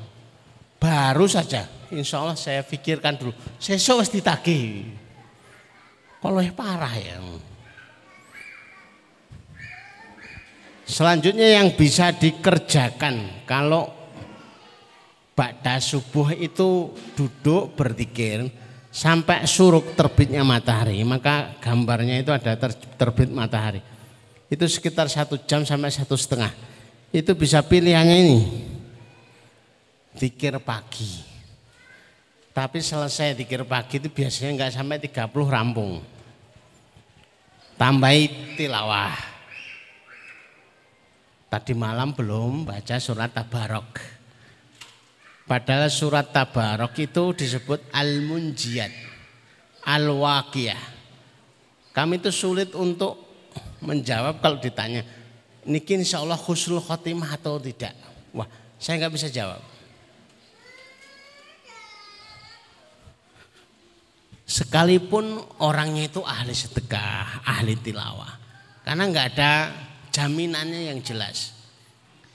baru 0.76 1.24
saja, 1.32 1.64
insya 1.88 2.20
Allah 2.20 2.36
saya 2.36 2.60
pikirkan 2.68 3.16
dulu. 3.16 3.32
Saya 3.56 3.80
harus 3.80 4.12
ditagih. 4.12 4.84
Kalau 6.20 6.44
parah 6.52 6.92
ya. 7.00 7.24
Selanjutnya 10.86 11.64
yang 11.64 11.74
bisa 11.74 12.14
dikerjakan 12.14 13.48
kalau 13.50 13.90
Ba'da 15.36 15.84
subuh 15.84 16.32
itu 16.32 16.96
duduk 17.18 17.76
berzikir 17.76 18.48
sampai 18.96 19.44
suruk 19.44 19.92
terbitnya 20.00 20.48
matahari 20.48 21.04
maka 21.04 21.52
gambarnya 21.60 22.24
itu 22.24 22.32
ada 22.32 22.56
ter, 22.56 22.72
terbit 22.96 23.28
matahari. 23.28 23.84
Itu 24.48 24.64
sekitar 24.72 25.12
satu 25.12 25.36
jam 25.44 25.68
sampai 25.68 25.92
satu 25.92 26.16
setengah. 26.16 26.56
Itu 27.12 27.36
bisa 27.36 27.60
pilihannya 27.60 28.18
ini. 28.24 28.40
Dikir 30.16 30.64
pagi. 30.64 31.28
Tapi 32.56 32.80
selesai 32.80 33.36
dikir 33.36 33.68
pagi 33.68 34.00
itu 34.00 34.08
biasanya 34.08 34.64
nggak 34.64 34.72
sampai 34.80 34.98
30 35.04 35.28
rampung. 35.44 36.00
Tambahi 37.76 38.56
tilawah. 38.56 39.12
Tadi 41.52 41.74
malam 41.76 42.16
belum 42.16 42.64
baca 42.64 42.96
surat 42.96 43.36
Tabarok. 43.36 44.15
Padahal 45.46 45.94
surat 45.94 46.34
Tabarok 46.34 46.98
itu 46.98 47.24
disebut 47.38 47.94
Al-Munjiyat. 47.94 48.94
Al-Waqiyah. 49.86 50.82
Kami 51.94 52.18
itu 52.18 52.34
sulit 52.34 52.74
untuk 52.74 53.22
menjawab 53.86 54.42
kalau 54.42 54.58
ditanya, 54.58 55.06
niki 55.70 55.96
insya 55.96 56.26
Allah 56.26 56.36
khusnul 56.36 56.82
khotimah 56.82 57.38
atau 57.38 57.62
tidak. 57.62 57.94
Wah, 58.34 58.50
saya 58.82 59.06
nggak 59.06 59.14
bisa 59.14 59.30
jawab. 59.30 59.62
Sekalipun 64.46 65.42
orangnya 65.62 66.10
itu 66.10 66.26
ahli 66.26 66.58
sedekah, 66.58 67.46
ahli 67.46 67.78
tilawah. 67.78 68.34
Karena 68.82 69.04
nggak 69.10 69.28
ada 69.38 69.52
jaminannya 70.10 70.90
yang 70.90 71.00
jelas. 71.06 71.54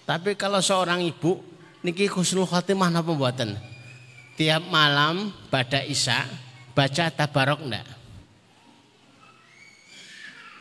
Tapi 0.07 0.39
kalau 0.39 0.63
seorang 0.63 1.03
ibu 1.03 1.50
niki 1.85 2.09
khusnul 2.09 2.49
khotimah 2.49 2.93
napa 2.93 3.13
mboten? 3.13 3.57
Tiap 4.37 4.69
malam 4.73 5.33
pada 5.53 5.85
Isya 5.85 6.25
baca 6.73 7.13
tabarok 7.13 7.61
enggak? 7.61 7.87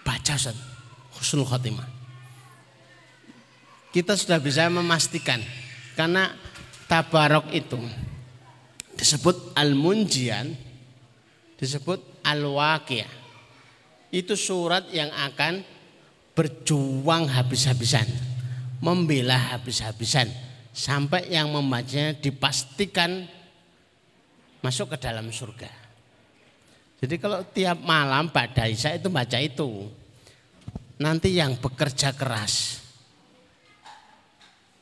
Baca 0.03 0.33
Ustaz, 0.35 0.57
khusnul 1.15 1.47
khotimah. 1.47 1.87
Kita 3.89 4.13
sudah 4.13 4.37
bisa 4.37 4.69
memastikan 4.69 5.41
karena 5.97 6.29
tabarok 6.85 7.49
itu 7.55 7.79
disebut 8.93 9.55
al-munjian 9.57 10.53
disebut 11.59 12.23
Al-Waqiyah. 12.23 13.11
Itu 14.09 14.33
surat 14.33 14.89
yang 14.89 15.11
akan 15.11 15.61
berjuang 16.33 17.29
habis-habisan, 17.29 18.07
membela 18.79 19.37
habis-habisan 19.53 20.48
sampai 20.79 21.27
yang 21.27 21.51
membacanya 21.51 22.15
dipastikan 22.15 23.27
masuk 24.63 24.95
ke 24.95 24.97
dalam 25.03 25.27
surga. 25.27 25.67
Jadi 27.03 27.15
kalau 27.19 27.43
tiap 27.51 27.83
malam 27.83 28.31
pada 28.31 28.63
Isya 28.67 28.95
itu 28.95 29.11
baca 29.11 29.35
itu. 29.39 29.91
Nanti 30.99 31.35
yang 31.35 31.55
bekerja 31.59 32.11
keras 32.11 32.83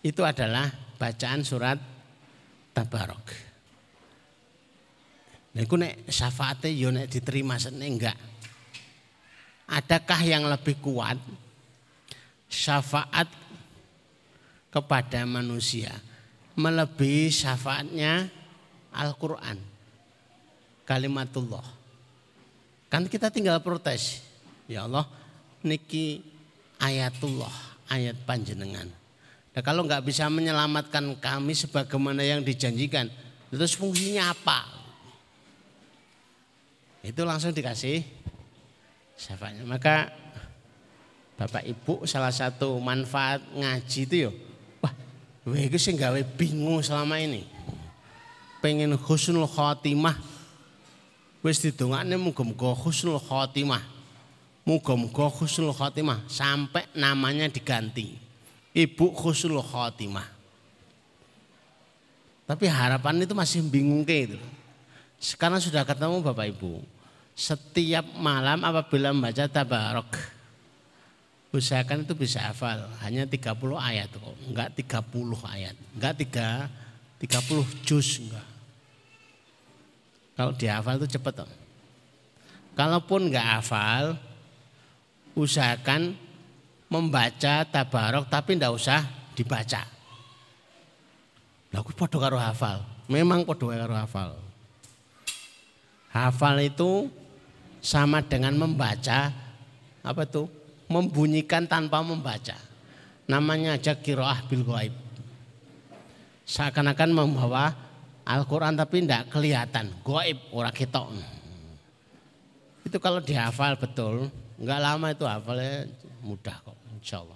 itu 0.02 0.22
adalah 0.26 0.66
bacaan 0.98 1.46
surat 1.46 1.78
Tabarok. 2.74 3.26
Nah, 5.54 5.62
itu 5.62 5.74
nek 5.78 6.10
syafaatnya 6.10 6.70
yo 6.74 6.90
nek 6.94 7.10
diterima 7.10 7.58
sene 7.62 7.86
enggak. 7.86 8.18
Adakah 9.70 10.22
yang 10.26 10.46
lebih 10.46 10.78
kuat 10.82 11.18
syafaat 12.50 13.30
kepada 14.78 15.26
manusia 15.26 15.90
melebihi 16.54 17.34
syafaatnya 17.34 18.30
Al-Qur'an? 18.94 19.58
Kalimatullah. 20.86 21.66
Kan 22.94 23.10
kita 23.10 23.34
tinggal 23.34 23.58
protes. 23.66 24.22
Ya 24.70 24.86
Allah, 24.86 25.10
niki 25.66 26.22
ayatullah, 26.78 27.52
ayat 27.90 28.16
panjenengan. 28.24 28.86
Nah, 29.52 29.62
kalau 29.66 29.82
nggak 29.90 30.06
bisa 30.06 30.30
menyelamatkan 30.30 31.18
kami 31.18 31.58
sebagaimana 31.58 32.22
yang 32.22 32.46
dijanjikan, 32.46 33.10
terus 33.50 33.74
fungsinya 33.74 34.30
apa? 34.32 34.78
itu 37.08 37.24
langsung 37.24 37.56
dikasih 37.56 38.04
syafaatnya. 39.16 39.64
Maka 39.64 40.12
Bapak 41.40 41.64
Ibu 41.64 42.04
salah 42.04 42.36
satu 42.36 42.76
manfaat 42.84 43.40
ngaji 43.56 44.02
itu 44.04 44.16
ya, 44.28 44.32
wah, 45.48 45.56
itu 45.56 45.80
sih 45.80 45.96
gawe 45.96 46.20
bingung 46.36 46.84
selama 46.84 47.16
ini. 47.24 47.48
Pengen 48.60 49.00
husnul 49.00 49.48
khotimah, 49.48 50.20
wis 51.40 51.64
didongakne 51.64 52.20
muga-muga 52.20 52.76
husnul 52.76 53.22
khotimah. 53.24 53.80
Muga-muga 54.68 55.32
husnul 55.32 55.72
khotimah 55.72 56.28
sampai 56.28 56.92
namanya 56.92 57.48
diganti. 57.48 58.20
Ibu 58.76 59.16
husnul 59.16 59.64
khotimah. 59.64 60.28
Tapi 62.48 62.66
harapan 62.68 63.24
itu 63.24 63.32
masih 63.32 63.64
bingung 63.64 64.04
kayak 64.04 64.36
itu. 64.36 64.40
Sekarang 65.18 65.60
sudah 65.60 65.88
ketemu 65.88 66.22
Bapak 66.22 66.52
Ibu 66.52 66.84
setiap 67.38 68.06
malam 68.18 68.66
apabila 68.66 69.14
membaca 69.14 69.46
tabarok 69.46 70.37
usahakan 71.56 72.04
itu 72.04 72.14
bisa 72.18 72.44
hafal. 72.44 72.88
Hanya 73.04 73.28
30 73.28 73.56
ayat 73.78 74.12
kok. 74.12 74.36
Enggak 74.48 74.76
30 74.76 75.40
ayat. 75.48 75.76
Enggak 75.96 76.14
3 76.20 76.88
30 77.18 77.86
juz 77.86 78.22
enggak. 78.22 78.48
Kalau 80.38 80.54
dihafal 80.54 81.02
itu 81.02 81.18
cepat 81.18 81.44
toh 81.44 81.50
kalaupun 82.78 83.34
enggak 83.34 83.58
hafal 83.58 84.14
usahakan 85.34 86.14
membaca 86.88 87.66
tabarok 87.66 88.30
tapi 88.30 88.54
enggak 88.54 88.78
usah 88.78 89.02
dibaca. 89.34 89.82
Lagu 91.74 91.92
podo 91.92 92.22
karo 92.22 92.38
hafal. 92.38 92.86
Memang 93.10 93.44
podo 93.44 93.74
karo 93.74 93.98
hafal. 93.98 94.38
Hafal 96.14 96.56
itu 96.64 97.10
sama 97.82 98.22
dengan 98.22 98.56
membaca 98.56 99.34
apa 100.06 100.24
tuh 100.30 100.48
membunyikan 100.88 101.68
tanpa 101.68 102.04
membaca. 102.04 102.56
Namanya 103.28 103.76
aja 103.76 103.96
kiroah 103.96 104.44
bil 104.48 104.64
goib 104.64 104.96
seakan-akan 106.48 107.12
membawa 107.12 107.76
Al-Quran 108.24 108.76
tapi 108.80 109.04
tidak 109.04 109.28
kelihatan. 109.28 109.92
Goib 110.00 110.40
orang 110.56 110.72
kita 110.72 111.04
itu 112.88 112.98
kalau 113.04 113.20
dihafal 113.20 113.76
betul 113.76 114.32
nggak 114.56 114.80
lama 114.80 115.12
itu 115.12 115.28
hafalnya 115.28 115.92
mudah 116.24 116.56
kok 116.64 116.78
insya 116.96 117.20
Allah 117.20 117.36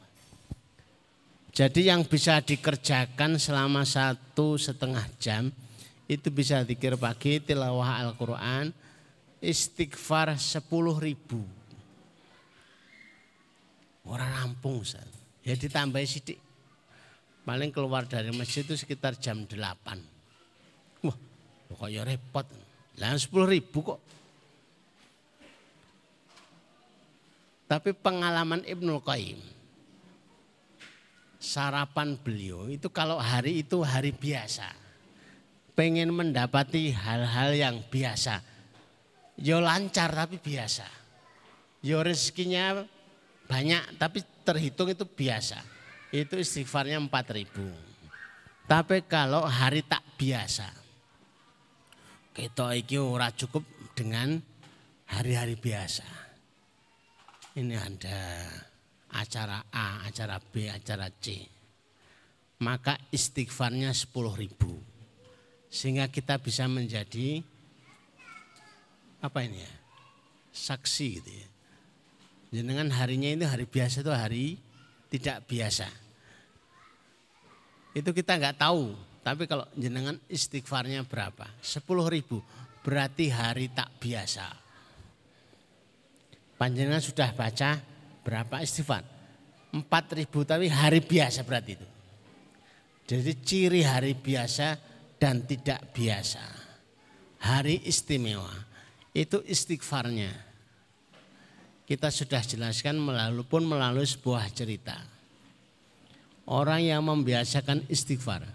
jadi 1.51 1.91
yang 1.91 2.07
bisa 2.07 2.39
dikerjakan 2.39 3.35
selama 3.35 3.83
satu 3.83 4.55
setengah 4.55 5.03
jam 5.19 5.51
itu 6.07 6.31
bisa 6.31 6.63
dikir 6.63 6.95
pagi 6.95 7.43
tilawah 7.43 7.99
Al-Quran 8.07 8.71
istighfar 9.43 10.35
sepuluh 10.39 10.95
ribu. 10.99 11.43
Orang 14.05 14.29
rampung 14.29 14.81
Ustaz. 14.81 15.05
Ya 15.41 15.57
ditambah 15.57 16.01
sidik. 16.05 16.37
Paling 17.41 17.73
keluar 17.73 18.05
dari 18.05 18.29
masjid 18.33 18.61
itu 18.61 18.77
sekitar 18.77 19.17
jam 19.17 19.45
delapan. 19.49 19.97
Wah, 21.01 21.17
kok 21.73 21.89
ya 21.89 22.05
repot. 22.05 22.45
Lah 23.01 23.17
sepuluh 23.17 23.49
ribu 23.49 23.81
kok. 23.81 23.99
Tapi 27.65 27.95
pengalaman 27.95 28.61
Ibnul 28.67 28.99
Qayyim 29.01 29.39
sarapan 31.41 32.13
beliau 32.19 32.69
itu 32.69 32.91
kalau 32.93 33.17
hari 33.17 33.65
itu 33.65 33.81
hari 33.81 34.13
biasa. 34.13 34.69
Pengen 35.71 36.11
mendapati 36.13 36.91
hal-hal 36.91 37.55
yang 37.55 37.79
biasa 37.87 38.43
Yo 39.41 39.57
lancar 39.57 40.13
tapi 40.13 40.37
biasa. 40.37 40.85
Yo 41.81 42.05
rezekinya 42.05 42.85
banyak 43.51 43.99
tapi 43.99 44.23
terhitung 44.47 44.87
itu 44.87 45.03
biasa. 45.03 45.59
Itu 46.15 46.39
istighfarnya 46.39 47.03
4000. 47.03 47.51
Tapi 48.63 49.03
kalau 49.03 49.43
hari 49.43 49.83
tak 49.83 49.99
biasa. 50.15 50.71
Kita 52.31 52.71
iki 52.71 52.95
ora 52.95 53.27
cukup 53.35 53.91
dengan 53.91 54.39
hari-hari 55.11 55.59
biasa. 55.59 56.07
Ini 57.59 57.75
ada 57.75 58.47
acara 59.19 59.67
A, 59.67 60.07
acara 60.07 60.39
B, 60.39 60.71
acara 60.71 61.11
C. 61.11 61.43
Maka 62.63 62.95
istighfarnya 63.11 63.91
10 63.91 64.31
ribu. 64.39 64.79
Sehingga 65.67 66.07
kita 66.07 66.39
bisa 66.39 66.71
menjadi 66.71 67.43
apa 69.19 69.43
ini 69.43 69.59
ya 69.59 69.73
saksi 70.55 71.07
gitu 71.19 71.31
ya. 71.31 71.50
Jenengan 72.51 72.91
harinya 72.91 73.31
ini 73.31 73.47
hari 73.47 73.63
biasa 73.63 74.03
itu 74.03 74.11
hari 74.11 74.59
tidak 75.07 75.47
biasa. 75.47 75.87
Itu 77.95 78.11
kita 78.11 78.35
nggak 78.35 78.59
tahu. 78.59 78.91
Tapi 79.23 79.47
kalau 79.47 79.63
jenengan 79.79 80.19
istighfarnya 80.27 81.07
berapa? 81.07 81.47
Sepuluh 81.63 82.11
ribu. 82.11 82.43
Berarti 82.83 83.31
hari 83.31 83.71
tak 83.71 83.87
biasa. 84.03 84.51
Panjenengan 86.59 86.99
sudah 86.99 87.31
baca 87.31 87.79
berapa 88.27 88.59
istighfar? 88.59 89.03
Empat 89.71 90.11
ribu 90.19 90.43
tapi 90.43 90.67
hari 90.67 90.99
biasa 90.99 91.47
berarti 91.47 91.71
itu. 91.79 91.87
Jadi 93.07 93.31
ciri 93.39 93.81
hari 93.87 94.11
biasa 94.11 94.75
dan 95.15 95.47
tidak 95.47 95.95
biasa. 95.95 96.43
Hari 97.47 97.87
istimewa 97.87 98.51
itu 99.15 99.39
istighfarnya. 99.47 100.50
Kita 101.91 102.07
sudah 102.07 102.39
jelaskan 102.39 103.03
melalui 103.03 103.43
pun 103.43 103.67
melalui 103.67 104.07
sebuah 104.07 104.47
cerita. 104.55 104.95
Orang 106.47 106.87
yang 106.87 107.03
membiasakan 107.03 107.83
istighfar. 107.91 108.47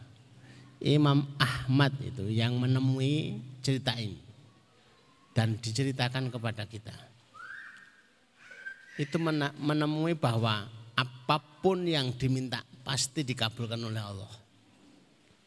Imam 0.81 1.29
Ahmad 1.37 1.93
itu 2.01 2.33
yang 2.33 2.57
menemui 2.57 3.37
cerita 3.61 3.93
ini. 4.01 4.25
dan 5.37 5.61
diceritakan 5.61 6.33
kepada 6.33 6.65
kita. 6.65 6.97
Itu 8.97 9.21
menemui 9.61 10.17
bahwa 10.17 10.65
apa 10.97 11.37
pun 11.61 11.85
yang 11.85 12.17
diminta 12.17 12.65
pasti 12.81 13.21
dikabulkan 13.21 13.77
oleh 13.77 14.01
Allah. 14.01 14.33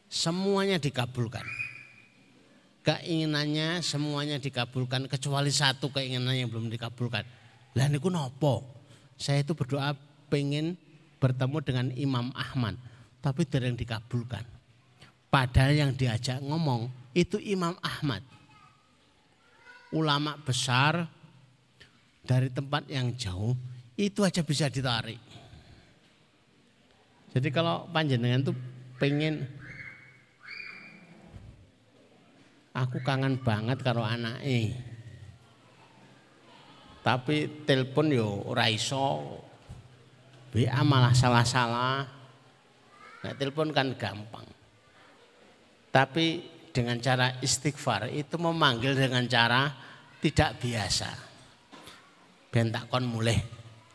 Semuanya 0.06 0.78
dikabulkan. 0.78 1.42
Keinginannya 2.86 3.82
semuanya 3.82 4.38
dikabulkan 4.38 5.10
kecuali 5.10 5.50
satu 5.50 5.90
keinginan 5.90 6.38
yang 6.38 6.46
belum 6.46 6.70
dikabulkan. 6.70 7.39
Lah 7.78 7.86
niku 7.86 8.10
nopo? 8.10 8.66
Saya 9.20 9.44
itu 9.44 9.52
berdoa 9.54 9.94
pengen 10.32 10.74
bertemu 11.20 11.58
dengan 11.60 11.86
Imam 11.94 12.32
Ahmad, 12.32 12.74
tapi 13.20 13.44
yang 13.44 13.76
dikabulkan. 13.76 14.42
Padahal 15.30 15.76
yang 15.76 15.92
diajak 15.94 16.42
ngomong 16.42 16.90
itu 17.14 17.38
Imam 17.38 17.76
Ahmad 17.84 18.24
ulama 19.90 20.38
besar 20.42 21.06
dari 22.22 22.50
tempat 22.50 22.86
yang 22.86 23.14
jauh 23.14 23.54
itu 23.98 24.22
aja 24.22 24.42
bisa 24.42 24.70
ditarik. 24.70 25.18
Jadi 27.30 27.48
kalau 27.54 27.86
panjenengan 27.94 28.50
tuh 28.50 28.56
pengen 28.98 29.46
aku 32.74 32.98
kangen 33.06 33.38
banget 33.38 33.78
karo 33.82 34.02
anak 34.02 34.42
eh. 34.42 34.74
Tapi 37.00 37.64
telepon 37.64 38.12
yo 38.12 38.44
ora 38.44 38.68
iso. 38.68 39.40
WA 40.50 40.82
malah 40.82 41.14
salah-salah. 41.14 42.04
Nah, 43.20 43.32
telepon 43.38 43.70
kan 43.70 43.94
gampang. 43.94 44.44
Tapi 45.90 46.42
dengan 46.70 46.98
cara 47.02 47.38
istighfar 47.42 48.10
itu 48.10 48.38
memanggil 48.38 48.94
dengan 48.94 49.26
cara 49.26 49.70
tidak 50.22 50.58
biasa. 50.62 51.10
Ben 52.50 52.74
kon 52.90 53.06
mulai. 53.06 53.38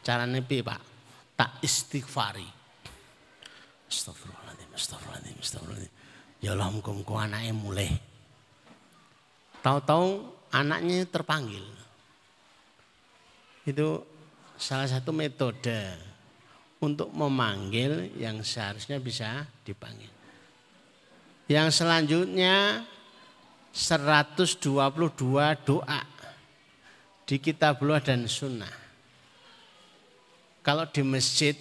Carane 0.05 0.39
piye, 0.45 0.63
Pak? 0.63 0.81
Tak 1.35 1.59
istighfari. 1.65 2.47
Astagfirullahaladzim, 3.89 4.69
astagfirullahaladzim, 4.71 5.37
astagfirullahaladzim. 5.41 5.93
Ya 6.39 6.53
Allah 6.53 6.69
muka-muka 6.71 7.25
anaknya 7.25 7.53
mulai. 7.57 7.89
Tahu-tahu 9.65 10.29
anaknya 10.53 11.03
terpanggil. 11.09 11.74
Itu 13.65 14.05
salah 14.55 14.87
satu 14.87 15.09
metode 15.11 15.75
untuk 16.79 17.09
memanggil 17.11 18.13
yang 18.15 18.45
seharusnya 18.45 19.01
bisa 19.01 19.49
dipanggil. 19.65 20.11
Yang 21.49 21.81
selanjutnya 21.81 22.85
122 23.73 24.61
doa 25.65 26.01
di 27.25 27.35
kitabullah 27.41 28.01
dan 28.01 28.29
sunnah. 28.29 28.71
Kalau 30.61 30.85
di 30.89 31.01
masjid 31.05 31.53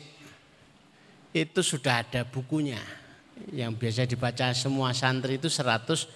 itu 1.34 1.60
sudah 1.60 2.06
ada 2.06 2.22
bukunya 2.24 2.80
yang 3.50 3.74
biasa 3.74 4.06
dibaca 4.06 4.54
semua 4.54 4.94
santri 4.94 5.36
itu 5.36 5.50
122 5.50 6.06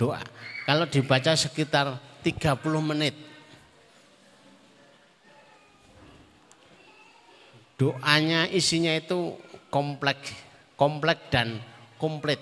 doa. 0.00 0.22
Kalau 0.64 0.86
dibaca 0.88 1.32
sekitar 1.36 2.00
30 2.24 2.80
menit. 2.80 3.33
Doanya 7.74 8.46
isinya 8.46 8.94
itu 8.94 9.34
kompleks, 9.66 10.30
kompleks 10.78 11.26
dan 11.34 11.58
komplit. 11.98 12.38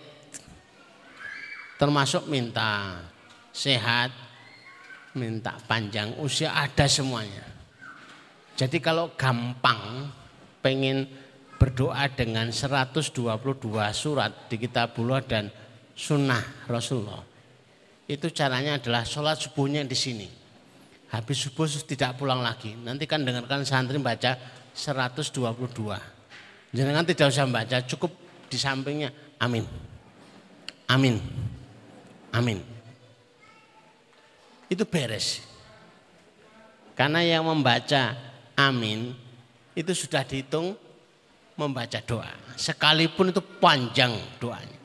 Termasuk 1.80 2.28
minta 2.28 3.00
sehat, 3.50 4.12
minta 5.16 5.56
panjang 5.64 6.12
usia 6.20 6.52
ada 6.52 6.84
semuanya. 6.84 7.48
Jadi 8.54 8.78
kalau 8.84 9.16
gampang 9.16 10.12
pengen 10.60 11.08
berdoa 11.56 12.10
dengan 12.12 12.52
122 12.52 13.14
surat 13.96 14.30
di 14.52 14.56
kitabullah 14.60 15.24
dan 15.24 15.48
sunnah 15.96 16.68
Rasulullah. 16.68 17.24
Itu 18.04 18.28
caranya 18.34 18.76
adalah 18.76 19.06
sholat 19.06 19.40
subuhnya 19.40 19.86
di 19.86 19.96
sini. 19.96 20.28
Habis 21.12 21.48
subuh 21.48 21.68
tidak 21.86 22.20
pulang 22.20 22.44
lagi. 22.44 22.76
Nanti 22.76 23.08
kan 23.08 23.24
dengarkan 23.24 23.64
santri 23.64 23.96
baca 24.00 24.36
122. 24.74 26.72
Jangan 26.72 27.04
tidak 27.04 27.26
usah 27.28 27.44
baca, 27.48 27.78
cukup 27.84 28.10
di 28.48 28.56
sampingnya 28.56 29.12
Amin. 29.42 29.66
Amin. 30.86 31.18
Amin. 32.30 32.62
Itu 34.70 34.86
beres. 34.86 35.42
Karena 36.94 37.26
yang 37.26 37.42
membaca 37.42 38.14
amin 38.54 39.10
itu 39.74 39.92
sudah 39.96 40.22
dihitung 40.22 40.78
membaca 41.58 41.98
doa. 42.06 42.30
Sekalipun 42.54 43.34
itu 43.34 43.42
panjang 43.58 44.14
doanya. 44.38 44.78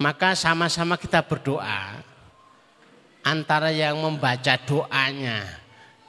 Maka 0.00 0.32
sama-sama 0.32 0.96
kita 0.96 1.20
berdoa 1.20 2.00
antara 3.20 3.68
yang 3.68 4.00
membaca 4.00 4.56
doanya 4.64 5.44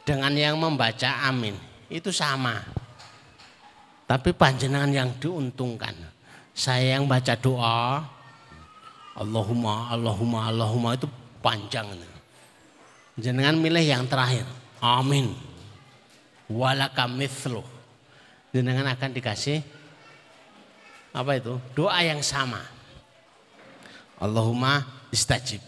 dengan 0.07 0.31
yang 0.31 0.55
membaca 0.55 1.27
amin 1.27 1.70
itu 1.91 2.09
sama. 2.09 2.63
Tapi 4.07 4.31
panjenengan 4.31 4.91
yang 4.91 5.09
diuntungkan. 5.19 5.93
Saya 6.51 6.99
yang 6.99 7.07
baca 7.07 7.31
doa 7.39 8.03
Allahumma 9.15 9.87
Allahumma 9.91 10.51
Allahumma 10.51 10.95
itu 10.95 11.07
panjang. 11.43 11.87
Jangan 13.19 13.55
milih 13.59 13.83
yang 13.83 14.07
terakhir. 14.07 14.47
Amin. 14.79 15.35
Walaka 16.47 17.07
mithlu. 17.07 17.63
Jangan 18.51 18.87
akan 18.91 19.09
dikasih 19.15 19.63
apa 21.11 21.39
itu? 21.39 21.59
Doa 21.75 21.99
yang 22.03 22.23
sama. 22.23 22.63
Allahumma 24.19 24.83
istajib. 25.11 25.59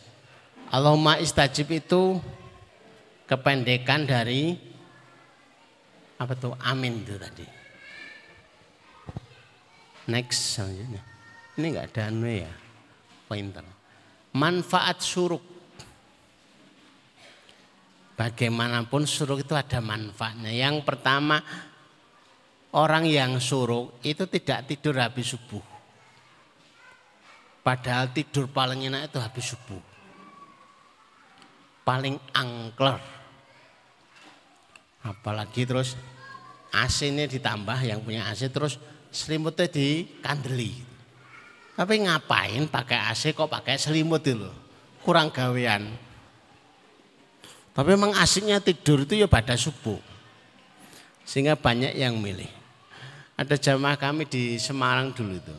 Allahumma 0.71 1.19
istajib 1.19 1.67
itu 1.69 2.19
kependekan 3.27 4.07
dari 4.07 4.72
apa 6.23 6.33
tuh? 6.39 6.55
Amin 6.63 7.03
itu 7.03 7.19
tadi. 7.19 7.45
Next 10.07 10.59
selanjutnya. 10.59 11.03
Ini 11.55 11.65
enggak 11.69 11.87
ada 11.93 12.01
anu 12.11 12.27
ya. 12.27 12.51
Pointer. 13.29 13.63
Manfaat 14.33 14.99
suruk. 14.99 15.43
Bagaimanapun 18.13 19.07
suruk 19.07 19.45
itu 19.45 19.53
ada 19.53 19.79
manfaatnya. 19.79 20.51
Yang 20.53 20.85
pertama 20.85 21.39
orang 22.73 23.05
yang 23.07 23.37
suruk 23.37 24.01
itu 24.05 24.25
tidak 24.27 24.69
tidur 24.69 24.97
habis 24.99 25.33
subuh. 25.33 25.63
Padahal 27.63 28.11
tidur 28.11 28.51
paling 28.51 28.91
enak 28.91 29.07
itu 29.07 29.17
habis 29.23 29.55
subuh. 29.55 29.81
Paling 31.87 32.19
angker. 32.35 32.99
Apalagi 35.03 35.63
terus 35.63 35.95
AC 36.73 37.13
ini 37.13 37.29
ditambah 37.29 37.77
yang 37.85 38.01
punya 38.01 38.25
AC 38.25 38.49
terus 38.49 38.81
selimutnya 39.13 39.69
di 39.69 40.09
kandeli. 40.25 40.73
Tapi 41.77 42.01
ngapain 42.01 42.65
pakai 42.65 43.13
AC 43.13 43.33
kok 43.33 43.49
pakai 43.49 43.77
selimut 43.77 44.25
itu 44.25 44.49
Kurang 45.03 45.29
gawean. 45.29 45.91
Tapi 47.73 47.89
memang 47.97 48.15
asiknya 48.15 48.63
tidur 48.63 49.03
itu 49.03 49.19
ya 49.19 49.27
pada 49.27 49.57
subuh. 49.59 49.99
Sehingga 51.27 51.59
banyak 51.59 51.97
yang 51.97 52.15
milih. 52.21 52.47
Ada 53.35 53.59
jamaah 53.59 53.99
kami 53.99 54.29
di 54.29 54.55
Semarang 54.61 55.11
dulu 55.11 55.35
itu. 55.35 55.57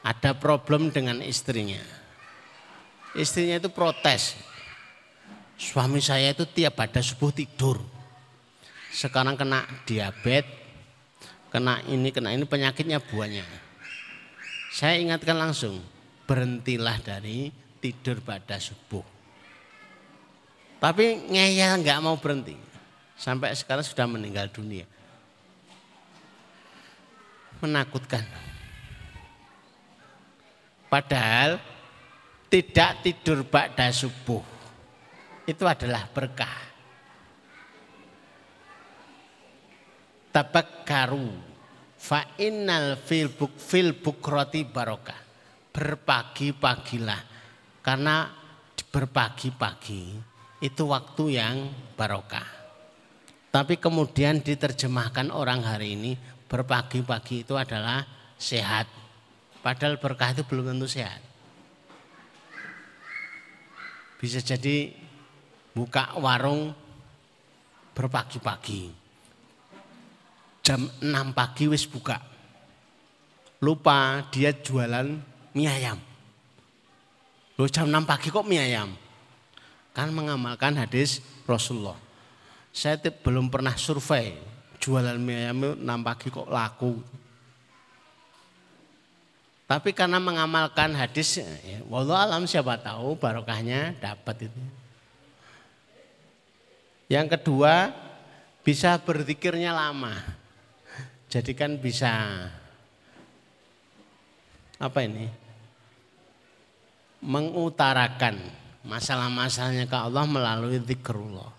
Ada 0.00 0.32
problem 0.38 0.88
dengan 0.88 1.20
istrinya. 1.20 1.82
Istrinya 3.12 3.60
itu 3.60 3.68
protes. 3.68 4.38
Suami 5.58 5.98
saya 5.98 6.30
itu 6.32 6.46
tiap 6.48 6.78
pada 6.78 7.02
subuh 7.02 7.34
tidur. 7.34 7.82
Sekarang 8.88 9.36
kena 9.36 9.68
diabetes, 9.84 10.48
kena 11.52 11.80
ini, 11.88 12.08
kena 12.12 12.32
ini 12.32 12.44
penyakitnya 12.48 13.00
buahnya. 13.00 13.44
Saya 14.72 15.00
ingatkan 15.00 15.36
langsung, 15.36 15.80
berhentilah 16.28 17.00
dari 17.00 17.48
tidur 17.80 18.20
pada 18.20 18.60
subuh. 18.60 19.04
Tapi 20.78 21.26
ngeyel 21.26 21.82
nggak 21.82 22.02
mau 22.04 22.14
berhenti. 22.20 22.54
Sampai 23.18 23.50
sekarang 23.58 23.82
sudah 23.82 24.06
meninggal 24.06 24.46
dunia. 24.46 24.86
Menakutkan. 27.58 28.22
Padahal 30.86 31.58
tidak 32.46 33.02
tidur 33.02 33.42
pada 33.44 33.90
subuh 33.90 34.40
itu 35.48 35.64
adalah 35.64 36.04
berkah. 36.12 36.67
Tabakkaru 40.30 41.28
fa 41.98 42.36
innal 42.38 42.98
fil 43.00 43.32
buk 43.32 43.58
fil 43.58 43.96
bukrati 43.98 44.62
barokah 44.68 45.18
berpagi-pagilah 45.72 47.22
karena 47.82 48.28
berpagi-pagi 48.90 50.02
itu 50.58 50.82
waktu 50.90 51.38
yang 51.38 51.56
barokah. 51.94 52.58
Tapi 53.48 53.78
kemudian 53.78 54.42
diterjemahkan 54.42 55.30
orang 55.30 55.62
hari 55.62 55.94
ini 55.94 56.12
berpagi-pagi 56.50 57.46
itu 57.46 57.54
adalah 57.54 58.02
sehat. 58.34 58.90
Padahal 59.62 60.02
berkah 60.02 60.34
itu 60.34 60.42
belum 60.42 60.74
tentu 60.74 60.90
sehat. 60.90 61.22
Bisa 64.18 64.42
jadi 64.42 64.90
buka 65.70 66.18
warung 66.18 66.74
berpagi-pagi. 67.94 68.97
Jam 70.68 70.84
6 71.00 71.32
pagi 71.32 71.64
wis 71.64 71.88
buka. 71.88 72.20
Lupa 73.64 74.20
dia 74.28 74.52
jualan 74.52 75.16
mie 75.56 75.64
ayam. 75.64 75.96
Loh 77.56 77.72
jam 77.72 77.88
6 77.88 78.04
pagi 78.04 78.28
kok 78.28 78.44
mie 78.44 78.60
ayam? 78.60 78.92
Kan 79.96 80.12
mengamalkan 80.12 80.76
hadis 80.76 81.24
Rasulullah. 81.48 81.96
Saya 82.68 83.00
belum 83.00 83.48
pernah 83.48 83.80
survei 83.80 84.36
jualan 84.76 85.16
mie 85.16 85.48
ayam 85.48 85.72
6 85.72 85.88
pagi 86.04 86.28
kok 86.28 86.52
laku. 86.52 87.00
Tapi 89.64 89.96
karena 89.96 90.20
mengamalkan 90.20 90.92
hadis, 90.92 91.40
ya, 91.40 91.80
wallah 91.88 92.28
alam 92.28 92.44
siapa 92.44 92.76
tahu 92.76 93.16
barokahnya 93.16 93.96
dapat 93.96 94.52
itu. 94.52 94.62
Yang 97.08 97.40
kedua, 97.40 97.88
bisa 98.60 99.00
berzikirnya 99.00 99.72
lama. 99.72 100.37
Jadi 101.28 101.52
kan 101.52 101.76
bisa 101.76 102.08
apa 104.80 104.98
ini? 105.04 105.28
Mengutarakan 107.20 108.40
masalah-masalahnya 108.88 109.84
ke 109.84 109.98
Allah 109.98 110.24
melalui 110.24 110.80
zikrullah. 110.80 111.52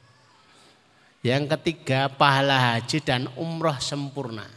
Yang 1.20 1.52
ketiga, 1.54 2.08
pahala 2.10 2.74
haji 2.74 2.98
dan 3.04 3.28
umroh 3.36 3.76
sempurna. 3.78 4.48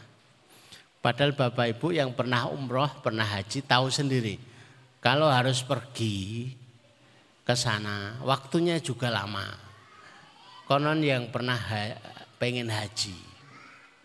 Padahal 1.02 1.34
Bapak 1.34 1.74
Ibu 1.74 1.90
yang 1.90 2.14
pernah 2.14 2.46
umroh, 2.46 2.86
pernah 3.02 3.26
haji 3.26 3.66
tahu 3.66 3.90
sendiri. 3.90 4.38
Kalau 5.02 5.26
harus 5.26 5.58
pergi 5.66 6.54
ke 7.42 7.58
sana, 7.58 8.22
waktunya 8.22 8.78
juga 8.78 9.10
lama. 9.10 9.50
Konon 10.70 11.02
yang 11.02 11.26
pernah 11.34 11.58
ha 11.58 11.82
pengen 12.38 12.70
haji, 12.70 13.18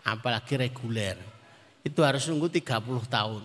apalagi 0.08 0.56
reguler, 0.56 1.20
itu 1.84 2.00
harus 2.00 2.24
nunggu 2.32 2.48
30 2.48 3.04
tahun. 3.12 3.44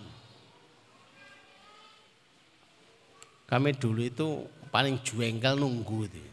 Kami 3.50 3.70
dulu 3.74 4.00
itu 4.06 4.46
paling 4.70 5.02
jengkel 5.02 5.58
nunggu 5.58 5.98
itu. 6.06 6.24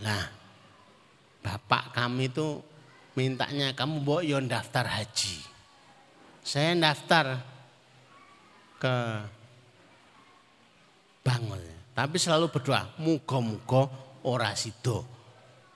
Nah, 0.00 0.24
bapak 1.44 1.92
kami 1.92 2.32
itu 2.32 2.58
mintanya 3.14 3.76
kamu 3.76 4.02
bawa 4.02 4.24
yon 4.24 4.48
daftar 4.48 4.88
haji. 4.88 5.38
Saya 6.40 6.74
daftar 6.74 7.38
ke 8.80 8.96
Bangol. 11.20 11.62
Tapi 11.92 12.16
selalu 12.16 12.48
berdoa, 12.48 12.96
muga-muga 12.96 13.86
ora 14.24 14.56
sido. 14.56 15.04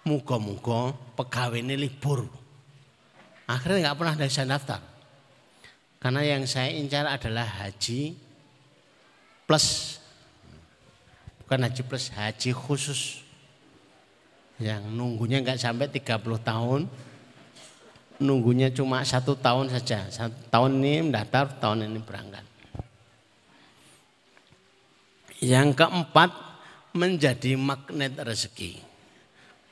Muga-muga 0.09 0.97
pegawai 1.15 1.61
ini 1.61 1.77
libur. 1.77 2.44
Akhirnya 3.45 3.91
nggak 3.91 3.99
pernah 4.01 4.15
saya 4.29 4.49
daftar. 4.57 4.81
Karena 6.01 6.21
yang 6.21 6.45
saya 6.45 6.73
incar 6.73 7.09
adalah 7.09 7.45
haji 7.45 8.17
plus. 9.49 9.97
Bukan 11.45 11.61
haji 11.65 11.83
plus, 11.85 12.09
haji 12.13 12.51
khusus. 12.53 13.21
Yang 14.61 14.89
nunggunya 14.93 15.41
nggak 15.45 15.61
sampai 15.61 15.89
30 15.93 16.41
tahun, 16.41 16.81
nunggunya 18.21 18.73
cuma 18.73 19.05
satu 19.05 19.37
tahun 19.37 19.69
saja. 19.73 20.09
Satu 20.09 20.37
tahun 20.49 20.81
ini 20.81 21.11
mendaftar, 21.11 21.53
tahun 21.61 21.89
ini 21.89 22.01
berangkat. 22.01 22.45
Yang 25.45 25.69
keempat, 25.77 26.31
menjadi 26.95 27.59
magnet 27.59 28.15
rezeki. 28.17 28.79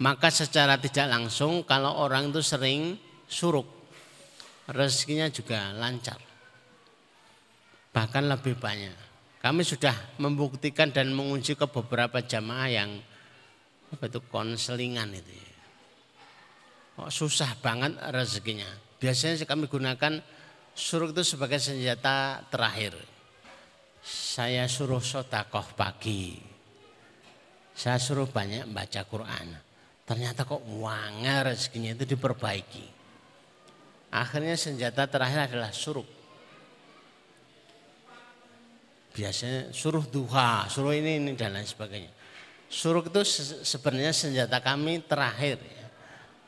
Maka 0.03 0.29
secara 0.35 0.75
tidak 0.77 1.07
langsung 1.07 1.63
kalau 1.63 1.95
orang 2.03 2.35
itu 2.35 2.43
sering 2.43 2.99
suruk, 3.33 3.65
rezekinya 4.69 5.33
juga 5.33 5.73
lancar. 5.73 6.21
Bahkan 7.97 8.25
lebih 8.29 8.61
banyak. 8.61 8.97
Kami 9.41 9.65
sudah 9.65 10.21
membuktikan 10.21 10.93
dan 10.93 11.17
mengunci 11.17 11.57
ke 11.57 11.65
beberapa 11.65 12.21
jamaah 12.21 12.69
yang 12.69 12.91
apa 13.93 14.09
itu 14.09 14.21
konselingan 14.33 15.13
itu 15.13 15.33
ya 15.37 15.53
Oh, 17.01 17.09
susah 17.09 17.57
banget 17.57 17.97
rezekinya. 18.13 18.69
Biasanya 19.01 19.49
kami 19.49 19.65
gunakan 19.65 20.21
suruh 20.77 21.09
itu 21.09 21.25
sebagai 21.25 21.57
senjata 21.57 22.45
terakhir. 22.53 22.93
Saya 24.05 24.69
suruh 24.69 25.01
sotakoh 25.01 25.73
pagi. 25.73 26.37
Saya 27.73 27.97
suruh 27.97 28.29
banyak 28.29 28.69
baca 28.69 29.09
Quran. 29.09 29.49
Ternyata 30.05 30.45
kok 30.45 30.61
wangar 30.69 31.49
rezekinya 31.49 31.97
itu 31.97 32.05
diperbaiki. 32.13 33.02
Akhirnya 34.13 34.55
senjata 34.61 35.09
terakhir 35.09 35.49
adalah 35.49 35.73
suruh. 35.73 36.05
Biasanya 39.13 39.73
suruh 39.73 40.05
duha, 40.05 40.69
suruh 40.69 40.93
ini, 40.93 41.17
ini 41.21 41.33
dan 41.33 41.57
lain 41.57 41.65
sebagainya. 41.65 42.13
Suruh 42.69 43.05
itu 43.05 43.21
sebenarnya 43.65 44.13
senjata 44.13 44.61
kami 44.61 45.01
terakhir. 45.05 45.61
Ya 45.61 45.83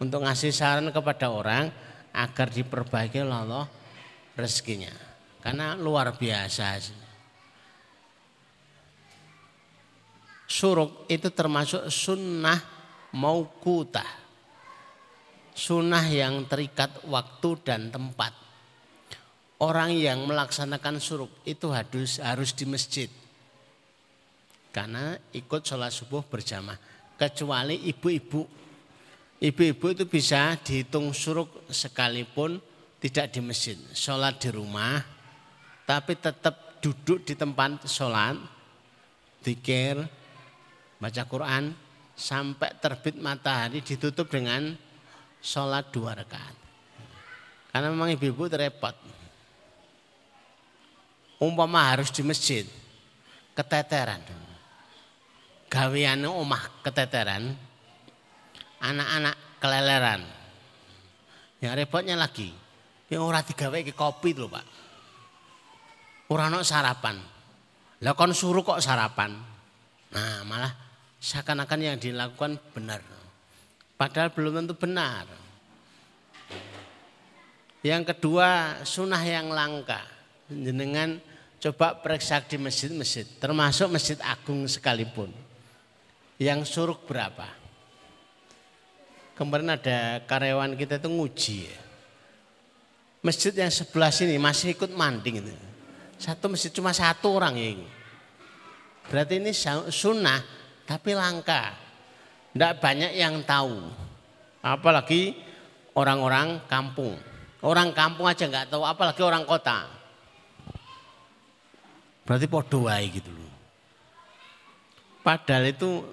untuk 0.04 0.26
ngasih 0.26 0.50
saran 0.50 0.90
kepada 0.90 1.30
orang 1.30 1.70
agar 2.14 2.50
diperbaiki 2.50 3.22
oleh 3.22 3.38
Allah 3.46 3.66
rezekinya. 4.34 4.90
Karena 5.40 5.76
luar 5.76 6.16
biasa. 6.16 6.80
Suruk 10.44 11.08
itu 11.10 11.28
termasuk 11.32 11.88
sunnah 11.88 12.60
maukutah. 13.12 14.23
Sunnah 15.54 16.02
yang 16.10 16.50
terikat 16.50 17.06
waktu 17.06 17.50
dan 17.62 17.94
tempat. 17.94 18.34
Orang 19.62 19.94
yang 19.94 20.26
melaksanakan 20.26 20.98
suruk 20.98 21.30
itu 21.46 21.70
harus 21.70 22.18
harus 22.18 22.50
di 22.52 22.66
masjid. 22.66 23.06
Karena 24.74 25.14
ikut 25.30 25.62
sholat 25.62 25.94
subuh 25.94 26.26
berjamaah. 26.26 26.76
Kecuali 27.14 27.86
ibu-ibu 27.86 28.64
Ibu-ibu 29.44 29.92
itu 29.92 30.04
bisa 30.08 30.56
dihitung 30.56 31.12
suruk 31.12 31.68
sekalipun 31.68 32.56
tidak 32.96 33.28
di 33.34 33.44
masjid. 33.44 33.76
Sholat 33.92 34.40
di 34.40 34.48
rumah, 34.48 35.04
tapi 35.84 36.16
tetap 36.16 36.80
duduk 36.80 37.28
di 37.28 37.36
tempat 37.36 37.84
sholat, 37.84 38.40
dikir, 39.44 40.00
baca 40.96 41.22
Quran, 41.28 41.76
sampai 42.16 42.72
terbit 42.80 43.20
matahari 43.20 43.84
ditutup 43.84 44.32
dengan 44.32 44.80
sholat 45.44 45.92
dua 45.92 46.16
rakaat. 46.16 46.56
Karena 47.68 47.92
memang 47.92 48.08
ibu-ibu 48.16 48.48
repot. 48.48 48.96
Umpama 51.44 51.92
harus 51.92 52.08
di 52.08 52.24
masjid, 52.24 52.64
keteteran. 53.52 54.24
Gawiannya 55.68 56.30
omah 56.30 56.80
keteteran, 56.80 57.52
anak-anak 58.80 59.36
keleleran. 59.60 60.22
Yang 61.60 61.74
repotnya 61.84 62.16
lagi, 62.16 62.48
yang 63.10 63.26
orang 63.26 63.44
tiga 63.44 63.68
ke 63.68 63.92
kopi 63.92 64.32
loh 64.32 64.48
pak. 64.48 64.64
Orang 66.30 66.56
no 66.56 66.64
sarapan. 66.64 67.20
Lah 68.00 68.14
suruh 68.32 68.64
kok 68.64 68.80
sarapan. 68.80 69.34
Nah 70.14 70.46
malah 70.46 70.72
seakan-akan 71.18 71.80
yang 71.82 71.96
dilakukan 71.98 72.56
benar. 72.72 73.23
Padahal 73.94 74.30
belum 74.34 74.64
tentu 74.64 74.74
benar. 74.74 75.26
Yang 77.84 78.14
kedua 78.14 78.80
sunnah 78.82 79.20
yang 79.22 79.52
langka. 79.52 80.02
Jenengan 80.50 81.20
coba 81.60 81.96
periksa 81.98 82.42
di 82.44 82.56
masjid-masjid. 82.56 83.24
Termasuk 83.38 83.92
masjid 83.92 84.18
agung 84.24 84.64
sekalipun. 84.66 85.30
Yang 86.40 86.74
suruh 86.74 86.98
berapa? 86.98 87.64
kemarin 89.34 89.74
ada 89.74 90.22
karyawan 90.24 90.78
kita 90.78 91.02
itu 91.02 91.08
nguji. 91.10 91.60
Masjid 93.20 93.52
yang 93.52 93.72
sebelah 93.72 94.14
sini 94.14 94.38
masih 94.38 94.72
ikut 94.76 94.94
manding 94.94 95.42
itu. 95.42 95.54
Satu 96.16 96.46
masjid 96.46 96.70
cuma 96.70 96.94
satu 96.94 97.34
orang 97.34 97.58
ya. 97.58 97.74
Berarti 99.10 99.42
ini 99.42 99.52
sunnah 99.90 100.40
tapi 100.86 101.12
langka. 101.12 101.83
Tidak 102.54 102.78
banyak 102.78 103.18
yang 103.18 103.42
tahu. 103.42 103.82
Apalagi 104.62 105.34
orang-orang 105.98 106.62
kampung. 106.70 107.18
Orang 107.64 107.90
kampung 107.90 108.30
aja 108.30 108.46
nggak 108.46 108.70
tahu, 108.70 108.86
apalagi 108.86 109.20
orang 109.26 109.42
kota. 109.42 109.90
Berarti 112.22 112.46
podo 112.46 112.86
gitu 112.88 113.30
loh. 113.34 113.52
Padahal 115.24 115.72
itu 115.72 116.04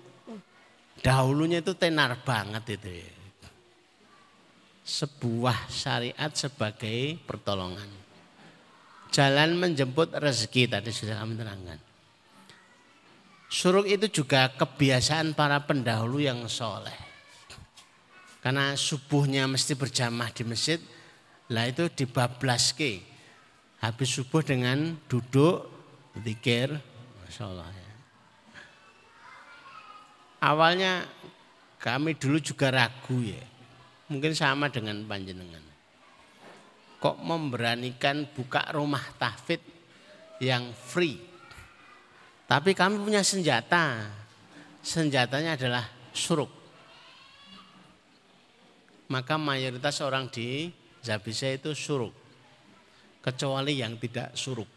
dahulunya 1.04 1.60
itu 1.62 1.76
tenar 1.76 2.18
banget 2.26 2.80
itu 2.80 2.90
ya. 2.90 3.12
Sebuah 4.82 5.70
syariat 5.70 6.32
sebagai 6.34 7.22
pertolongan. 7.24 7.88
Jalan 9.12 9.60
menjemput 9.60 10.16
rezeki 10.16 10.72
tadi 10.72 10.90
sudah 10.90 11.20
kami 11.20 11.36
terangkan. 11.36 11.91
Suruk 13.52 13.84
itu 13.84 14.24
juga 14.24 14.48
kebiasaan 14.56 15.36
para 15.36 15.60
pendahulu 15.60 16.24
yang 16.24 16.48
soleh. 16.48 16.96
Karena 18.40 18.80
subuhnya 18.80 19.44
mesti 19.44 19.76
berjamaah 19.76 20.32
di 20.32 20.48
masjid, 20.48 20.80
lah 21.52 21.68
itu 21.68 21.92
dibablaske. 21.92 23.04
Habis 23.84 24.08
subuh 24.08 24.40
dengan 24.40 24.96
duduk, 25.12 25.68
zikir, 26.24 26.80
Masya 27.28 27.52
ya. 27.52 27.92
Awalnya 30.42 31.04
kami 31.76 32.16
dulu 32.16 32.40
juga 32.40 32.72
ragu 32.72 33.20
ya. 33.20 33.44
Mungkin 34.08 34.32
sama 34.32 34.72
dengan 34.72 35.04
panjenengan. 35.04 35.62
Kok 37.04 37.20
memberanikan 37.20 38.32
buka 38.32 38.72
rumah 38.72 39.04
tahfid 39.20 39.60
yang 40.40 40.72
free. 40.72 41.31
Tapi 42.52 42.76
kami 42.76 43.00
punya 43.00 43.24
senjata. 43.24 44.12
Senjatanya 44.84 45.56
adalah 45.56 45.88
suruk. 46.12 46.52
Maka 49.08 49.40
mayoritas 49.40 50.04
orang 50.04 50.28
di 50.28 50.68
Zabisa 51.00 51.48
itu 51.48 51.72
suruk. 51.72 52.12
Kecuali 53.24 53.80
yang 53.80 53.96
tidak 53.96 54.36
suruk. 54.36 54.68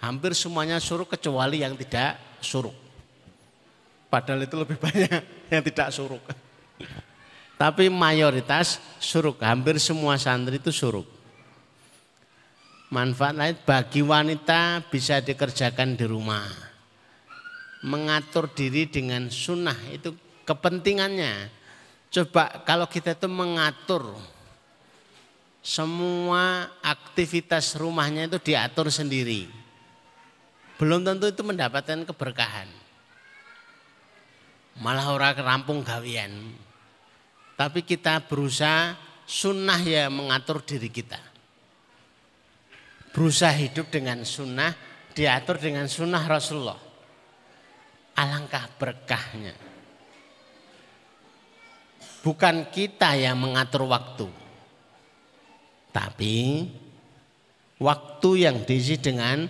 Hampir 0.00 0.32
semuanya 0.32 0.80
suruk 0.80 1.12
kecuali 1.12 1.60
yang 1.60 1.76
tidak 1.76 2.40
suruk. 2.40 2.72
Padahal 4.08 4.48
itu 4.48 4.56
lebih 4.56 4.80
banyak 4.88 5.20
yang 5.52 5.60
tidak 5.60 5.92
suruk. 5.92 6.24
Tapi 7.60 7.92
mayoritas 7.92 8.80
suruk, 8.96 9.36
hampir 9.44 9.76
semua 9.76 10.16
santri 10.16 10.56
itu 10.56 10.72
suruk. 10.72 11.13
Manfaat 12.92 13.34
lain 13.34 13.56
bagi 13.64 14.04
wanita 14.04 14.84
bisa 14.92 15.22
dikerjakan 15.24 15.96
di 15.96 16.04
rumah. 16.04 16.44
Mengatur 17.84 18.48
diri 18.52 18.88
dengan 18.88 19.28
sunnah 19.28 19.76
itu 19.92 20.14
kepentingannya. 20.44 21.48
Coba 22.12 22.64
kalau 22.64 22.88
kita 22.88 23.16
itu 23.16 23.28
mengatur 23.28 24.14
semua 25.64 26.70
aktivitas 26.84 27.76
rumahnya 27.76 28.28
itu 28.28 28.38
diatur 28.40 28.92
sendiri. 28.92 29.48
Belum 30.76 31.02
tentu 31.02 31.28
itu 31.28 31.42
mendapatkan 31.42 32.04
keberkahan 32.04 32.84
malah 34.78 35.14
orang 35.14 35.38
rampung 35.38 35.86
gawian. 35.86 36.32
Tapi 37.54 37.86
kita 37.86 38.26
berusaha 38.26 38.98
sunnah 39.22 39.78
ya 39.78 40.10
mengatur 40.10 40.58
diri 40.58 40.90
kita. 40.90 41.20
Berusaha 43.14 43.54
hidup 43.54 43.94
dengan 43.94 44.26
sunnah, 44.26 44.74
diatur 45.14 45.62
dengan 45.62 45.86
sunnah 45.86 46.26
Rasulullah. 46.26 46.80
Alangkah 48.18 48.66
berkahnya. 48.74 49.54
Bukan 52.26 52.74
kita 52.74 53.14
yang 53.14 53.38
mengatur 53.38 53.86
waktu. 53.86 54.26
Tapi 55.94 56.66
waktu 57.78 58.30
yang 58.34 58.66
diisi 58.66 58.98
dengan 58.98 59.46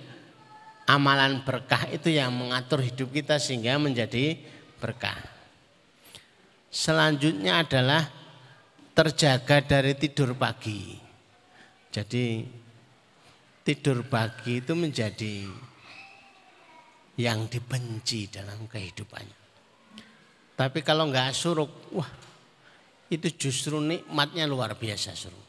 amalan 0.84 1.40
berkah 1.40 1.88
itu 1.88 2.12
yang 2.12 2.36
mengatur 2.36 2.84
hidup 2.84 3.08
kita 3.08 3.40
sehingga 3.40 3.80
menjadi 3.80 4.36
berkah. 4.76 5.16
Selanjutnya 6.68 7.64
adalah 7.64 8.04
terjaga 8.92 9.64
dari 9.64 9.96
tidur 9.96 10.36
pagi. 10.36 10.98
Jadi 11.94 12.44
tidur 13.64 14.04
pagi 14.04 14.60
itu 14.60 14.76
menjadi 14.76 15.48
yang 17.16 17.48
dibenci 17.48 18.28
dalam 18.28 18.68
kehidupannya. 18.68 19.40
Tapi 20.54 20.78
kalau 20.84 21.08
nggak 21.08 21.34
suruk, 21.34 21.72
wah 21.96 22.10
itu 23.08 23.26
justru 23.34 23.80
nikmatnya 23.80 24.44
luar 24.44 24.76
biasa 24.76 25.16
suruk. 25.16 25.46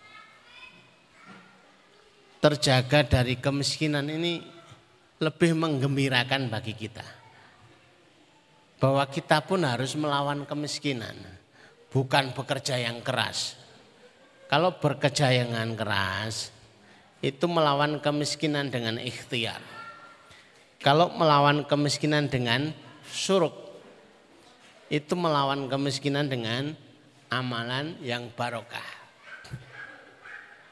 Terjaga 2.39 3.03
dari 3.03 3.35
kemiskinan 3.37 4.07
ini 4.07 4.39
lebih 5.19 5.51
menggembirakan 5.57 6.47
bagi 6.47 6.73
kita 6.73 7.05
bahwa 8.79 9.03
kita 9.09 9.41
pun 9.43 9.65
harus 9.65 9.95
melawan 9.97 10.45
kemiskinan, 10.45 11.15
bukan 11.89 12.31
bekerja 12.31 12.79
yang 12.79 13.01
keras. 13.01 13.57
Kalau 14.45 14.77
bekerja 14.77 15.33
yang 15.33 15.73
keras, 15.73 16.54
itu 17.25 17.49
melawan 17.49 17.97
kemiskinan 17.97 18.69
dengan 18.69 19.01
ikhtiar. 19.01 19.57
Kalau 20.77 21.09
melawan 21.17 21.65
kemiskinan 21.65 22.29
dengan 22.29 22.69
suruk, 23.09 23.57
itu 24.93 25.17
melawan 25.17 25.65
kemiskinan 25.65 26.29
dengan 26.29 26.77
amalan 27.33 27.97
yang 28.05 28.29
barokah. 28.29 28.85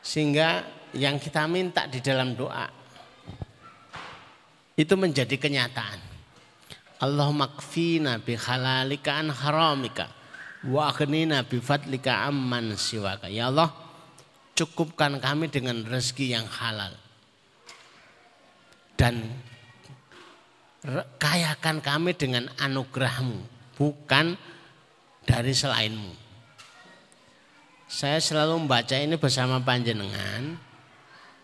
Sehingga 0.06 0.62
yang 0.94 1.18
kita 1.18 1.50
minta 1.50 1.90
di 1.90 1.98
dalam 1.98 2.38
doa 2.38 2.70
itu 4.78 4.94
menjadi 4.94 5.34
kenyataan. 5.42 5.98
Allahumma 7.02 7.50
kfina 7.58 8.22
bi 8.22 8.38
halalika 8.38 9.18
an 9.18 9.34
haramika 9.34 10.14
wa 10.70 10.94
aghnina 10.94 11.42
bi 11.42 11.58
fadlika 11.58 12.30
amman 12.30 12.78
siwaka. 12.78 13.26
Ya 13.26 13.50
Allah, 13.50 13.83
cukupkan 14.54 15.18
kami 15.18 15.50
dengan 15.50 15.82
rezeki 15.86 16.38
yang 16.38 16.48
halal. 16.48 16.94
Dan 18.94 19.26
kayakan 21.18 21.82
kami 21.82 22.14
dengan 22.14 22.48
anugerahmu, 22.62 23.42
bukan 23.76 24.38
dari 25.26 25.54
selainmu. 25.54 26.14
Saya 27.90 28.18
selalu 28.18 28.66
membaca 28.66 28.96
ini 28.98 29.18
bersama 29.22 29.62
panjenengan 29.62 30.58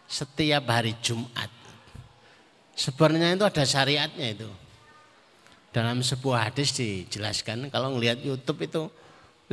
setiap 0.09 0.65
hari 0.65 0.97
Jumat. 1.03 1.51
Sebenarnya 2.73 3.35
itu 3.35 3.45
ada 3.45 3.63
syariatnya 3.67 4.27
itu 4.33 4.49
dalam 5.69 6.01
sebuah 6.01 6.49
hadis 6.49 6.73
dijelaskan 6.73 7.69
kalau 7.69 7.93
ngelihat 7.93 8.23
YouTube 8.25 8.65
itu 8.65 8.89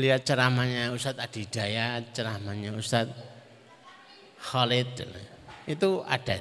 lihat 0.00 0.24
ceramahnya 0.24 0.94
Ustadz 0.94 1.20
Adi 1.20 1.44
Dayat, 1.44 2.16
ceramahnya 2.16 2.72
Ustadz 2.72 3.35
Khalid 4.46 5.02
itu 5.66 5.90
ada. 6.06 6.38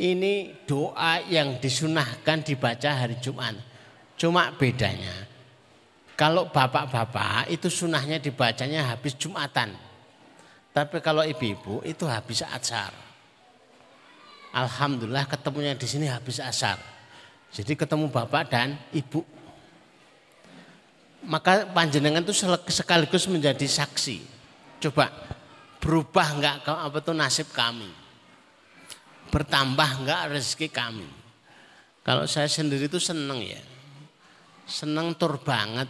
Ini 0.00 0.64
doa 0.64 1.20
yang 1.28 1.60
disunahkan 1.60 2.40
dibaca 2.40 2.88
hari 2.88 3.20
Jumat. 3.20 3.52
Cuma 4.16 4.48
bedanya 4.56 5.28
kalau 6.16 6.48
bapak-bapak 6.48 7.52
itu 7.52 7.68
sunahnya 7.68 8.16
dibacanya 8.16 8.92
habis 8.92 9.12
Jumatan. 9.16 9.72
Tapi 10.72 11.00
kalau 11.04 11.20
ibu-ibu 11.24 11.84
itu 11.84 12.04
habis 12.08 12.40
asar. 12.44 12.92
Alhamdulillah 14.52 15.24
ketemunya 15.28 15.76
di 15.76 15.88
sini 15.88 16.08
habis 16.08 16.40
asar. 16.40 16.76
Jadi 17.52 17.72
ketemu 17.72 18.08
bapak 18.12 18.52
dan 18.52 18.76
ibu. 18.92 19.24
Maka 21.24 21.68
panjenengan 21.72 22.24
itu 22.24 22.32
sekaligus 22.68 23.24
menjadi 23.28 23.64
saksi. 23.68 24.20
Coba 24.80 25.12
berubah 25.80 26.28
enggak 26.36 26.54
apa 26.68 26.98
tuh 27.00 27.16
nasib 27.16 27.48
kami. 27.50 27.88
Bertambah 29.32 30.04
enggak 30.04 30.36
rezeki 30.36 30.68
kami. 30.68 31.08
Kalau 32.04 32.24
saya 32.28 32.46
sendiri 32.46 32.86
itu 32.86 33.00
seneng 33.00 33.40
ya. 33.40 33.60
Seneng 34.68 35.16
tur 35.16 35.40
banget. 35.40 35.88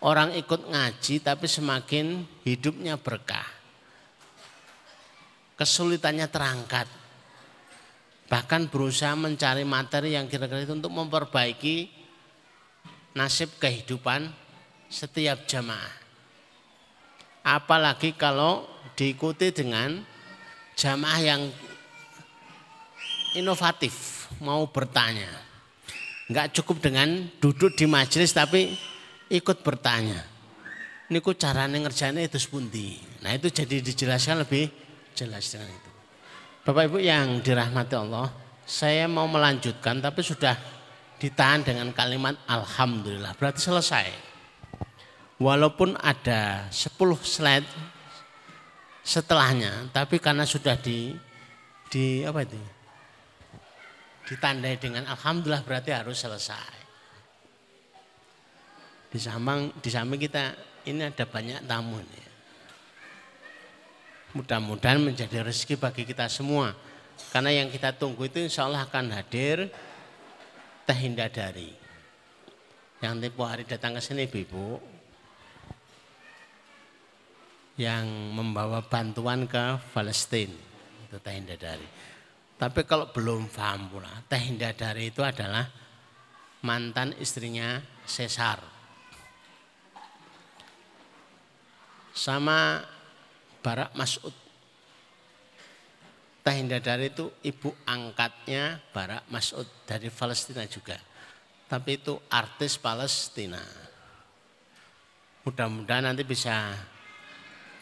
Orang 0.00 0.32
ikut 0.38 0.70
ngaji 0.70 1.24
tapi 1.24 1.50
semakin 1.50 2.22
hidupnya 2.46 2.94
berkah. 3.00 3.48
Kesulitannya 5.56 6.28
terangkat 6.28 6.86
bahkan 8.26 8.66
berusaha 8.66 9.14
mencari 9.14 9.62
materi 9.62 10.18
yang 10.18 10.26
kira-kira 10.26 10.66
itu 10.66 10.74
untuk 10.74 10.90
memperbaiki 10.90 11.90
nasib 13.14 13.54
kehidupan 13.62 14.28
setiap 14.90 15.46
jamaah. 15.46 15.94
Apalagi 17.46 18.18
kalau 18.18 18.66
diikuti 18.96 19.52
dengan 19.52 20.00
jamaah 20.74 21.20
yang 21.20 21.42
inovatif, 23.36 24.26
mau 24.40 24.64
bertanya. 24.66 25.28
Enggak 26.26 26.58
cukup 26.58 26.82
dengan 26.82 27.28
duduk 27.38 27.76
di 27.78 27.86
majelis 27.86 28.34
tapi 28.34 28.74
ikut 29.30 29.62
bertanya. 29.62 30.24
Ini 31.06 31.22
ku 31.22 31.38
caranya 31.38 31.78
ngerjainnya 31.78 32.26
itu 32.26 32.34
sepundi. 32.40 32.98
Nah 33.22 33.30
itu 33.30 33.46
jadi 33.46 33.78
dijelaskan 33.78 34.42
lebih 34.42 34.66
jelas 35.14 35.46
dengan 35.54 35.70
itu. 35.70 35.90
Bapak 36.66 36.90
Ibu 36.90 36.98
yang 36.98 37.38
dirahmati 37.46 37.94
Allah, 37.94 38.26
saya 38.66 39.06
mau 39.06 39.30
melanjutkan 39.30 40.02
tapi 40.02 40.26
sudah 40.26 40.58
ditahan 41.22 41.62
dengan 41.62 41.94
kalimat 41.94 42.34
alhamdulillah 42.50 43.38
berarti 43.38 43.62
selesai. 43.62 44.06
Walaupun 45.38 45.94
ada 46.00 46.66
10 46.74 46.96
slide 47.22 47.68
setelahnya, 49.06 49.86
tapi 49.94 50.18
karena 50.18 50.42
sudah 50.42 50.74
di 50.74 51.14
di 51.86 52.26
apa 52.26 52.42
itu? 52.42 52.58
Ditandai 54.26 54.74
dengan 54.82 55.06
alhamdulillah 55.06 55.62
berarti 55.62 55.94
harus 55.94 56.18
selesai. 56.18 56.74
Di 59.06 59.22
samping 59.22 59.70
di 59.78 59.86
samping 59.94 60.18
kita 60.18 60.50
ini 60.90 61.06
ada 61.06 61.22
banyak 61.22 61.62
tamu 61.62 62.02
nih. 62.02 62.26
Mudah-mudahan 64.34 64.98
menjadi 64.98 65.46
rezeki 65.46 65.78
bagi 65.78 66.02
kita 66.02 66.26
semua. 66.26 66.74
Karena 67.32 67.48
yang 67.48 67.72
kita 67.72 67.94
tunggu 67.96 68.28
itu 68.28 68.42
insya 68.42 68.68
Allah 68.68 68.84
akan 68.84 69.08
hadir 69.14 69.72
teh 70.84 71.00
dari 71.16 71.72
Yang 73.00 73.14
tempo 73.24 73.42
hari 73.48 73.64
datang 73.64 73.96
ke 73.96 74.02
sini 74.04 74.28
ibu 74.28 74.95
yang 77.76 78.32
membawa 78.32 78.80
bantuan 78.80 79.44
ke 79.44 79.76
Palestina 79.92 80.56
itu 81.06 81.18
teh 81.20 81.38
dari. 81.56 81.88
Tapi 82.56 82.80
kalau 82.88 83.12
belum 83.12 83.52
paham 83.52 83.92
pula, 83.92 84.10
teh 84.26 84.56
dari 84.56 85.12
itu 85.12 85.20
adalah 85.20 85.68
mantan 86.64 87.12
istrinya 87.20 87.78
Cesar. 88.08 88.58
Sama 92.16 92.80
Barak 93.60 93.92
Mas'ud. 93.92 94.32
Tahinda 96.40 96.78
dari 96.78 97.10
itu 97.10 97.26
ibu 97.42 97.74
angkatnya 97.84 98.80
Barak 98.94 99.28
Mas'ud 99.28 99.66
dari 99.84 100.08
Palestina 100.08 100.64
juga. 100.64 100.96
Tapi 101.66 101.98
itu 101.98 102.14
artis 102.30 102.78
Palestina. 102.78 103.60
Mudah-mudahan 105.42 106.08
nanti 106.08 106.22
bisa 106.22 106.72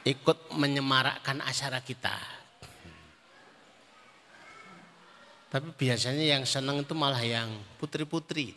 ikut 0.04 0.52
menyemarakkan 0.56 1.40
acara 1.40 1.80
kita. 1.80 2.16
Tapi 5.48 5.68
biasanya 5.74 6.38
yang 6.38 6.44
senang 6.44 6.82
itu 6.82 6.92
malah 6.92 7.22
yang 7.22 7.48
putri-putri. 7.78 8.52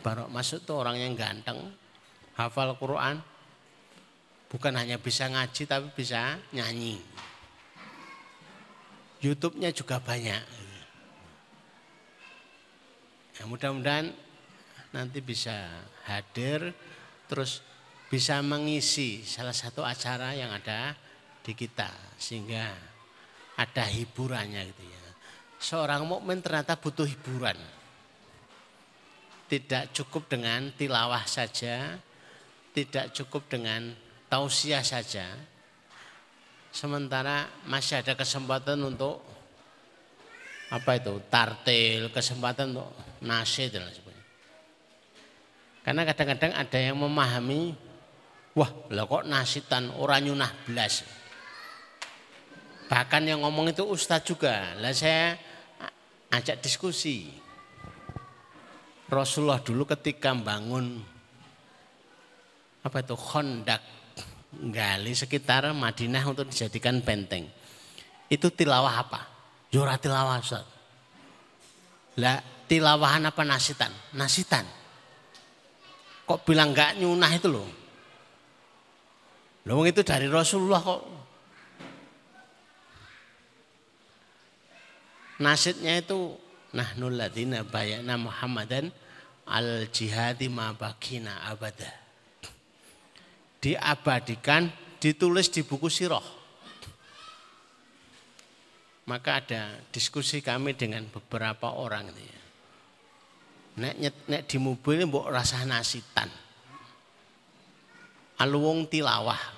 Barak 0.00 0.30
Mas'ud 0.30 0.62
itu 0.62 0.70
orang 0.70 0.94
yang 0.94 1.18
ganteng, 1.18 1.58
hafal 2.38 2.78
Quran, 2.78 3.18
Bukan 4.48 4.72
hanya 4.80 4.96
bisa 4.96 5.28
ngaji 5.28 5.68
tapi 5.68 5.92
bisa 5.92 6.40
nyanyi. 6.56 6.96
YouTube-nya 9.20 9.68
juga 9.76 10.00
banyak. 10.00 10.42
Ya, 13.36 13.42
mudah-mudahan 13.44 14.08
nanti 14.88 15.20
bisa 15.20 15.68
hadir 16.08 16.72
terus 17.28 17.60
bisa 18.08 18.40
mengisi 18.40 19.20
salah 19.24 19.52
satu 19.52 19.84
acara 19.84 20.32
yang 20.32 20.48
ada 20.48 20.96
di 21.44 21.52
kita 21.52 21.88
sehingga 22.16 22.72
ada 23.56 23.84
hiburannya 23.84 24.64
gitu 24.72 24.84
ya. 24.84 25.04
Seorang 25.58 26.08
mukmin 26.08 26.40
ternyata 26.40 26.78
butuh 26.78 27.04
hiburan. 27.04 27.58
Tidak 29.48 29.96
cukup 29.96 30.28
dengan 30.28 30.68
tilawah 30.76 31.24
saja, 31.24 31.96
tidak 32.76 33.16
cukup 33.16 33.48
dengan 33.48 33.96
tausiah 34.28 34.84
saja. 34.84 35.24
Sementara 36.68 37.48
masih 37.64 38.04
ada 38.04 38.12
kesempatan 38.12 38.76
untuk 38.84 39.24
apa 40.68 41.00
itu 41.00 41.16
tartil, 41.32 42.12
kesempatan 42.12 42.76
untuk 42.76 42.92
nasyid 43.24 43.72
dan 43.72 43.88
sebagainya. 43.88 44.26
Karena 45.80 46.02
kadang-kadang 46.04 46.52
ada 46.52 46.78
yang 46.78 47.00
memahami, 47.00 47.72
wah 48.58 48.70
lah 48.90 49.06
kok 49.06 49.22
nasitan 49.30 49.94
orang 49.94 50.26
nyunah 50.26 50.50
belas. 50.66 51.06
Bahkan 52.90 53.22
yang 53.22 53.46
ngomong 53.46 53.70
itu 53.70 53.86
ustadz 53.86 54.26
juga. 54.26 54.74
Lah 54.82 54.90
saya 54.90 55.38
ajak 56.34 56.58
diskusi. 56.58 57.30
Rasulullah 59.08 59.62
dulu 59.62 59.86
ketika 59.86 60.34
bangun 60.34 61.00
apa 62.84 62.98
itu 63.00 63.16
kondak 63.16 63.80
gali 64.68 65.12
sekitar 65.14 65.70
Madinah 65.70 66.24
untuk 66.26 66.50
dijadikan 66.50 66.98
benteng. 67.00 67.46
Itu 68.28 68.52
tilawah 68.52 68.94
apa? 69.00 69.20
Jura 69.68 69.96
ya 69.96 70.00
tilawah 70.00 70.36
Ustaz. 70.40 70.64
Lah 72.20 72.40
tilawahan 72.68 73.28
apa 73.28 73.42
nasitan? 73.44 73.92
Nasitan. 74.16 74.64
Kok 76.28 76.44
bilang 76.44 76.76
enggak 76.76 77.00
nyunah 77.00 77.32
itu 77.32 77.48
loh? 77.48 77.77
Loh 79.68 79.84
itu 79.84 80.00
dari 80.00 80.26
Rasulullah 80.32 80.80
kok. 80.80 81.02
Nasidnya 85.44 86.00
itu 86.00 86.34
nahnul 86.72 87.14
ladina 87.14 87.62
bayana 87.62 88.16
Muhammadan 88.16 88.90
al 89.46 89.86
jihadi 89.92 90.50
ma 90.50 90.74
bakina 90.74 91.46
abadah 91.46 92.08
diabadikan, 93.58 94.70
ditulis 95.02 95.50
di 95.50 95.66
buku 95.66 95.90
siroh. 95.90 96.24
Maka 99.08 99.40
ada 99.40 99.62
diskusi 99.88 100.44
kami 100.44 100.76
dengan 100.76 101.08
beberapa 101.08 101.72
orang 101.72 102.12
ini. 102.12 102.24
Ya. 102.28 102.42
Nek, 103.78 103.94
nek, 104.26 104.42
di 104.50 104.58
mobil 104.58 105.06
mbok 105.06 105.30
rasa 105.32 105.64
nasitan. 105.64 106.28
Aluwung 108.42 108.90
tilawah. 108.90 109.57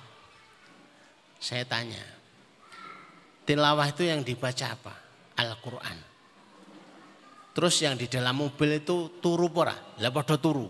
Saya 1.41 1.65
tanya. 1.65 2.05
Tilawah 3.49 3.89
itu 3.89 4.05
yang 4.05 4.21
dibaca 4.21 4.77
apa? 4.77 4.93
Al-Quran. 5.41 5.97
Terus 7.57 7.81
yang 7.81 7.97
di 7.97 8.05
dalam 8.05 8.37
mobil 8.37 8.77
itu 8.77 9.17
turu 9.17 9.49
pora. 9.49 9.73
Lah 9.97 10.13
turu. 10.37 10.69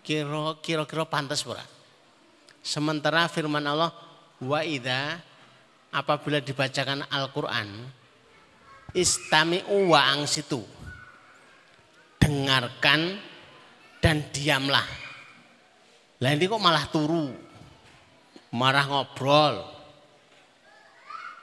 Kira-kira 0.00 1.04
pantas 1.04 1.44
pora. 1.44 1.62
Sementara 2.64 3.28
firman 3.28 3.60
Allah 3.60 3.92
wa 4.40 4.64
apabila 5.92 6.40
dibacakan 6.40 7.04
Al-Qur'an 7.12 7.68
istami'u 8.96 9.92
wa 9.92 10.00
angsitu. 10.16 10.64
Dengarkan 12.16 13.20
dan 14.00 14.32
diamlah. 14.32 14.88
Lah 16.24 16.30
ini 16.32 16.48
kok 16.48 16.64
malah 16.64 16.88
turu. 16.88 17.36
Marah 18.56 18.88
ngobrol. 18.88 19.73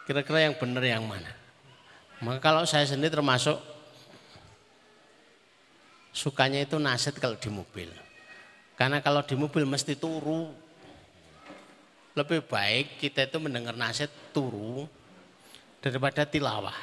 Kira-kira 0.05 0.49
yang 0.49 0.55
benar 0.57 0.81
yang 0.81 1.05
mana? 1.05 1.29
Maka 2.21 2.37
kalau 2.41 2.63
saya 2.69 2.85
sendiri 2.85 3.13
termasuk 3.13 3.57
sukanya 6.13 6.61
itu 6.61 6.77
naset 6.77 7.17
kalau 7.17 7.37
di 7.37 7.49
mobil. 7.49 7.89
Karena 8.77 9.01
kalau 9.01 9.21
di 9.25 9.33
mobil 9.37 9.65
mesti 9.65 9.97
turu, 9.97 10.49
lebih 12.17 12.43
baik 12.45 12.99
kita 12.99 13.29
itu 13.29 13.37
mendengar 13.39 13.77
nasihat 13.77 14.11
turu 14.33 14.85
daripada 15.79 16.27
tilawah. 16.27 16.77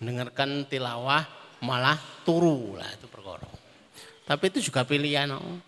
Mendengarkan 0.00 0.66
tilawah 0.68 1.24
malah 1.64 1.98
turu 2.22 2.76
lah 2.78 2.88
itu 2.94 3.06
perkara. 3.10 3.48
Tapi 4.28 4.44
itu 4.52 4.68
juga 4.68 4.84
pilihan, 4.84 5.32
oh. 5.32 5.58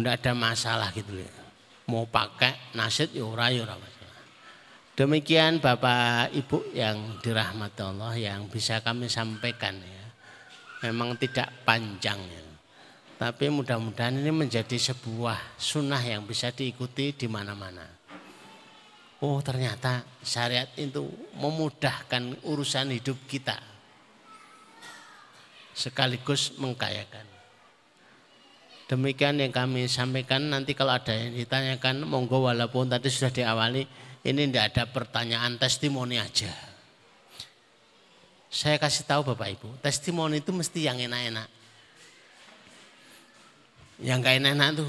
Enggak 0.00 0.24
ada 0.24 0.32
masalah 0.32 0.88
gitu 0.96 1.12
ya. 1.12 1.28
Mau 1.84 2.08
pakai 2.08 2.72
nasihat 2.72 3.12
ya 3.12 3.28
ora 3.28 3.52
ya 3.52 3.68
ora. 3.68 3.76
Demikian 5.00 5.64
Bapak 5.64 6.28
Ibu 6.28 6.76
yang 6.76 7.24
dirahmati 7.24 7.80
Allah 7.80 8.12
yang 8.20 8.52
bisa 8.52 8.84
kami 8.84 9.08
sampaikan 9.08 9.72
ya. 9.80 10.04
Memang 10.84 11.16
tidak 11.16 11.48
panjang 11.64 12.20
ya. 12.20 12.44
Tapi 13.16 13.48
mudah-mudahan 13.48 14.20
ini 14.20 14.28
menjadi 14.28 14.76
sebuah 14.76 15.56
sunnah 15.56 16.04
yang 16.04 16.28
bisa 16.28 16.52
diikuti 16.52 17.16
di 17.16 17.24
mana-mana. 17.32 17.88
Oh 19.24 19.40
ternyata 19.40 20.04
syariat 20.20 20.68
itu 20.76 21.08
memudahkan 21.32 22.44
urusan 22.44 22.92
hidup 22.92 23.16
kita. 23.24 23.56
Sekaligus 25.72 26.60
mengkayakan. 26.60 27.24
Demikian 28.84 29.40
yang 29.40 29.48
kami 29.48 29.88
sampaikan 29.88 30.52
nanti 30.52 30.76
kalau 30.76 30.92
ada 30.92 31.16
yang 31.16 31.32
ditanyakan 31.32 32.04
monggo 32.04 32.44
walaupun 32.44 32.92
tadi 32.92 33.08
sudah 33.08 33.32
diawali 33.32 34.09
ini 34.26 34.48
tidak 34.48 34.64
ada 34.74 34.84
pertanyaan 34.90 35.56
testimoni 35.56 36.20
aja. 36.20 36.52
Saya 38.50 38.76
kasih 38.82 39.06
tahu 39.06 39.32
Bapak 39.32 39.48
Ibu, 39.56 39.68
testimoni 39.78 40.42
itu 40.42 40.50
mesti 40.50 40.82
yang 40.84 40.98
enak-enak 40.98 41.60
yang 44.00 44.24
gak 44.24 44.40
enak-enak 44.40 44.68
tuh 44.80 44.88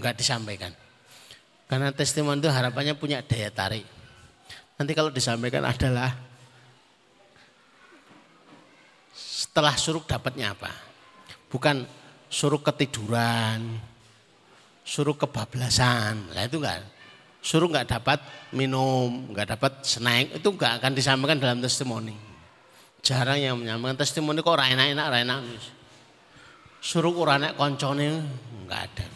nggak 0.00 0.14
disampaikan. 0.16 0.72
Karena 1.68 1.92
testimoni 1.92 2.40
itu 2.40 2.48
harapannya 2.50 2.96
punya 2.96 3.20
daya 3.22 3.52
tarik. 3.52 3.84
Nanti 4.80 4.92
kalau 4.96 5.12
disampaikan 5.12 5.62
adalah 5.68 6.16
setelah 9.12 9.76
suruk 9.76 10.08
dapatnya 10.08 10.56
apa? 10.56 10.72
Bukan 11.52 11.84
suruk 12.32 12.64
ketiduran, 12.64 13.76
suruk 14.82 15.28
kebablasan. 15.28 16.32
Lah 16.32 16.48
itu 16.48 16.58
enggak. 16.58 16.80
Suruk 17.40 17.72
enggak 17.72 17.88
dapat 17.96 18.20
minum, 18.52 19.32
enggak 19.32 19.56
dapat 19.56 19.80
snack, 19.80 20.36
itu 20.36 20.48
enggak 20.52 20.76
akan 20.76 20.92
disampaikan 20.92 21.40
dalam 21.40 21.58
testimoni. 21.64 22.12
Jarang 23.00 23.40
yang 23.40 23.56
menyampaikan 23.56 23.96
testimoni 23.96 24.44
kok 24.44 24.52
ora 24.52 24.68
enak-enak, 24.68 25.06
enak. 25.24 25.40
Suruk 26.84 27.16
ora 27.16 27.40
enak 27.40 27.56
koncone 27.56 28.20
enggak 28.64 28.80
ada. 28.92 29.06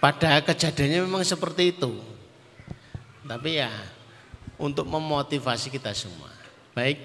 Pada 0.00 0.40
kejadiannya 0.44 1.04
memang 1.04 1.24
seperti 1.24 1.76
itu. 1.76 1.92
Tapi 3.24 3.60
ya 3.60 3.72
untuk 4.60 4.84
memotivasi 4.84 5.72
kita 5.72 5.96
semua. 5.96 6.28
Baik, 6.76 7.00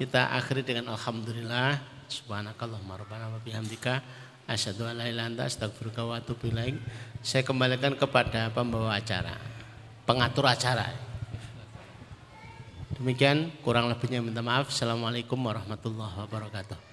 kita 0.00 0.32
akhiri 0.32 0.64
dengan 0.64 0.96
alhamdulillah 0.96 1.80
subhanakallahumma 2.08 3.04
rabbana 3.04 3.28
wa 3.28 3.40
bihamdika 3.44 4.00
asyhadu 4.48 4.88
an 4.88 4.98
la 4.98 5.44
astaghfiruka 5.44 6.02
wa 6.02 6.16
atubu. 6.18 6.48
Saya 7.20 7.44
kembalikan 7.44 7.92
kepada 7.94 8.48
pembawa 8.48 8.96
acara, 8.96 9.36
pengatur 10.10 10.42
acara. 10.50 10.90
Demikian 12.98 13.54
kurang 13.62 13.86
lebihnya 13.86 14.18
minta 14.18 14.42
maaf. 14.42 14.74
Assalamualaikum 14.74 15.38
warahmatullahi 15.38 16.26
wabarakatuh. 16.26 16.89